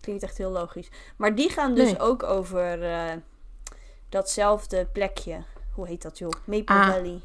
Klinkt 0.00 0.22
echt 0.22 0.38
heel 0.38 0.50
logisch. 0.50 0.88
Maar 1.16 1.34
die 1.34 1.48
gaan 1.50 1.74
dus 1.74 1.90
Nee. 1.92 1.98
ook 2.00 2.22
over 2.22 2.82
eh, 2.82 3.12
datzelfde 4.08 4.86
plekje. 4.92 5.42
Hoe 5.74 5.86
heet 5.86 6.02
dat 6.02 6.18
joh? 6.18 6.30
Maple 6.44 6.74
Ah. 6.74 6.88
Valley. 6.88 7.20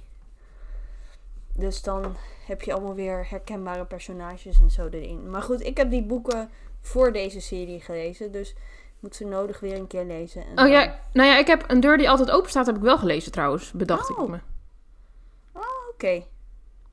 Dus 1.58 1.82
dan 1.82 2.16
heb 2.48 2.62
je 2.62 2.74
allemaal 2.74 2.96
weer 2.96 3.28
herkenbare 3.30 3.86
personages 3.86 4.60
en 4.60 4.70
zo 4.72 4.88
erin. 4.88 5.30
Maar 5.30 5.42
goed, 5.42 5.62
ik 5.66 5.78
heb 5.78 5.90
die 5.90 6.04
boeken 6.04 6.50
voor 6.86 7.12
deze 7.12 7.40
serie 7.40 7.80
gelezen. 7.82 8.32
Dus 8.32 8.50
ik 8.50 8.58
moet 9.00 9.16
ze 9.16 9.26
nodig 9.26 9.60
weer 9.60 9.76
een 9.78 9.88
keer 9.88 10.06
lezen. 10.06 10.42
En 10.42 10.50
Oh 10.50 10.56
dan- 10.56 10.70
ja, 10.70 11.00
nou 11.14 11.30
ja, 11.30 11.38
ik 11.38 11.48
heb 11.48 11.64
een 11.68 11.80
deur 11.80 11.98
die 11.98 12.10
altijd 12.10 12.32
open 12.32 12.50
staat, 12.50 12.66
heb 12.66 12.76
ik 12.76 12.82
wel 12.82 12.98
gelezen 12.98 13.32
trouwens, 13.32 13.72
bedacht 13.72 14.16
Oh. 14.16 14.24
ik 14.24 14.30
me. 14.30 14.40
Oké. 15.92 16.24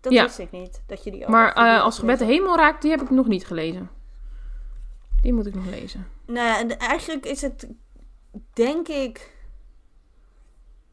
Dat 0.01 0.13
Ja. 0.13 0.23
wist 0.23 0.39
ik 0.39 0.51
niet. 0.51 0.83
Dat 0.87 1.05
je 1.05 1.11
die 1.11 1.29
Maar 1.29 1.47
je 1.49 1.55
die 1.55 1.65
eh, 1.65 1.77
ook 1.79 1.83
als 1.83 1.99
gebed 1.99 2.19
de 2.19 2.25
hemel 2.25 2.57
raakt, 2.57 2.83
die 2.83 2.91
heb 2.91 3.01
ik 3.03 3.11
nog 3.11 3.27
niet 3.27 3.47
gelezen. 3.47 3.91
Die 5.23 5.33
moet 5.33 5.47
ik 5.47 5.55
nog 5.55 5.67
lezen. 5.67 6.07
Nou 6.27 6.47
ja, 6.47 6.59
en 6.59 6.79
eigenlijk 6.79 7.27
is 7.27 7.43
het, 7.43 7.67
denk 8.53 8.89
ik... 8.89 9.31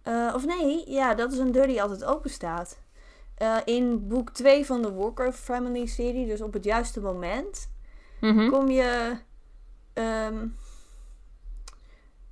eh, 0.04 0.32
of 0.36 0.46
nee, 0.46 0.90
ja, 0.92 1.14
dat 1.14 1.32
is 1.32 1.38
een 1.38 1.52
deur 1.52 1.68
die 1.68 1.82
altijd 1.82 2.04
open 2.06 2.30
staat. 2.30 2.80
Eh, 3.36 3.58
in 3.66 4.08
boek 4.08 4.30
2 4.30 4.66
van 4.66 4.82
de 4.82 4.94
Walker 4.94 5.32
Family 5.32 5.86
serie, 5.86 6.26
dus 6.26 6.42
op 6.42 6.54
het 6.54 6.64
juiste 6.64 7.02
moment... 7.02 7.70
Mhm. 8.22 8.50
kom 8.50 8.70
je. 8.70 9.18
ehm, 9.94 10.48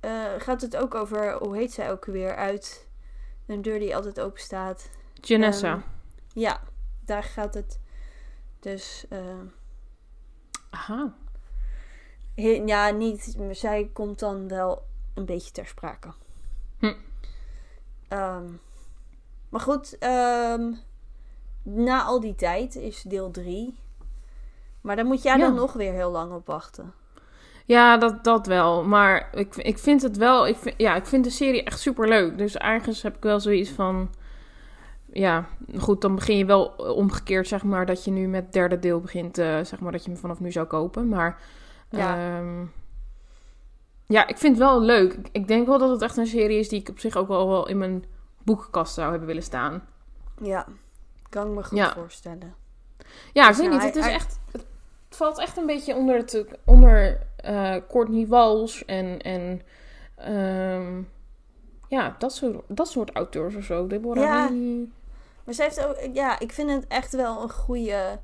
eh, 0.00 0.32
gaat 0.38 0.60
het 0.60 0.76
ook 0.76 0.94
over, 0.94 1.32
hoe 1.38 1.56
heet 1.56 1.72
zij 1.72 1.90
ook 1.90 2.04
weer, 2.04 2.34
uit 2.36 2.86
een 3.46 3.62
deur 3.62 3.78
die 3.78 3.96
altijd 3.96 4.20
open 4.20 4.40
staat. 4.40 4.90
Janessa. 5.14 5.72
Ehm, 5.72 5.80
ja, 6.34 6.60
daar 7.04 7.22
gaat 7.22 7.54
het. 7.54 7.80
Dus, 8.60 9.06
eh, 9.08 9.40
Aha. 10.70 11.14
he- 12.34 12.62
ja, 12.66 12.90
niet, 12.90 13.36
zij 13.50 13.90
komt 13.92 14.18
dan 14.18 14.48
wel 14.48 14.86
een 15.14 15.24
beetje 15.24 15.50
ter 15.50 15.66
sprake. 15.66 16.12
Hm. 16.78 16.94
Ehm, 18.08 18.50
maar 19.48 19.60
goed, 19.60 19.98
ehm, 19.98 20.72
na 21.62 22.02
al 22.02 22.20
die 22.20 22.34
tijd 22.34 22.74
is 22.76 23.02
deel 23.02 23.30
3. 23.30 23.78
Maar 24.88 24.96
daar 24.96 25.06
moet 25.06 25.22
jij 25.22 25.36
Ja. 25.36 25.46
dan 25.46 25.54
nog 25.54 25.72
weer 25.72 25.92
heel 25.92 26.10
lang 26.10 26.32
op 26.32 26.46
wachten. 26.46 26.92
Ja, 27.64 27.96
dat, 27.96 28.24
dat 28.24 28.46
wel. 28.46 28.84
Maar 28.84 29.28
ik, 29.32 29.56
ik 29.56 29.78
vind 29.78 30.02
het 30.02 30.16
wel... 30.16 30.46
Ik 30.46 30.56
vind, 30.56 30.74
ja, 30.78 30.94
ik 30.94 31.06
vind 31.06 31.24
de 31.24 31.30
serie 31.30 31.62
echt 31.62 31.80
super 31.80 32.08
leuk. 32.08 32.38
Dus 32.38 32.56
ergens 32.56 33.02
heb 33.02 33.16
ik 33.16 33.22
wel 33.22 33.40
zoiets 33.40 33.70
van... 33.70 34.10
Ja, 35.12 35.46
goed, 35.78 36.00
dan 36.00 36.14
begin 36.14 36.36
je 36.36 36.44
wel 36.44 36.64
omgekeerd, 36.76 37.48
zeg 37.48 37.62
maar... 37.64 37.86
dat 37.86 38.04
je 38.04 38.10
nu 38.10 38.28
met 38.28 38.44
het 38.44 38.52
derde 38.52 38.78
deel 38.78 39.00
begint, 39.00 39.38
eh, 39.38 39.58
zeg 39.62 39.80
maar... 39.80 39.92
dat 39.92 40.04
je 40.04 40.10
hem 40.10 40.20
vanaf 40.20 40.40
nu 40.40 40.52
zou 40.52 40.66
kopen. 40.66 41.08
Maar... 41.08 41.40
Ja. 41.90 42.16
Ja. 42.16 42.42
ja, 44.06 44.26
ik 44.26 44.38
vind 44.38 44.58
het 44.58 44.66
wel 44.66 44.80
leuk. 44.80 45.12
Ik, 45.12 45.28
ik 45.32 45.48
denk 45.48 45.66
wel 45.66 45.78
dat 45.78 45.90
het 45.90 46.02
echt 46.02 46.16
een 46.16 46.26
serie 46.26 46.58
is... 46.58 46.68
die 46.68 46.80
ik 46.80 46.88
op 46.88 46.98
zich 46.98 47.16
ook 47.16 47.28
wel, 47.28 47.48
wel 47.48 47.68
in 47.68 47.78
mijn 47.78 48.04
boekenkast 48.42 48.94
zou 48.94 49.10
hebben 49.10 49.26
willen 49.28 49.42
staan. 49.42 49.82
Ja, 50.42 50.66
kan 51.28 51.46
ik 51.48 51.54
me 51.54 51.64
goed 51.64 51.78
Ja. 51.78 51.92
voorstellen. 51.94 52.54
Ja, 53.32 53.42
ik 53.42 53.48
Dus 53.48 53.58
weet 53.58 53.70
niet. 53.70 53.78
hij- 53.78 53.86
Het 53.86 53.96
is 53.96 54.04
hij- 54.04 54.14
echt. 54.14 54.40
Het 55.18 55.26
valt 55.26 55.38
echt 55.38 55.56
een 55.56 55.66
beetje 55.66 55.94
onder 55.94 56.16
het 56.16 56.44
onder 56.64 57.26
eh 57.36 57.76
Courtney 57.88 58.26
Walsh 58.26 58.80
en 58.80 59.20
en 59.20 59.62
ehm, 60.14 61.02
ja 61.88 62.14
dat 62.18 62.32
soort 62.32 62.64
dat 62.68 62.88
soort 62.88 63.10
auteurs 63.10 63.54
of 63.54 63.64
zo. 63.64 63.86
Deborah 63.86 64.22
Ja. 64.24 64.48
Lee. 64.50 64.92
Maar 65.44 65.54
ze 65.54 65.62
heeft 65.62 65.84
ook, 65.86 65.96
ja, 66.12 66.38
ik 66.38 66.52
vind 66.52 66.70
het 66.70 66.86
echt 66.88 67.12
wel 67.12 67.42
een 67.42 67.50
goede, 67.50 68.18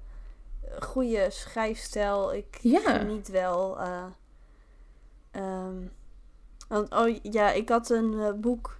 goede 0.81 1.27
schrijfstijl. 1.31 2.35
Ik 2.35 2.59
Ja. 2.61 2.81
geniet 2.81 3.29
wel. 3.29 3.79
eh, 3.81 4.05
ehm, 5.31 5.77
want, 6.69 6.95
oh 6.95 7.17
ja, 7.23 7.51
ik 7.53 7.69
had 7.69 7.91
een 7.91 8.21
eh, 8.21 8.33
boek. 8.33 8.79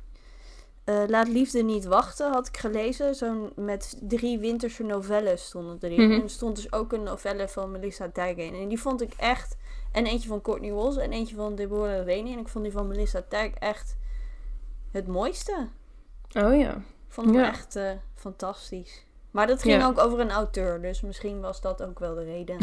Eh, 0.85 1.03
Laat 1.07 1.29
liefde 1.29 1.63
niet 1.63 1.85
wachten, 1.85 2.33
had 2.33 2.47
ik 2.47 2.57
gelezen. 2.57 3.15
Zo'n 3.15 3.53
met 3.57 3.97
drie 4.03 4.39
winterse 4.39 4.83
novellen 4.83 5.39
stonden 5.39 5.79
erin. 5.81 6.03
Mhm. 6.09 6.13
En 6.13 6.23
er 6.23 6.31
stond 6.31 6.57
dus 6.57 6.73
ook 6.73 6.93
een 6.93 7.03
novelle 7.03 7.49
van 7.49 7.71
Melissa 7.71 8.11
Dijk 8.13 8.37
in. 8.37 8.55
En 8.55 8.69
die 8.69 8.81
vond 8.81 9.01
ik 9.01 9.13
echt. 9.17 9.57
En 9.93 10.07
eentje 10.07 10.29
van 10.29 10.41
Courtney 10.41 10.73
Walsh 10.73 10.97
en 10.97 11.13
eentje 11.13 11.35
van 11.37 11.55
Deborah 11.55 12.05
Rennie. 12.05 12.33
En 12.35 12.39
ik 12.41 12.49
vond 12.49 12.65
die 12.65 12.73
van 12.73 12.87
Melissa 12.89 13.25
Dijk 13.29 13.55
echt 13.59 13.97
het 14.91 15.07
mooiste. 15.07 15.69
Oh 16.37 16.59
ja. 16.59 16.83
Vond 17.09 17.29
ik 17.29 17.35
Ja. 17.35 17.49
echt 17.49 17.77
eh, 17.77 17.91
fantastisch. 18.15 19.05
Maar 19.31 19.47
dat 19.47 19.63
ging 19.63 19.81
Ja. 19.81 19.87
ook 19.87 19.99
over 19.99 20.21
een 20.21 20.31
auteur, 20.31 20.81
dus 20.83 21.01
misschien 21.01 21.41
was 21.41 21.61
dat 21.61 21.83
ook 21.83 21.99
wel 21.99 22.15
de 22.15 22.25
reden 22.25 22.59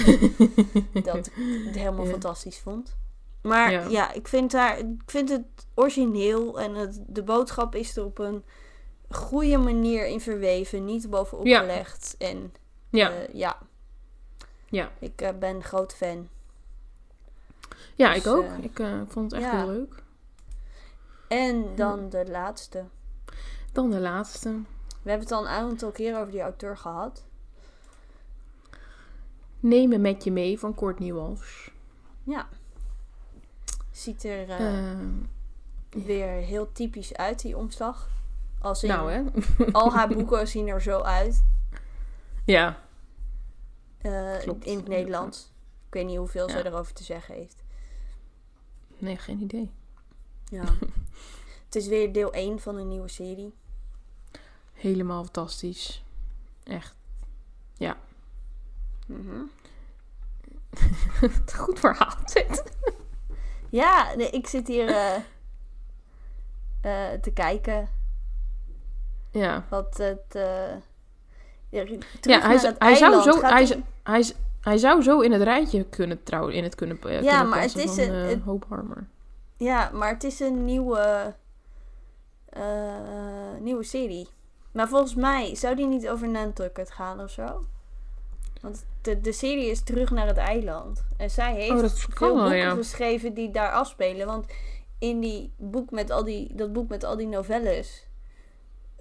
dat 1.03 1.15
ik 1.27 1.33
het 1.65 1.75
helemaal 1.75 2.05
Ja. 2.05 2.11
fantastisch 2.11 2.57
vond. 2.59 2.95
Maar 3.41 3.71
Ja. 3.71 3.85
ja, 3.87 4.11
ik, 4.11 4.27
vind 4.27 4.53
haar, 4.53 4.77
ik 4.77 5.01
vind 5.05 5.29
het 5.29 5.43
origineel 5.73 6.59
en 6.59 6.75
het, 6.75 6.99
de 7.07 7.23
boodschap 7.23 7.75
is 7.75 7.97
er 7.97 8.05
op 8.05 8.19
een 8.19 8.43
goede 9.09 9.57
manier 9.57 10.05
in 10.07 10.21
verweven, 10.21 10.85
niet 10.85 11.09
bovenop 11.09 11.45
Ja. 11.45 11.59
gelegd. 11.59 12.15
En 12.17 12.53
Ja. 12.89 13.11
eh, 13.11 13.33
ja. 13.33 13.57
Ja. 14.65 14.91
ik 14.99 15.21
eh, 15.21 15.29
ben 15.39 15.55
een 15.55 15.63
groot 15.63 15.93
fan. 15.95 16.27
ja, 17.95 18.13
dus, 18.13 18.23
ik 18.25 18.27
ook. 18.31 18.43
eh, 18.43 18.57
ik 19.03 19.11
vond 19.11 19.31
het 19.31 19.41
echt 19.41 19.51
heel 19.51 19.67
leuk. 19.67 20.03
En 21.27 21.75
dan 21.75 22.09
de 22.09 22.25
laatste. 22.29 22.83
Dan 23.71 23.89
de 23.91 23.99
laatste. 23.99 24.49
We 25.03 25.09
hebben 25.09 25.27
het 25.27 25.37
al 25.37 25.41
een 25.41 25.47
aantal 25.51 25.91
keer 25.91 26.17
over 26.19 26.31
die 26.31 26.41
auteur 26.41 26.77
gehad. 26.77 27.23
Neem 29.59 29.89
me 29.89 29.97
met 29.97 30.23
je 30.23 30.31
mee 30.31 30.59
van 30.59 30.75
Courtney 30.75 31.13
Walsh. 31.13 31.67
Ja. 32.23 32.47
Ziet 34.01 34.23
er 34.23 34.49
eh, 34.49 34.77
Ehm, 34.77 35.09
weer 35.89 36.27
heel 36.29 36.71
typisch 36.71 37.13
uit, 37.15 37.41
die 37.41 37.57
omslag. 37.57 38.09
Als 38.59 38.83
in, 38.83 38.89
nou 38.89 39.11
hè. 39.11 39.23
al 39.71 39.91
haar 39.93 40.07
boeken 40.15 40.47
zien 40.47 40.67
er 40.67 40.81
zo 40.81 40.99
uit. 40.99 41.43
ja. 42.45 42.79
eh, 44.01 44.45
in 44.45 44.77
het 44.77 44.87
Nederlands. 44.87 45.51
Ik 45.87 45.93
weet 45.93 46.05
niet 46.05 46.17
hoeveel 46.17 46.49
ze 46.49 46.65
erover 46.65 46.93
te 46.93 47.03
zeggen 47.03 47.35
heeft. 47.35 47.63
Nee, 48.97 49.17
geen 49.17 49.41
idee. 49.41 49.71
Ja. 50.49 50.63
het 51.65 51.75
is 51.75 51.87
weer 51.87 52.13
deel 52.13 52.33
1 52.33 52.59
van 52.59 52.75
een 52.75 52.87
nieuwe 52.87 53.07
serie. 53.07 53.53
Helemaal 54.73 55.23
fantastisch. 55.23 56.03
Echt. 56.63 56.95
Ja. 57.73 57.97
Mhm. 59.05 59.41
Goed 61.57 61.79
verhaal 61.79 62.17
dit. 62.33 62.63
Ja, 63.71 64.13
nee, 64.15 64.29
ik 64.29 64.47
zit 64.47 64.67
hier 64.67 64.87
eh, 64.89 65.15
eh, 66.81 67.19
te 67.21 67.31
kijken 67.33 67.89
Ja. 69.31 69.65
wat 69.69 69.97
het... 69.97 70.35
eh 70.35 70.73
ja, 71.69 71.81
Ja, 72.21 72.39
hij, 72.39 72.55
het 72.55 72.75
hij, 72.79 72.95
zou 72.95 73.21
zo, 73.21 73.41
hij, 73.41 73.65
z- 73.65 73.75
hij, 74.03 74.31
hij 74.61 74.77
zou 74.77 75.01
zo 75.01 75.19
in 75.19 75.31
het 75.31 75.41
rijtje 75.41 75.83
kunnen 75.83 76.23
trouwen, 76.23 76.53
in 76.53 76.63
het 76.63 76.75
kunnen, 76.75 76.99
kunnen 76.99 77.49
maar 77.49 77.61
het 77.61 77.75
is 77.75 77.95
van 77.95 77.99
een- 78.13 78.13
het- 78.29 78.41
Hope 78.43 78.65
Harmer. 78.69 79.07
Ja, 79.57 79.89
maar 79.93 80.09
het 80.09 80.23
is 80.23 80.39
een 80.39 80.65
nieuwe, 80.65 81.33
nieuwe 83.59 83.83
serie. 83.83 84.27
Maar 84.71 84.87
volgens 84.87 85.15
mij 85.15 85.55
zou 85.55 85.75
die 85.75 85.85
niet 85.87 86.09
over 86.09 86.29
Nantucket 86.29 86.91
gaan 86.91 87.19
of 87.21 87.29
zo. 87.29 87.65
Want 88.61 88.85
de, 89.01 89.21
de 89.21 89.31
serie 89.31 89.69
is 89.69 89.83
terug 89.83 90.11
naar 90.11 90.27
het 90.27 90.37
eiland. 90.37 91.05
En 91.17 91.29
zij 91.29 91.53
heeft 91.53 91.71
Oh, 91.71 92.15
veel 92.17 92.35
boeken 92.35 92.55
ja. 92.55 92.75
geschreven 92.75 93.33
die 93.33 93.51
daar 93.51 93.71
afspelen. 93.71 94.25
Want 94.25 94.45
in 94.99 95.19
die 95.19 95.53
boek 95.57 95.91
met 95.91 96.09
al 96.09 96.23
die, 96.23 96.55
dat 96.55 96.73
boek 96.73 96.89
met 96.89 97.03
al 97.03 97.17
die 97.17 97.27
novelles... 97.27 98.09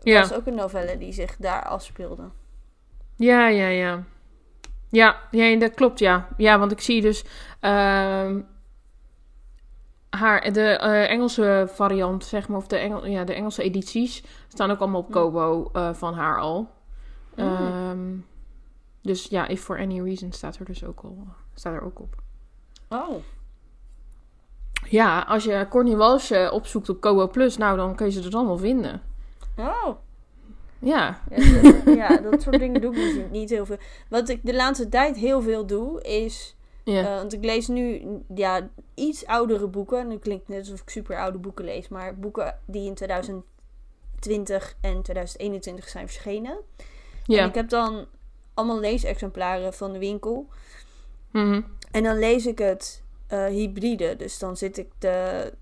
Ja. 0.03 0.21
was 0.21 0.33
ook 0.33 0.47
een 0.47 0.55
novelle 0.55 0.99
die 0.99 1.13
zich 1.13 1.37
daar 1.37 1.65
afspeelde. 1.65 2.31
Ja, 3.17 3.49
ja, 3.49 3.67
ja. 3.67 4.05
Ja, 4.89 5.21
ja, 5.31 5.59
dat 5.59 5.75
klopt, 5.75 5.99
ja. 5.99 6.29
Ja, 6.37 6.59
want 6.59 6.73
ik 6.73 6.81
zie 6.81 7.01
dus 7.01 7.25
ehm, 7.61 8.41
haar, 10.11 10.53
de 10.53 10.63
eh, 10.63 11.11
Engelse 11.11 11.69
variant, 11.73 12.25
zeg 12.25 12.49
maar, 12.49 12.59
of 12.59 12.67
de, 12.67 12.77
Engel, 12.77 13.07
ja, 13.07 13.25
de 13.25 13.35
Engelse 13.35 13.63
edities 13.63 14.23
staan 14.49 14.71
ook 14.71 14.81
allemaal 14.81 15.01
op. 15.01 15.11
Kobo 15.11 15.71
eh, 15.73 15.93
van 15.93 16.15
haar 16.15 16.41
al. 16.41 16.71
Mm. 17.37 17.45
Ehm, 17.45 18.09
dus 19.03 19.25
ja, 19.25 19.49
If 19.49 19.63
For 19.63 19.79
Any 19.79 20.01
Reason 20.03 20.33
staat 20.33 20.57
er 20.57 20.65
dus 20.65 20.85
ook 20.85 21.01
al 21.01 21.27
staat 21.55 21.75
er 21.75 21.83
ook 21.83 22.01
op. 22.01 22.15
Oh. 22.89 23.15
Ja, 24.89 25.21
als 25.21 25.45
je 25.45 25.67
Courtney 25.71 25.97
Walsh 25.97 26.31
eh, 26.31 26.53
opzoekt 26.53 26.89
op 26.89 27.01
Kobo 27.01 27.29
Plus, 27.29 27.57
nou, 27.57 27.77
dan 27.77 27.95
kun 27.95 28.07
je 28.07 28.13
ze 28.13 28.29
er 28.29 28.35
allemaal 28.35 28.59
vinden. 28.59 29.03
Oh. 29.57 29.89
Ja. 30.79 31.21
Ja, 31.31 31.63
dat- 31.63 31.95
ja, 32.03 32.17
dat 32.17 32.43
soort 32.43 32.59
dingen 32.59 32.81
doe 32.81 32.97
ik 32.97 33.15
dus 33.15 33.25
niet 33.31 33.51
heel 33.51 33.67
veel. 33.67 33.77
Wat 34.09 34.29
ik 34.29 34.41
de 34.43 34.55
laatste 34.55 34.89
tijd 34.89 35.17
heel 35.17 35.43
veel 35.43 35.67
doe, 35.67 36.03
is... 36.03 36.57
Ja. 36.85 37.01
eh, 37.01 37.17
want 37.17 37.33
ik 37.33 37.45
lees 37.45 37.69
nu 37.69 38.03
ja, 38.35 38.69
iets 38.95 39.27
oudere 39.27 39.67
boeken. 39.67 40.09
Nu 40.09 40.19
klinkt 40.19 40.49
net 40.49 40.59
alsof 40.59 40.81
ik 40.81 40.89
super 40.91 41.19
oude 41.19 41.39
boeken 41.39 41.65
lees. 41.65 41.89
Maar 41.89 42.19
boeken 42.19 42.59
die 42.67 42.87
in 42.87 42.95
2020 42.95 44.77
en 44.81 45.03
2021 45.03 45.89
zijn 45.89 46.09
verschenen. 46.09 46.53
En 46.53 47.35
ja. 47.35 47.45
ik 47.47 47.55
heb 47.55 47.69
dan 47.69 48.07
allemaal 48.61 48.81
leesexemplaren 48.81 49.75
van 49.75 49.93
de 49.93 49.99
winkel. 49.99 50.49
Mhm. 51.33 51.61
En 51.91 52.03
dan 52.03 52.19
lees 52.19 52.47
ik 52.47 52.59
het 52.59 53.03
eh, 53.27 53.47
hybride. 53.47 54.17
Dus 54.17 54.39
dan 54.39 54.57
zit 54.57 54.79
ik 54.79 54.89
de... 54.99 55.53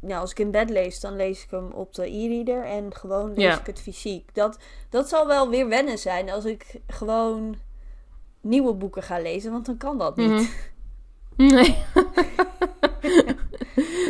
Nou, 0.00 0.20
als 0.20 0.30
ik 0.30 0.38
in 0.38 0.50
bed 0.50 0.70
lees, 0.70 1.00
dan 1.00 1.16
lees 1.16 1.44
ik 1.44 1.50
hem 1.50 1.70
op 1.72 1.94
de 1.94 2.06
e-reader. 2.10 2.64
En 2.64 2.94
gewoon 2.94 3.28
lees 3.34 3.44
Ja. 3.44 3.58
ik 3.60 3.66
het 3.66 3.80
fysiek. 3.80 4.34
Dat, 4.34 4.58
dat 4.90 5.08
zal 5.08 5.26
wel 5.26 5.48
weer 5.48 5.68
wennen 5.68 5.98
zijn 5.98 6.30
als 6.30 6.44
ik 6.44 6.80
gewoon 6.86 7.56
nieuwe 8.40 8.72
boeken 8.74 9.02
ga 9.02 9.18
lezen. 9.20 9.52
Want 9.52 9.66
dan 9.66 9.76
kan 9.76 9.98
dat 9.98 10.16
niet. 10.16 10.28
Mhm. 10.28 10.44
Nee. 11.36 11.76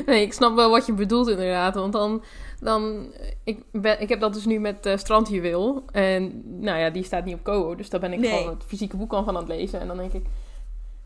nee, 0.07 0.22
ik 0.22 0.32
snap 0.32 0.55
wel 0.55 0.70
wat 0.70 0.86
je 0.86 0.92
bedoelt 0.92 1.28
inderdaad. 1.28 1.74
Want 1.74 1.92
dan... 1.92 2.22
dan 2.61 3.12
ik, 3.44 3.62
ben, 3.72 4.00
ik 4.00 4.09
heb 4.09 4.20
dat 4.20 4.32
dus 4.34 4.44
nu 4.44 4.59
met 4.59 4.86
eh 4.86 4.96
Strandjuweel. 4.96 5.84
En 5.92 6.42
nou 6.61 6.78
ja, 6.78 6.90
die 6.90 7.04
staat 7.04 7.24
niet 7.24 7.34
op 7.34 7.44
Kobo. 7.44 7.74
Dus 7.74 7.90
daar 7.90 8.00
ben 8.00 8.12
ik 8.12 8.18
Nee. 8.18 8.30
gewoon 8.30 8.54
het 8.54 8.64
fysieke 8.66 8.96
boek 8.96 9.12
al 9.12 9.24
van 9.24 9.34
aan 9.36 9.42
het 9.42 9.50
lezen. 9.50 9.80
En 9.80 9.86
dan 9.86 9.96
denk 9.96 10.12
ik... 10.12 10.26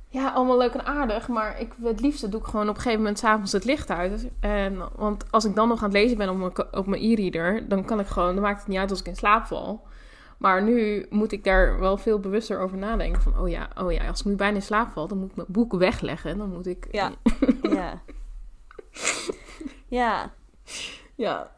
Ja, 0.08 0.30
allemaal 0.30 0.58
leuk 0.58 0.72
en 0.72 0.86
aardig. 0.86 1.28
Maar 1.28 1.60
ik, 1.60 1.72
het 1.82 2.00
liefste 2.00 2.28
doe 2.28 2.40
ik 2.40 2.46
gewoon 2.46 2.68
op 2.68 2.74
een 2.74 2.80
gegeven 2.80 2.98
moment 2.98 3.18
s'avonds 3.18 3.52
het 3.52 3.64
licht 3.64 3.90
uit. 3.90 4.28
En, 4.40 4.78
want 4.96 5.24
als 5.30 5.44
ik 5.44 5.54
dan 5.54 5.68
nog 5.68 5.78
aan 5.78 5.84
het 5.84 5.92
lezen 5.98 6.16
ben 6.16 6.28
op 6.28 6.36
mijn, 6.36 6.52
op 6.72 6.86
mijn 6.86 7.02
e-reader... 7.02 7.68
Dan 7.68 7.84
kan 7.84 8.00
ik 8.00 8.06
gewoon... 8.06 8.34
Dan 8.34 8.42
maakt 8.42 8.58
het 8.58 8.68
niet 8.68 8.78
uit 8.78 8.90
als 8.90 9.00
ik 9.00 9.06
in 9.06 9.16
slaap 9.16 9.46
val. 9.46 9.82
Maar 10.38 10.62
nu 10.62 11.06
moet 11.10 11.32
ik 11.32 11.44
daar 11.44 11.78
wel 11.78 11.96
veel 11.96 12.18
bewuster 12.20 12.60
over 12.60 12.78
nadenken. 12.78 13.22
Van, 13.22 13.38
oh 13.38 13.48
ja, 13.48 13.68
oh 13.78 13.92
ja, 13.92 14.06
als 14.06 14.20
ik 14.20 14.26
nu 14.26 14.34
bijna 14.34 14.56
in 14.56 14.62
slaap 14.62 14.92
val, 14.92 15.08
dan 15.08 15.18
moet 15.18 15.30
ik 15.30 15.36
mijn 15.36 15.48
boek 15.50 15.72
wegleggen. 15.72 16.38
Dan 16.38 16.52
moet 16.52 16.66
ik... 16.66 16.88
Ja. 16.90 17.10
Ja. 17.62 18.02
ja. 19.86 20.32
Ja. 21.14 21.50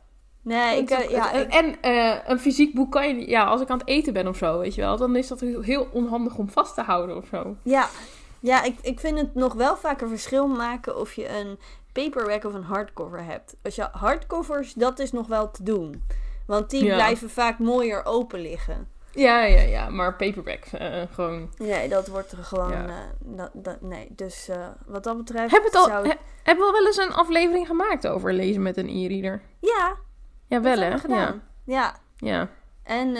Nee, 0.43 0.79
ik, 0.79 0.91
eh, 0.91 1.11
ja, 1.11 1.33
en 1.33 1.41
ik- 1.41 1.53
en 1.53 1.81
eh, 1.81 2.19
een 2.27 2.39
fysiek 2.41 2.75
boek 2.75 2.93
kan 2.93 3.09
je... 3.09 3.15
niet- 3.15 3.29
Ja, 3.29 3.45
als 3.45 3.61
ik 3.61 3.69
aan 3.71 3.79
het 3.79 3.89
eten 3.89 4.13
ben 4.13 4.27
of 4.29 4.37
zo, 4.37 4.59
weet 4.59 4.75
je 4.75 4.81
wel. 4.81 4.97
Dan 4.97 5.17
is 5.17 5.29
dat 5.29 5.41
heel, 5.41 5.61
heel 5.61 5.89
onhandig 5.93 6.37
om 6.37 6.51
vast 6.51 6.75
te 6.75 6.83
houden 6.83 7.17
of 7.17 7.27
zo. 7.27 7.57
ja. 7.63 7.89
ja 8.41 8.63
ik, 8.63 8.79
ik 8.83 9.01
vind 9.01 9.19
het 9.19 9.35
nog 9.35 9.55
wel 9.55 9.77
vaak 9.77 10.01
een 10.01 10.09
verschil 10.09 10.47
maken 10.49 10.99
of 11.01 11.13
je 11.15 11.29
een 11.39 11.59
paperback 11.93 12.45
of 12.45 12.55
een 12.55 12.63
hardcover 12.63 13.25
hebt. 13.25 13.57
Als 13.63 13.75
je 13.75 13.89
hardcovers, 13.93 14.73
dat 14.75 14.99
is 14.99 15.13
nog 15.13 15.27
wel 15.27 15.51
te 15.51 15.63
doen. 15.63 16.03
Want 16.47 16.71
die 16.71 16.85
Ja. 16.85 16.95
blijven 16.95 17.31
vaak 17.31 17.59
mooier 17.59 18.05
open 18.05 18.41
liggen. 18.41 18.89
Ja, 19.15 19.43
ja, 19.45 19.61
ja. 19.61 19.89
Maar 19.89 20.17
paperback, 20.17 20.65
eh, 20.65 21.03
gewoon... 21.13 21.51
Nee, 21.59 21.89
dat 21.89 22.09
wordt 22.09 22.33
er 22.33 22.45
gewoon. 22.45 22.71
Ja. 22.71 22.87
eh, 22.89 22.95
dat, 23.19 23.51
dat, 23.53 23.81
nee, 23.81 24.09
dus 24.11 24.49
eh, 24.49 24.67
wat 24.87 25.05
dat 25.05 25.17
betreft. 25.17 25.51
Hebben 25.51 25.71
we, 25.71 25.79
het 25.79 25.87
al, 25.89 25.93
zou- 25.95 26.09
he- 26.09 26.19
hebben 26.43 26.67
we 26.67 26.73
wel 26.73 26.87
eens 26.87 26.97
een 26.97 27.13
aflevering 27.13 27.67
gemaakt 27.67 28.07
over 28.07 28.33
lezen 28.33 28.63
met 28.63 28.77
een 28.77 28.89
e-reader? 28.89 29.43
Ja, 29.61 29.95
Ja, 30.47 30.61
wel 30.61 30.79
hè? 30.79 30.99
gedaan. 30.99 31.43
Ja. 31.65 31.95
Ja. 32.17 32.49
En 32.83 33.17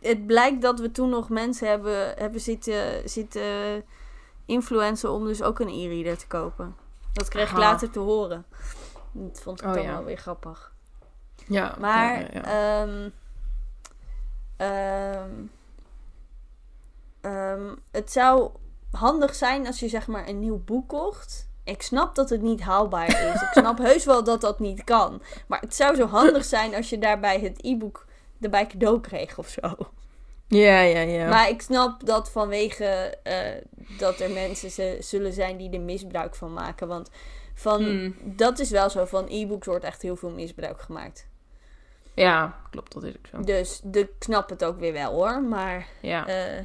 het 0.00 0.26
blijkt 0.26 0.62
dat 0.62 0.80
we 0.80 0.90
toen 0.92 1.08
nog 1.08 1.28
mensen 1.28 1.68
hebben, 1.68 2.14
hebben 2.16 2.40
zitten, 2.40 3.08
zitten 3.08 3.42
influencen 4.46 5.10
om 5.10 5.24
dus 5.24 5.42
ook 5.42 5.58
een 5.60 5.68
e-reader 5.68 6.18
te 6.18 6.26
kopen. 6.26 6.76
Dat 7.12 7.28
kreeg 7.28 7.50
ik 7.50 7.56
later 7.56 7.90
te 7.90 7.98
horen. 7.98 8.44
Dat 9.12 9.40
vond 9.42 9.60
ik 9.60 9.66
Oh, 9.66 9.74
dan 9.74 9.82
ja. 9.82 9.92
wel 9.92 10.04
weer 10.04 10.16
grappig. 10.16 10.72
Ja. 11.46 11.74
Maar 11.80 12.20
ja, 12.20 12.26
ja, 12.32 12.82
ehm, 14.60 15.30
ehm, 17.20 17.74
het 17.90 18.12
zou 18.12 18.50
handig 18.90 19.34
zijn 19.34 19.66
als 19.66 19.80
je 19.80 19.88
zeg 19.88 20.06
maar 20.06 20.28
een 20.28 20.38
nieuw 20.38 20.62
boek 20.64 20.88
kocht. 20.88 21.48
Ik 21.64 21.82
snap 21.82 22.14
dat 22.14 22.30
het 22.30 22.42
niet 22.42 22.60
haalbaar 22.60 23.08
is. 23.08 23.42
Ik 23.42 23.48
snap 23.52 23.78
heus 23.88 24.04
wel 24.04 24.24
dat 24.24 24.40
dat 24.40 24.58
niet 24.58 24.84
kan. 24.84 25.22
Maar 25.46 25.60
het 25.60 25.74
zou 25.74 25.94
zo 25.96 26.06
handig 26.06 26.44
zijn 26.44 26.74
als 26.74 26.90
je 26.90 26.98
daarbij 26.98 27.40
het 27.40 27.64
e-book 27.64 28.06
erbij 28.40 28.66
cadeau 28.66 29.00
kreeg 29.00 29.38
of 29.38 29.48
zo. 29.48 29.76
ja, 30.48 30.80
ja, 30.80 31.00
ja. 31.00 31.28
Maar 31.28 31.48
ik 31.48 31.62
snap 31.62 32.06
dat 32.06 32.30
vanwege 32.30 32.84
eh, 33.22 33.62
dat 33.98 34.20
er 34.20 34.30
mensen 34.30 35.04
zullen 35.04 35.32
zijn 35.32 35.56
die 35.56 35.70
er 35.70 35.80
misbruik 35.80 36.34
van 36.34 36.52
maken. 36.52 36.88
Want 36.88 37.10
van, 37.54 37.82
Hmm. 37.82 38.14
dat 38.22 38.58
is 38.58 38.70
wel 38.70 38.90
zo. 38.90 39.04
Van 39.04 39.26
e-books 39.28 39.66
wordt 39.66 39.84
echt 39.84 40.02
heel 40.02 40.16
veel 40.16 40.30
misbruik 40.30 40.80
gemaakt. 40.80 41.28
Ja, 42.20 42.60
klopt, 42.70 42.92
dat 42.92 43.02
is 43.02 43.16
ook 43.16 43.26
zo. 43.26 43.40
Dus 43.40 43.80
de, 43.84 44.00
ik 44.00 44.10
snap 44.18 44.48
het 44.50 44.64
ook 44.64 44.78
weer 44.78 44.92
wel 44.92 45.12
hoor. 45.12 45.42
Maar 45.42 45.86
Ja. 46.02 46.26
eh, 46.26 46.58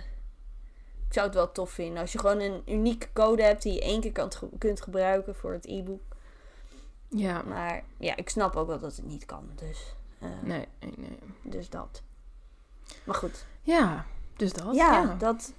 ik 1.08 1.14
zou 1.14 1.26
het 1.26 1.36
wel 1.36 1.52
tof 1.52 1.70
vinden. 1.72 2.02
Als 2.02 2.12
je 2.12 2.20
gewoon 2.20 2.40
een 2.40 2.62
unieke 2.66 3.08
code 3.14 3.44
hebt 3.44 3.62
die 3.62 3.74
je 3.74 3.82
één 3.82 4.02
keer 4.02 4.12
kan, 4.12 4.32
kunt 4.58 4.82
gebruiken 4.82 5.36
voor 5.36 5.52
het 5.52 5.66
e-book. 5.66 6.02
ja. 7.10 7.42
Maar 7.42 7.84
ja, 7.98 8.16
ik 8.16 8.30
snap 8.30 8.56
ook 8.56 8.68
wel 8.68 8.80
dat 8.80 8.96
het 8.96 9.06
niet 9.06 9.26
kan. 9.26 9.50
Dus, 9.56 9.94
eh, 10.20 10.30
Nee, 10.44 10.68
nee, 10.80 10.94
nee. 10.98 11.18
dus 11.42 11.70
dat. 11.70 12.02
Maar 13.04 13.16
goed. 13.16 13.46
Ja, 13.62 14.06
dus 14.36 14.54
dat. 14.54 14.76
ja, 14.76 15.02
Ja, 15.02 15.16
Dat, 15.18 15.54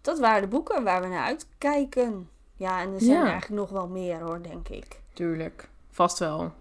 dat 0.00 0.18
waren 0.18 0.42
de 0.42 0.48
boeken 0.48 0.84
waar 0.84 1.00
we 1.02 1.06
naar 1.08 1.24
uitkijken. 1.24 2.28
Ja, 2.54 2.80
en 2.80 2.92
er 2.94 3.00
zijn 3.00 3.12
Ja. 3.16 3.22
er 3.24 3.30
eigenlijk 3.30 3.60
nog 3.60 3.70
wel 3.70 3.88
meer 3.88 4.20
hoor, 4.20 4.42
denk 4.42 4.68
ik. 4.68 5.00
tuurlijk. 5.12 5.68
Vast 5.90 6.18
wel. 6.18 6.52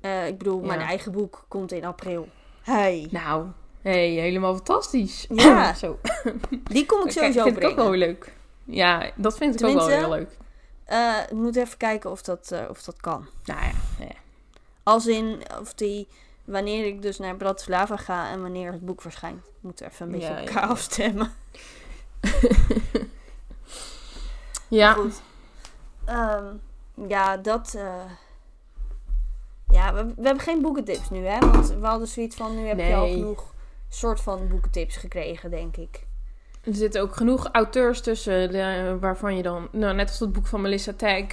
Eh, 0.00 0.26
ik 0.26 0.38
bedoel, 0.38 0.60
mijn 0.60 0.80
eigen 0.80 1.12
boek 1.12 1.44
komt 1.48 1.72
in 1.72 1.84
april. 1.84 2.28
Hey. 2.62 3.08
Nou, 3.10 3.46
hey, 3.82 4.08
helemaal 4.08 4.54
fantastisch. 4.54 5.26
Ja. 5.28 5.74
Zo. 5.84 5.98
Die 6.64 6.86
kom 6.86 6.98
ik 6.98 7.04
Kijk, 7.04 7.12
sowieso 7.12 7.42
vind 7.42 7.56
ik 7.56 7.64
ook 7.64 7.76
wel 7.76 7.90
leuk. 7.90 8.32
Ja, 8.64 9.10
dat 9.16 9.36
vind 9.36 9.60
ik 9.60 9.66
ook 9.66 9.74
wel 9.74 9.86
Tenminste, 9.86 10.06
heel 10.06 10.16
leuk. 10.18 10.36
Eh, 10.84 11.16
ik 11.28 11.36
moet 11.36 11.56
even 11.56 11.78
kijken 11.78 12.10
of 12.10 12.22
dat, 12.22 12.50
eh, 12.52 12.64
of 12.68 12.82
dat 12.82 13.00
kan. 13.00 13.26
Nou 13.44 13.60
ja, 13.60 13.72
ja. 14.04 14.14
Als 14.82 15.06
in, 15.06 15.42
of 15.60 15.74
die, 15.74 16.08
wanneer 16.44 16.86
ik 16.86 17.02
dus 17.02 17.18
naar 17.18 17.36
Bratislava 17.36 17.96
ga 17.96 18.30
en 18.30 18.42
wanneer 18.42 18.72
het 18.72 18.84
boek 18.84 19.00
verschijnt. 19.00 19.44
We 19.44 19.50
moeten 19.60 19.86
even 19.86 20.06
een 20.06 20.12
beetje 20.12 20.28
Ja, 20.28 20.38
elkaar 20.38 20.62
ja. 20.62 20.68
afstemmen. 20.68 21.32
Ja, 24.68 24.92
Goed. 24.92 25.20
Ehm, 26.04 26.46
ja, 27.08 27.36
dat... 27.36 27.74
eh, 27.74 28.04
ja, 29.70 29.94
we, 29.94 30.04
we 30.04 30.22
hebben 30.22 30.42
geen 30.42 30.62
boekentips 30.62 31.10
nu, 31.10 31.26
hè? 31.26 31.38
Want 31.38 31.68
we 31.68 31.86
hadden 31.86 32.08
zoiets 32.08 32.36
van, 32.36 32.56
nu 32.56 32.66
heb 32.66 32.78
je 32.78 32.94
al 32.94 33.08
genoeg 33.08 33.54
soort 33.88 34.20
van 34.20 34.48
boekentips 34.48 34.96
gekregen, 34.96 35.50
denk 35.50 35.76
ik. 35.76 36.06
er 36.64 36.74
zitten 36.74 37.02
ook 37.02 37.16
genoeg 37.16 37.48
auteurs 37.52 38.00
tussen 38.00 38.50
de, 38.52 38.96
waarvan 39.00 39.36
je 39.36 39.42
dan... 39.42 39.68
Nou, 39.72 39.94
net 39.94 40.08
als 40.08 40.18
het 40.18 40.32
boek 40.32 40.46
van 40.46 40.60
Melissa 40.60 40.92
Tag. 40.92 41.24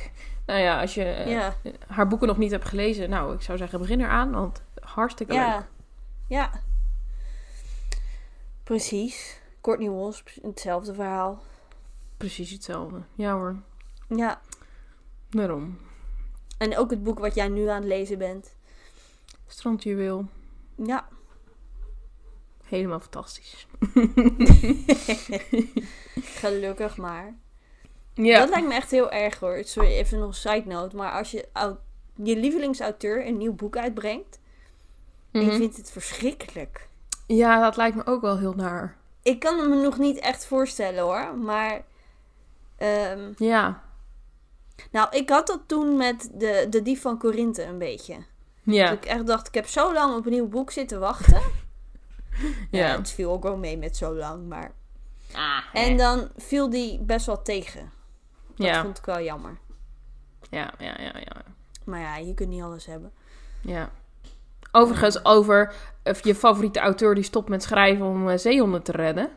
Nou 0.45 0.59
ja, 0.59 0.81
als 0.81 0.93
je 0.93 1.03
eh, 1.03 1.31
ja, 1.31 1.55
haar 1.87 2.07
boeken 2.07 2.27
nog 2.27 2.37
niet 2.37 2.51
hebt 2.51 2.65
gelezen... 2.65 3.09
Nou, 3.09 3.33
ik 3.33 3.41
zou 3.41 3.57
zeggen, 3.57 3.79
begin 3.79 4.01
eraan, 4.01 4.31
want 4.31 4.61
hartstikke 4.79 5.33
leuk. 5.33 5.41
ja, 5.41 5.67
ja. 6.27 6.51
Precies. 8.63 9.39
Courtney 9.61 9.89
Wolf, 9.89 10.23
hetzelfde 10.41 10.93
verhaal. 10.93 11.41
Precies 12.17 12.51
hetzelfde. 12.51 13.01
Ja 13.15 13.33
hoor, 13.33 13.55
Ja. 14.07 14.41
daarom. 15.29 15.77
En 16.57 16.77
ook 16.77 16.89
het 16.89 17.03
boek 17.03 17.19
wat 17.19 17.35
jij 17.35 17.47
nu 17.47 17.67
aan 17.67 17.81
het 17.81 17.89
lezen 17.89 18.17
bent. 18.17 18.53
Strandjuweel. 19.47 20.25
Ja. 20.75 21.07
Helemaal 22.63 22.99
fantastisch. 22.99 23.67
Gelukkig 26.39 26.97
maar. 26.97 27.33
Ja. 28.13 28.39
Dat 28.39 28.49
lijkt 28.49 28.67
me 28.67 28.73
echt 28.73 28.91
heel 28.91 29.11
erg 29.11 29.39
hoor. 29.39 29.63
Sorry, 29.63 29.89
even 29.89 30.19
nog 30.19 30.27
een 30.27 30.33
side 30.33 30.63
note. 30.65 30.95
Maar 30.95 31.11
als 31.11 31.31
je 31.31 31.47
je 32.13 32.37
lievelingsauteur 32.37 33.27
een 33.27 33.37
nieuw 33.37 33.53
boek 33.53 33.77
uitbrengt. 33.77 34.39
Mhm. 35.31 35.45
Ik 35.45 35.51
vind 35.53 35.77
het 35.77 35.91
verschrikkelijk. 35.91 36.87
Ja, 37.27 37.61
dat 37.61 37.77
lijkt 37.77 37.95
me 37.95 38.05
ook 38.05 38.21
wel 38.21 38.37
heel 38.37 38.53
naar. 38.53 38.97
Ik 39.21 39.39
kan 39.39 39.59
het 39.59 39.69
me 39.69 39.81
nog 39.81 39.97
niet 39.97 40.17
echt 40.19 40.45
voorstellen 40.45 41.03
hoor. 41.03 41.37
Maar. 41.37 41.81
ehm, 42.77 43.31
Ja. 43.37 43.83
Nou, 44.91 45.07
ik 45.11 45.29
had 45.29 45.47
dat 45.47 45.61
toen 45.65 45.97
met 45.97 46.29
de, 46.33 46.67
de 46.69 46.81
Dief 46.81 47.01
van 47.01 47.19
Corinthe 47.19 47.63
een 47.63 47.77
beetje. 47.77 48.15
Ja. 48.63 48.89
Dat 48.89 48.97
ik 48.97 49.05
echt 49.05 49.27
dacht, 49.27 49.47
ik 49.47 49.53
heb 49.53 49.67
zo 49.67 49.93
lang 49.93 50.15
op 50.15 50.25
een 50.25 50.31
nieuw 50.31 50.47
boek 50.47 50.71
zitten 50.71 50.99
wachten. 50.99 51.41
ja. 52.71 52.87
Ja. 52.87 52.97
het 52.97 53.11
viel 53.11 53.31
ook 53.31 53.43
wel 53.43 53.57
mee 53.57 53.77
met 53.77 53.97
zo 53.97 54.15
lang, 54.15 54.47
maar... 54.47 54.71
Ah, 55.33 55.61
En 55.73 55.97
dan 55.97 56.29
viel 56.37 56.69
die 56.69 56.99
best 57.01 57.25
wel 57.25 57.41
tegen. 57.41 57.91
Dat 58.55 58.67
ja. 58.67 58.81
vond 58.81 58.97
ik 58.97 59.05
wel 59.05 59.21
jammer. 59.21 59.57
ja, 60.49 60.73
ja, 60.77 60.95
ja, 60.97 61.17
ja. 61.17 61.43
Maar 61.83 61.99
ja, 61.99 62.17
je 62.17 62.33
kunt 62.33 62.49
niet 62.49 62.61
alles 62.61 62.85
hebben. 62.85 63.11
Ja. 63.61 63.89
Overigens, 64.71 65.25
over 65.25 65.73
of 66.03 66.23
je 66.23 66.35
favoriete 66.35 66.79
auteur 66.79 67.15
die 67.15 67.23
stopt 67.23 67.49
met 67.49 67.63
schrijven 67.63 68.05
om 68.05 68.29
eh, 68.29 68.37
zeehonden 68.37 68.83
te 68.83 68.91
redden. 68.91 69.29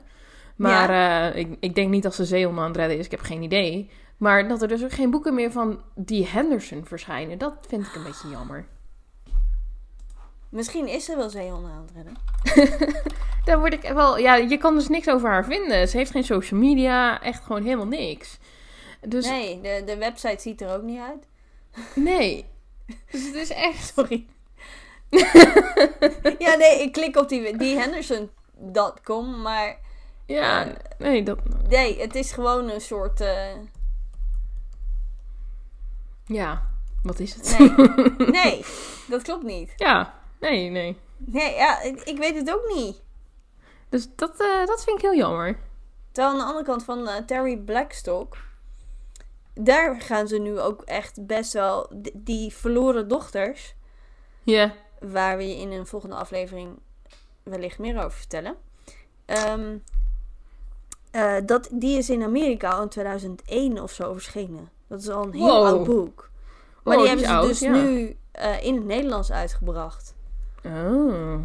Maar 0.57 0.91
eh, 0.91 1.37
ik, 1.37 1.57
ik 1.61 1.75
denk 1.75 1.91
niet 1.91 2.03
dat 2.03 2.15
ze 2.15 2.25
zeehonden 2.25 2.63
aan 2.63 2.69
het 2.69 2.79
redden 2.79 2.99
is. 2.99 3.05
Ik 3.05 3.11
heb 3.11 3.21
geen 3.21 3.43
idee. 3.43 3.91
Maar 4.19 4.49
dat 4.49 4.63
er 4.63 4.69
dus 4.69 4.85
ook 4.85 4.93
geen 4.93 5.11
boeken 5.11 5.35
meer 5.35 5.53
van 5.53 5.83
die 5.95 6.27
Henderson 6.27 6.85
verschijnen. 6.85 7.39
Dat 7.39 7.55
vind 7.69 7.87
ik 7.87 7.95
een 7.95 8.03
beetje 8.03 8.29
jammer. 8.29 8.67
Misschien 10.49 10.89
is 10.89 11.05
ze 11.05 11.17
wel 11.17 11.31
zeehonden 11.31 11.71
aan 11.71 11.87
het 11.87 11.93
redden. 11.95 12.17
Daar 13.45 13.59
word 13.59 13.73
ik 13.73 13.83
wel... 13.83 14.19
Ja, 14.19 14.35
je 14.35 14.59
kan 14.59 14.75
dus 14.75 14.89
niks 14.89 15.09
over 15.09 15.29
haar 15.29 15.45
vinden. 15.45 15.89
Ze 15.89 15.97
heeft 15.97 16.11
geen 16.11 16.25
social 16.25 16.61
media. 16.61 17.23
Echt 17.23 17.43
gewoon 17.43 17.63
helemaal 17.63 17.87
niks. 17.87 18.39
Dus 19.01 19.29
nee. 19.29 19.57
Nee, 19.57 19.81
de, 19.81 19.93
de 19.93 19.99
website 19.99 20.41
ziet 20.43 20.61
er 20.61 20.75
ook 20.75 20.83
niet 20.83 21.01
uit. 21.01 21.27
Dus 23.11 23.27
het 23.27 23.35
is 23.35 23.51
echt... 23.51 23.93
Sorry. 23.95 24.27
ja, 26.47 26.55
nee, 26.55 26.83
ik 26.83 26.93
klik 26.93 27.17
op 27.17 27.29
die, 27.29 27.57
die 27.57 27.79
Henderson.com, 27.79 29.43
maar 29.43 29.79
Ja, 30.27 30.73
nee, 30.99 31.23
dat... 31.23 31.39
nee, 31.69 32.01
het 32.01 32.15
is 32.15 32.33
gewoon 32.33 32.69
een 32.69 32.81
soort... 32.81 33.21
eh, 33.21 33.47
Ja, 36.29 36.63
wat 37.03 37.19
is 37.19 37.35
het? 37.35 37.59
Nee. 37.59 38.29
nee, 38.43 38.65
dat 39.09 39.23
klopt 39.23 39.43
niet. 39.45 39.73
Ja, 39.77 40.15
nee, 40.41 40.71
nee. 40.71 40.99
Nee, 41.17 41.55
ja, 41.55 41.81
ik, 41.83 42.01
ik 42.01 42.19
weet 42.19 42.35
het 42.35 42.53
ook 42.53 42.73
niet. 42.75 43.03
Dus 43.89 44.09
dat, 44.17 44.41
eh, 44.41 44.67
dat 44.67 44.85
vind 44.85 44.97
ik 44.97 45.03
heel 45.03 45.15
jammer. 45.17 45.59
Terwijl 46.13 46.33
aan 46.35 46.41
de 46.41 46.47
andere 46.47 46.65
kant 46.65 46.85
van 46.85 47.09
eh, 47.09 47.17
Terry 47.17 47.57
Blackstock, 47.57 48.37
daar 49.55 50.01
gaan 50.01 50.29
ze 50.29 50.39
nu 50.39 50.61
ook 50.61 50.83
echt 50.83 51.27
best 51.27 51.53
wel 51.53 51.91
die 52.15 52.53
verloren 52.53 53.09
dochters, 53.09 53.75
Ja. 54.43 54.73
waar 55.01 55.37
we 55.37 55.49
je 55.49 55.57
in 55.57 55.71
een 55.73 55.87
volgende 55.87 56.15
aflevering 56.17 56.79
wellicht 57.43 57.79
meer 57.79 57.97
over 57.99 58.19
vertellen. 58.19 58.57
Ehm, 59.27 59.77
eh, 61.11 61.37
dat, 61.47 61.69
die 61.73 61.99
is 61.99 62.11
in 62.11 62.23
Amerika 62.23 62.71
al 62.71 62.83
in 62.83 62.89
2001 62.89 63.83
of 63.83 63.93
zo 63.93 64.13
verschenen. 64.13 64.69
Dat 64.89 65.01
is 65.01 65.09
al 65.09 65.25
een 65.25 65.33
heel 65.33 65.47
Wow. 65.47 65.65
oud 65.67 65.85
boek. 65.87 66.31
Maar 66.85 66.95
Wow, 66.97 66.99
die 66.99 67.09
hebben 67.09 67.27
ze 67.27 67.33
oud, 67.35 67.47
dus 67.49 67.59
ja. 67.59 67.73
nu 67.73 68.17
eh, 68.31 68.63
in 68.65 68.75
het 68.75 68.85
Nederlands 68.85 69.33
uitgebracht. 69.33 70.15
Oh. 70.65 71.39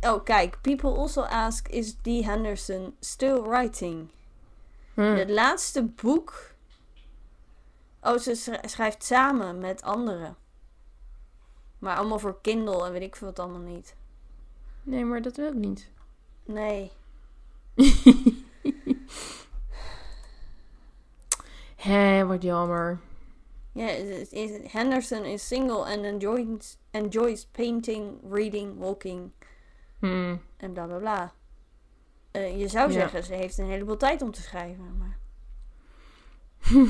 Oh, 0.00 0.24
kijk. 0.24 0.58
People 0.60 0.90
also 0.96 1.20
ask, 1.22 1.68
is 1.68 1.96
Dee 2.02 2.24
Henderson 2.24 2.94
still 3.00 3.40
writing? 3.42 4.08
Hm. 4.94 5.00
Het 5.00 5.30
laatste 5.30 5.82
boek. 5.84 6.48
Oh, 8.02 8.16
ze 8.18 8.34
sch- 8.34 8.70
schrijft 8.70 9.04
samen 9.04 9.58
met 9.58 9.82
anderen. 9.82 10.36
Maar 11.78 11.96
allemaal 11.96 12.18
voor 12.18 12.38
Kindle 12.42 12.84
en 12.86 12.92
weet 12.92 13.02
ik 13.02 13.16
veel 13.16 13.26
wat 13.26 13.38
allemaal 13.38 13.60
niet. 13.60 13.94
Nee, 14.82 15.04
maar 15.04 15.22
dat 15.22 15.36
wil 15.36 15.46
ik 15.48 15.54
niet. 15.54 15.90
Nee. 16.44 16.90
Hé, 21.80 22.24
wat 22.26 22.42
jammer. 22.42 22.98
Ja, 23.72 23.86
Henderson 24.68 25.24
is 25.24 25.46
single 25.46 25.84
and 25.84 26.04
enjoys, 26.04 26.78
enjoys 26.90 27.44
painting, 27.46 28.18
reading, 28.30 28.78
walking 28.78 29.30
Hm. 29.98 30.36
en 30.56 30.72
bla 30.72 30.86
bla 30.86 30.98
bla. 30.98 31.32
Eh, 32.30 32.58
je 32.60 32.68
zou 32.68 32.86
Ja. 32.92 32.98
zeggen, 32.98 33.24
ze 33.24 33.34
heeft 33.34 33.58
een 33.58 33.68
heleboel 33.68 33.96
tijd 33.96 34.22
om 34.22 34.30
te 34.30 34.42
schrijven, 34.42 34.96
maar... 34.98 35.18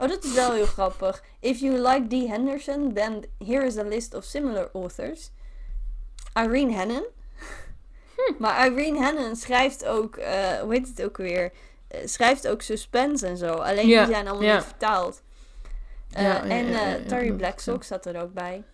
oh, 0.00 0.08
dat 0.08 0.24
is 0.24 0.34
wel 0.34 0.52
heel 0.52 0.66
grappig. 0.66 1.24
If 1.40 1.58
you 1.60 1.78
like 1.78 2.06
Dee 2.06 2.28
Henderson, 2.28 2.92
then 2.94 3.24
here 3.38 3.66
is 3.66 3.76
a 3.78 3.82
list 3.82 4.14
of 4.14 4.24
similar 4.24 4.70
authors. 4.72 5.30
Irene 6.34 6.74
Hannon. 6.76 7.04
Maar 8.38 8.66
Irene 8.66 8.98
Hannon 9.02 9.36
schrijft 9.36 9.84
ook, 9.86 10.16
eh, 10.16 10.60
hoe 10.60 10.72
heet 10.74 10.88
het 10.88 11.02
ook 11.02 11.16
weer? 11.16 11.52
Eh, 11.88 12.00
schrijft 12.06 12.48
ook 12.48 12.62
suspense 12.62 13.26
en 13.26 13.36
zo. 13.36 13.52
Alleen 13.54 13.88
Ja, 13.88 14.04
die 14.04 14.14
zijn 14.14 14.28
allemaal 14.28 14.48
ja. 14.48 14.54
niet 14.54 14.64
vertaald. 14.64 15.22
Eh, 16.12 16.24
en 16.42 16.48
ja, 16.48 16.78
ja, 16.80 16.86
eh, 16.94 17.02
ja, 17.02 17.08
Terry 17.08 17.32
Blackstock 17.32 17.82
staat 17.82 18.06
er 18.06 18.22
ook 18.22 18.32
bij. 18.32 18.64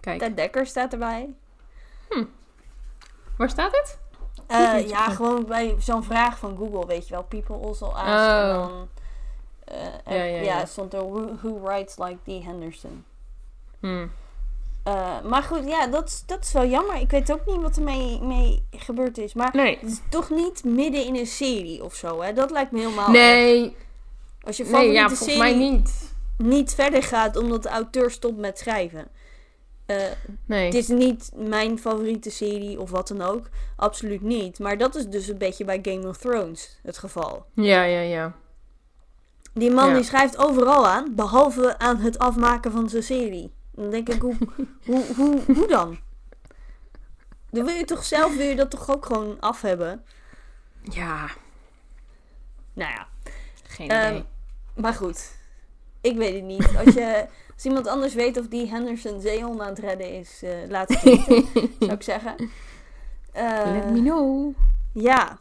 Kijk, 0.00 0.18
Ted 0.18 0.36
Dekker 0.36 0.66
staat 0.66 0.92
erbij. 0.92 1.34
waar 3.36 3.50
staat 3.50 3.72
het? 3.72 3.98
Eh, 4.46 4.88
ja, 4.88 5.08
gewoon 5.10 5.44
bij 5.46 5.76
zo'n 5.78 6.04
vraag 6.04 6.38
van 6.38 6.56
Google, 6.56 6.86
weet 6.86 7.08
je 7.08 7.14
wel. 7.14 7.22
People 7.24 7.56
also 7.66 7.86
ask. 7.86 8.06
Oh. 8.08 8.50
En 8.50 8.68
dan 8.68 8.88
Ja, 9.64 10.00
eh, 10.04 10.16
ja, 10.18 10.36
ja, 10.36 10.58
ja. 10.58 10.66
stond 10.66 10.94
er 10.94 11.00
who, 11.10 11.34
who 11.42 11.60
writes 11.60 11.98
like 11.98 12.16
Dee 12.24 12.42
Henderson. 12.42 13.04
Hm. 13.80 14.06
Eh, 14.88 15.20
maar 15.30 15.42
goed, 15.42 15.68
ja, 15.68 15.86
dat, 15.86 16.08
is- 16.08 16.22
dat 16.26 16.44
is 16.44 16.52
wel 16.52 16.66
jammer. 16.66 16.96
Ik 17.00 17.10
weet 17.10 17.32
ook 17.32 17.46
niet 17.46 17.60
wat 17.62 17.76
er 17.76 17.82
mee, 17.82 18.20
mee 18.22 18.64
gebeurd 18.70 19.18
is. 19.18 19.34
Maar 19.34 19.50
Nee. 19.52 19.78
het 19.80 19.90
is 19.90 20.00
toch 20.10 20.30
niet 20.30 20.64
midden 20.64 21.04
in 21.04 21.16
een 21.16 21.26
serie 21.26 21.84
of 21.84 21.94
zo, 21.94 22.22
hè? 22.22 22.32
Dat 22.32 22.50
lijkt 22.50 22.70
me 22.72 22.78
helemaal 22.78 23.04
erg. 23.06 23.16
Nee, 23.16 23.76
Als 24.40 24.56
je 24.56 24.62
nee, 24.62 24.72
favoriete 24.72 24.98
ja, 25.00 25.06
volgens 25.08 25.28
serie 25.32 25.38
mij 25.58 25.70
niet. 25.70 26.12
niet 26.36 26.74
verder 26.74 27.02
gaat 27.02 27.36
omdat 27.36 27.62
de 27.62 27.68
auteur 27.68 28.10
stopt 28.10 28.36
met 28.38 28.58
schrijven. 28.58 29.08
Eh, 29.86 29.96
Nee. 30.46 30.64
Het 30.64 30.74
is 30.74 30.88
niet 30.88 31.30
mijn 31.34 31.78
favoriete 31.78 32.30
serie 32.30 32.80
of 32.80 32.90
wat 32.90 33.08
dan 33.08 33.22
ook. 33.22 33.48
Absoluut 33.76 34.22
niet. 34.22 34.58
Maar 34.58 34.78
dat 34.78 34.94
is 34.94 35.06
dus 35.08 35.28
een 35.28 35.38
beetje 35.38 35.64
bij 35.64 35.78
Game 35.82 36.08
of 36.08 36.16
Thrones 36.16 36.78
het 36.82 36.98
geval. 36.98 37.44
Ja, 37.54 37.82
ja, 37.82 38.00
ja. 38.00 38.32
Die 39.54 39.70
man 39.70 39.88
Ja. 39.88 39.94
die 39.94 40.02
schrijft 40.04 40.38
overal 40.38 40.86
aan, 40.86 41.14
behalve 41.14 41.78
aan 41.78 41.96
het 41.96 42.18
afmaken 42.18 42.72
van 42.72 42.88
zijn 42.88 43.02
serie. 43.02 43.52
Dan 43.78 43.90
denk 43.90 44.08
ik, 44.08 44.20
hoe, 44.22 44.36
hoe, 44.84 45.04
hoe, 45.16 45.42
hoe 45.54 45.66
dan? 45.66 45.98
Dan 47.50 47.64
wil 47.64 47.74
je 47.74 47.84
toch 47.84 48.04
zelf 48.04 48.36
wil 48.36 48.46
je 48.46 48.56
dat 48.56 48.70
toch 48.70 48.90
ook 48.90 49.06
gewoon 49.06 49.40
af 49.40 49.60
hebben? 49.60 50.04
Ja, 50.82 51.28
Nou 52.72 52.90
ja, 52.90 53.08
geen 53.62 53.88
Ehm, 53.90 54.08
idee. 54.10 54.24
maar 54.74 54.94
goed. 54.94 55.36
Ik 56.00 56.16
weet 56.16 56.34
het 56.34 56.44
niet. 56.44 56.68
Als, 56.84 56.94
je, 56.94 57.26
als 57.54 57.64
iemand 57.64 57.86
anders 57.86 58.14
weet 58.14 58.38
of 58.38 58.48
die 58.48 58.68
Henderson 58.68 59.20
zeehond 59.20 59.60
aan 59.60 59.68
het 59.68 59.78
redden 59.78 60.12
is, 60.18 60.42
eh, 60.42 60.50
laat 60.68 60.88
het 60.88 61.02
weten, 61.02 61.46
zou 61.78 61.92
ik 61.92 62.02
zeggen. 62.02 62.50
Eh, 63.32 63.62
Let 63.64 63.90
me 63.90 64.00
know. 64.00 64.54
Ja. 64.92 65.38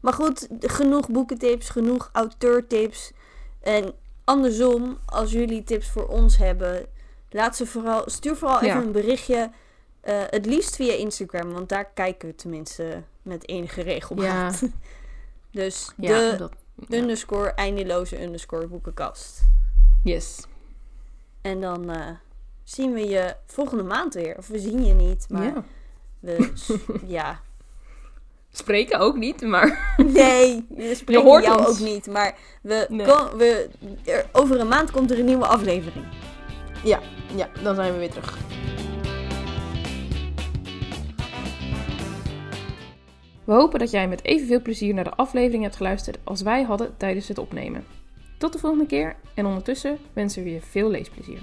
Maar 0.00 0.12
goed, 0.12 0.48
genoeg 0.60 1.08
boekentips, 1.08 1.68
genoeg 1.68 2.10
auteurtips. 2.12 3.12
En 3.60 3.92
andersom, 4.24 4.98
als 5.06 5.32
jullie 5.32 5.62
tips 5.64 5.90
voor 5.90 6.06
ons 6.08 6.36
hebben, 6.36 6.86
laat 7.30 7.56
ze 7.56 7.66
vooral, 7.66 8.02
stuur 8.06 8.36
vooral 8.36 8.64
Ja. 8.64 8.70
even 8.74 8.86
een 8.86 8.92
berichtje. 8.92 9.50
eh, 10.00 10.22
het 10.30 10.46
liefst 10.46 10.76
via 10.76 10.92
Instagram, 10.92 11.52
want 11.52 11.68
daar 11.68 11.84
kijken 11.94 12.28
we 12.28 12.34
tenminste 12.34 13.02
met 13.22 13.48
enige 13.48 13.82
regelmaat. 13.82 14.62
dus 15.52 15.92
Ja, 15.96 16.30
de 16.30 16.36
dat, 16.36 16.52
ja. 16.88 16.96
underscore 16.96 17.50
eindeloze 17.50 18.22
underscore 18.22 18.66
boekenkast. 18.66 19.40
Yes. 20.04 20.44
En 21.42 21.60
dan 21.60 21.90
eh, 21.90 22.06
zien 22.64 22.92
we 22.92 23.08
je 23.08 23.34
volgende 23.46 23.82
maand 23.82 24.14
weer. 24.14 24.36
Of 24.38 24.46
we 24.48 24.58
zien 24.58 24.84
je 24.84 24.94
niet, 24.94 25.26
maar 25.28 25.52
we, 26.20 26.52
ja, 27.06 27.40
Spreken 28.52 28.98
ook 28.98 29.16
niet, 29.16 29.40
maar... 29.40 29.94
Nee, 30.06 30.66
we 30.68 30.94
spreken 30.94 31.22
hoort 31.24 31.44
jou 31.44 31.58
ons. 31.58 31.68
ook 31.68 31.78
niet. 31.86 32.06
Maar 32.06 32.34
we, 32.62 32.86
Nee. 32.88 33.06
we, 33.36 33.68
er- 34.04 34.26
over 34.32 34.60
een 34.60 34.68
maand 34.68 34.90
komt 34.90 35.10
er 35.10 35.18
een 35.18 35.24
nieuwe 35.24 35.46
aflevering. 35.46 36.06
Ja, 36.84 37.00
ja, 37.36 37.48
dan 37.62 37.74
zijn 37.74 37.92
we 37.92 37.98
weer 37.98 38.10
terug. 38.10 38.38
We 43.44 43.52
hopen 43.52 43.78
dat 43.78 43.90
jij 43.90 44.08
met 44.08 44.24
evenveel 44.24 44.62
plezier 44.62 44.94
naar 44.94 45.04
de 45.04 45.14
aflevering 45.14 45.62
hebt 45.62 45.76
geluisterd 45.76 46.18
als 46.24 46.42
wij 46.42 46.62
hadden 46.62 46.96
tijdens 46.96 47.28
het 47.28 47.38
opnemen. 47.38 47.84
Tot 48.38 48.52
de 48.52 48.58
volgende 48.58 48.86
keer 48.86 49.16
en 49.34 49.46
ondertussen 49.46 49.98
wensen 50.12 50.42
we 50.42 50.50
je 50.50 50.60
veel 50.60 50.90
leesplezier. 50.90 51.40